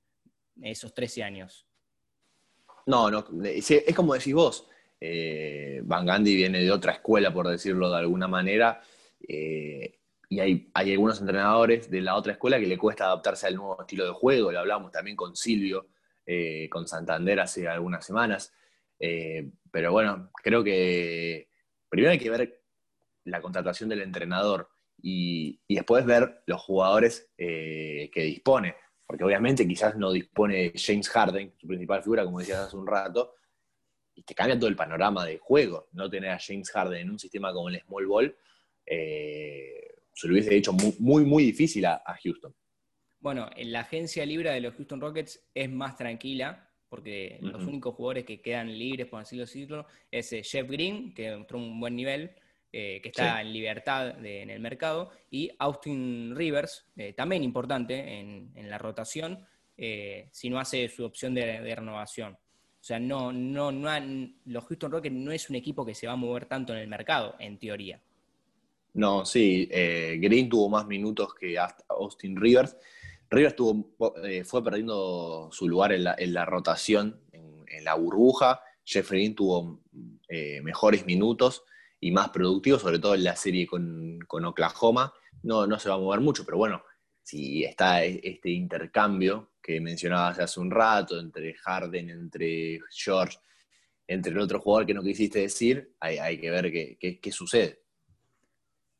esos 0.62 0.94
13 0.94 1.22
años. 1.22 1.66
No, 2.86 3.10
no, 3.10 3.26
es 3.44 3.94
como 3.94 4.14
decís 4.14 4.34
vos, 4.34 4.68
eh, 5.00 5.80
Van 5.84 6.06
Gandhi 6.06 6.34
viene 6.34 6.60
de 6.60 6.70
otra 6.70 6.92
escuela, 6.92 7.32
por 7.32 7.48
decirlo 7.48 7.90
de 7.90 7.98
alguna 7.98 8.28
manera, 8.28 8.82
eh, 9.26 9.98
y 10.28 10.40
hay, 10.40 10.70
algunos 10.74 11.20
entrenadores 11.20 11.90
de 11.90 12.00
la 12.00 12.16
otra 12.16 12.32
escuela 12.32 12.58
que 12.58 12.66
le 12.66 12.78
cuesta 12.78 13.04
adaptarse 13.04 13.46
al 13.46 13.56
nuevo 13.56 13.80
estilo 13.80 14.04
de 14.06 14.12
juego, 14.12 14.50
lo 14.50 14.58
hablamos 14.60 14.90
también 14.92 15.16
con 15.16 15.36
Silvio, 15.36 15.88
eh, 16.26 16.68
con 16.70 16.86
Santander 16.88 17.40
hace 17.40 17.68
algunas 17.68 18.04
semanas, 18.04 18.52
pero 19.70 19.92
bueno, 19.92 20.30
creo 20.42 20.64
que 20.64 21.50
primero 21.90 22.12
hay 22.12 22.18
que 22.18 22.30
ver 22.30 22.62
la 23.24 23.42
contratación 23.42 23.90
del 23.90 24.00
entrenador 24.00 24.70
y, 25.02 25.60
y 25.68 25.74
después 25.74 26.06
ver 26.06 26.42
los 26.46 26.62
jugadores 26.62 27.28
que 27.36 28.10
dispone 28.14 28.76
porque 29.06 29.24
obviamente 29.24 29.66
quizás 29.66 29.96
no 29.96 30.12
dispone 30.12 30.72
James 30.74 31.08
Harden, 31.08 31.52
su 31.56 31.66
principal 31.66 32.02
figura, 32.02 32.24
como 32.24 32.38
decías 32.38 32.60
hace 32.60 32.76
un 32.76 32.86
rato, 32.86 33.34
y 34.14 34.22
te 34.22 34.34
cambia 34.34 34.58
todo 34.58 34.68
el 34.68 34.76
panorama 34.76 35.24
de 35.26 35.38
juego. 35.38 35.88
No 35.92 36.08
tener 36.08 36.30
a 36.30 36.38
James 36.38 36.70
Harden 36.70 37.00
en 37.00 37.10
un 37.10 37.18
sistema 37.18 37.52
como 37.52 37.68
el 37.68 37.80
Small 37.80 38.06
Ball 38.06 38.36
eh, 38.86 39.94
se 40.12 40.28
lo 40.28 40.34
hubiese 40.34 40.54
hecho 40.54 40.72
muy, 40.72 41.24
muy, 41.24 41.44
difícil 41.44 41.84
a, 41.86 42.02
Houston. 42.22 42.54
Bueno, 43.20 43.48
en 43.56 43.72
la 43.72 43.80
agencia 43.80 44.24
libre 44.24 44.50
de 44.50 44.60
los 44.60 44.74
Houston 44.74 45.00
Rockets 45.00 45.42
es 45.54 45.70
más 45.70 45.96
tranquila, 45.96 46.70
porque 46.88 47.38
los 47.40 47.64
únicos 47.64 47.94
jugadores 47.96 48.24
que 48.24 48.40
quedan 48.40 48.78
libres, 48.78 49.08
por 49.08 49.20
así 49.20 49.36
decirlo, 49.36 49.86
es 50.10 50.32
eh, 50.32 50.42
Jeff 50.44 50.68
Green, 50.68 51.12
que 51.14 51.34
mostró 51.36 51.58
un 51.58 51.80
buen 51.80 51.96
nivel, 51.96 52.30
eh, 52.76 52.98
que 53.00 53.10
está 53.10 53.40
en 53.40 53.52
libertad 53.52 54.26
en 54.26 54.50
el 54.50 54.58
mercado, 54.58 55.12
y 55.30 55.48
Austin 55.60 56.34
Rivers, 56.34 56.84
eh, 56.96 57.12
también 57.12 57.44
importante 57.44 58.18
en, 58.18 58.50
la 58.68 58.78
rotación, 58.78 59.46
eh, 59.78 60.28
si 60.32 60.50
no 60.50 60.58
hace 60.58 60.88
su 60.88 61.04
opción 61.04 61.34
de, 61.34 61.72
renovación. 61.72 62.32
O 62.32 62.82
sea, 62.82 62.98
no, 62.98 63.30
no, 63.32 63.70
no 63.70 63.90
los 64.46 64.64
Houston 64.64 64.90
Rockets 64.90 65.14
no 65.14 65.30
es 65.30 65.48
un 65.50 65.54
equipo 65.54 65.86
que 65.86 65.94
se 65.94 66.08
va 66.08 66.14
a 66.14 66.16
mover 66.16 66.46
tanto 66.46 66.72
en 66.72 66.80
el 66.80 66.88
mercado, 66.88 67.36
en 67.38 67.60
teoría. 67.60 68.00
No, 68.94 69.24
sí, 69.24 69.66
Green 69.70 70.48
tuvo 70.48 70.68
más 70.68 70.84
minutos 70.84 71.32
que 71.32 71.56
Austin 71.90 72.34
Rivers. 72.34 72.76
Rivers 73.30 73.54
tuvo, 73.54 73.94
fue 74.44 74.64
perdiendo 74.64 75.48
su 75.52 75.68
lugar 75.68 75.92
en 75.92 76.02
la, 76.34 76.44
rotación, 76.44 77.20
en, 77.30 77.84
la 77.84 77.94
burbuja. 77.94 78.60
Jeff 78.84 79.12
Green 79.12 79.36
tuvo 79.36 79.80
mejores 80.64 81.06
minutos 81.06 81.62
y 82.04 82.10
más 82.10 82.28
productivo, 82.28 82.78
sobre 82.78 82.98
todo 82.98 83.14
en 83.14 83.24
la 83.24 83.34
serie 83.34 83.66
con, 83.66 84.20
Oklahoma. 84.28 85.10
No, 85.42 85.66
no 85.66 85.78
se 85.78 85.88
va 85.88 85.94
a 85.94 85.98
mover 85.98 86.20
mucho, 86.20 86.44
pero 86.44 86.58
bueno, 86.58 86.82
si 87.22 87.64
está 87.64 88.04
e, 88.04 88.20
este 88.22 88.50
intercambio 88.50 89.52
que 89.62 89.80
mencionabas 89.80 90.38
hace 90.38 90.60
un 90.60 90.70
rato 90.70 91.18
entre 91.18 91.54
Harden, 91.54 92.10
entre 92.10 92.78
George, 92.90 93.38
entre 94.06 94.32
el 94.32 94.38
otro 94.38 94.60
jugador 94.60 94.84
que 94.84 94.92
no 94.92 95.02
quisiste 95.02 95.38
decir, 95.38 95.94
hay, 95.98 96.38
que 96.38 96.50
ver 96.50 96.70
qué, 96.70 97.32
sucede. 97.32 97.80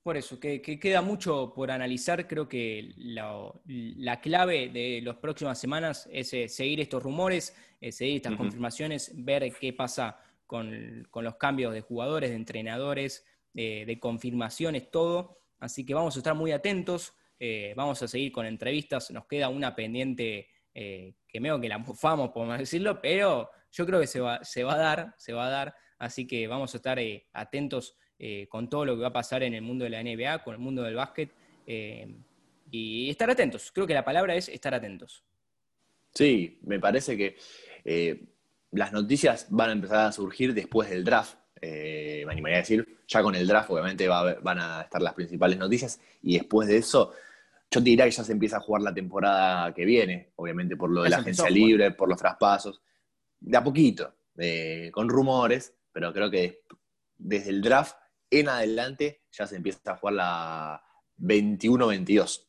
Por 0.02 0.16
eso, 0.16 0.40
que, 0.40 0.62
queda 0.62 1.02
mucho 1.02 1.52
por 1.54 1.70
analizar. 1.70 2.26
Creo 2.26 2.48
que 2.48 2.94
la, 2.96 4.18
clave 4.22 4.70
de 4.70 5.02
las 5.02 5.16
próximas 5.16 5.60
semanas 5.60 6.08
es 6.10 6.32
eh, 6.32 6.48
seguir 6.48 6.80
estos 6.80 7.02
rumores, 7.02 7.54
eh, 7.82 7.92
seguir 7.92 8.16
estas 8.16 8.36
confirmaciones, 8.36 9.12
ver 9.14 9.52
qué 9.60 9.74
pasa 9.74 10.18
con, 10.54 11.24
los 11.24 11.34
cambios 11.34 11.74
de 11.74 11.80
jugadores, 11.80 12.30
de 12.30 12.36
entrenadores, 12.36 13.26
de 13.52 13.98
confirmaciones, 14.00 14.88
todo. 14.90 15.38
Así 15.58 15.84
que 15.84 15.94
vamos 15.94 16.14
a 16.14 16.18
estar 16.18 16.34
muy 16.34 16.52
atentos, 16.52 17.14
eh, 17.40 17.74
vamos 17.76 18.00
a 18.02 18.06
seguir 18.06 18.30
con 18.30 18.46
entrevistas, 18.46 19.10
nos 19.10 19.26
queda 19.26 19.48
una 19.48 19.74
pendiente 19.74 20.48
eh, 20.74 21.14
que 21.26 21.40
veo 21.40 21.60
que 21.60 21.68
la 21.68 21.78
mufamos, 21.78 22.30
podemos 22.30 22.58
decirlo, 22.58 23.00
pero 23.00 23.50
yo 23.72 23.84
creo 23.84 23.98
que 23.98 24.06
se 24.06 24.20
va, 24.20 24.44
se 24.44 24.62
va 24.62 24.74
a 24.74 24.78
dar, 24.78 25.14
se 25.18 25.32
va 25.32 25.46
a 25.46 25.50
dar, 25.50 25.74
así 25.98 26.26
que 26.26 26.46
vamos 26.46 26.74
a 26.74 26.76
estar 26.76 26.98
eh, 26.98 27.26
atentos 27.32 27.96
con 28.48 28.70
todo 28.70 28.86
lo 28.86 28.94
que 28.94 29.02
va 29.02 29.08
a 29.08 29.12
pasar 29.12 29.42
en 29.42 29.52
el 29.52 29.60
mundo 29.60 29.84
de 29.84 29.90
la 29.90 30.02
NBA, 30.02 30.44
con 30.44 30.54
el 30.54 30.60
mundo 30.60 30.82
del 30.82 30.94
básquet, 30.94 31.30
y 31.66 33.10
estar 33.10 33.28
atentos, 33.28 33.70
creo 33.70 33.86
que 33.86 33.92
la 33.92 34.04
palabra 34.04 34.34
es 34.34 34.48
estar 34.48 34.72
atentos. 34.72 35.24
Sí, 36.14 36.58
me 36.62 36.78
parece 36.80 37.18
que 37.18 37.36
las 38.74 38.92
noticias 38.92 39.46
van 39.50 39.70
a 39.70 39.72
empezar 39.72 40.06
a 40.06 40.12
surgir 40.12 40.52
después 40.52 40.90
del 40.90 41.04
draft, 41.04 41.36
eh, 41.60 42.24
me 42.26 42.32
animaría 42.32 42.58
a 42.58 42.60
decir, 42.60 43.02
ya 43.06 43.22
con 43.22 43.34
el 43.34 43.46
draft 43.46 43.70
obviamente 43.70 44.08
van 44.08 44.58
a 44.58 44.82
estar 44.82 45.00
las 45.00 45.14
principales 45.14 45.58
noticias 45.58 46.00
y 46.22 46.34
después 46.38 46.68
de 46.68 46.78
eso, 46.78 47.12
yo 47.70 47.80
te 47.80 47.90
diría 47.90 48.04
que 48.04 48.10
ya 48.10 48.24
se 48.24 48.32
empieza 48.32 48.58
a 48.58 48.60
jugar 48.60 48.82
la 48.82 48.92
temporada 48.92 49.72
que 49.72 49.84
viene, 49.84 50.32
obviamente 50.36 50.76
por 50.76 50.90
lo 50.90 51.02
de 51.02 51.10
la 51.10 51.18
agencia 51.18 51.48
libre, 51.48 51.92
por 51.92 52.08
los 52.08 52.18
traspasos, 52.18 52.82
de 53.40 53.56
a 53.56 53.62
poquito, 53.62 54.12
con 54.92 55.08
rumores, 55.08 55.74
pero 55.92 56.12
creo 56.12 56.30
que 56.30 56.64
desde 57.16 57.50
el 57.50 57.62
draft 57.62 57.96
en 58.30 58.48
adelante 58.48 59.22
ya 59.30 59.46
se 59.46 59.56
empieza 59.56 59.92
a 59.92 59.96
jugar 59.96 60.14
la 60.14 60.82
21-22. 61.18 62.46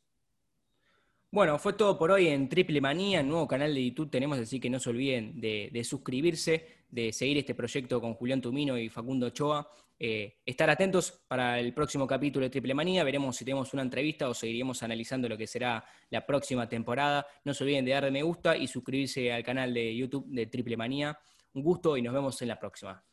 Bueno, 1.36 1.60
fue 1.60 1.74
todo 1.74 1.98
por 1.98 2.12
hoy 2.12 2.30
en 2.30 2.48
Triple 2.48 2.80
Manía, 2.80 3.22
nuevo 3.22 3.46
canal 3.46 3.76
de 3.76 3.84
YouTube 3.84 4.10
tenemos, 4.10 4.40
así 4.40 4.58
que 4.58 4.70
no 4.70 4.80
se 4.80 4.90
olviden 4.90 5.38
de, 5.42 5.84
suscribirse, 5.84 6.86
de 6.90 7.12
seguir 7.12 7.40
este 7.40 7.54
proyecto 7.54 8.00
con 8.00 8.14
Julián 8.14 8.40
Tumino 8.40 8.78
y 8.78 8.88
Facundo 8.88 9.26
Ochoa. 9.26 9.70
Eh, 10.00 10.38
estar 10.46 10.70
atentos 10.70 11.26
para 11.28 11.60
el 11.60 11.74
próximo 11.74 12.08
capítulo 12.08 12.46
de 12.46 12.52
Triple 12.52 12.74
Manía, 12.74 13.04
veremos 13.04 13.36
si 13.36 13.44
tenemos 13.44 13.74
una 13.74 13.82
entrevista 13.82 14.30
o 14.30 14.34
seguiremos 14.34 14.82
analizando 14.82 15.28
lo 15.28 15.38
que 15.38 15.46
será 15.46 15.84
la 16.10 16.26
próxima 16.26 16.70
temporada. 16.70 17.28
No 17.44 17.54
se 17.54 17.66
olviden 17.66 17.84
de 17.84 17.92
darle 17.92 18.12
me 18.12 18.24
gusta 18.24 18.56
y 18.56 18.68
suscribirse 18.68 19.34
al 19.34 19.44
canal 19.44 19.74
de 19.74 19.94
YouTube 19.94 20.28
de 20.30 20.46
Triple 20.46 20.78
Manía. 20.78 21.20
Un 21.52 21.64
gusto 21.64 21.98
y 21.98 22.02
nos 22.02 22.14
vemos 22.14 22.42
en 22.44 22.48
la 22.48 22.58
próxima. 22.58 23.04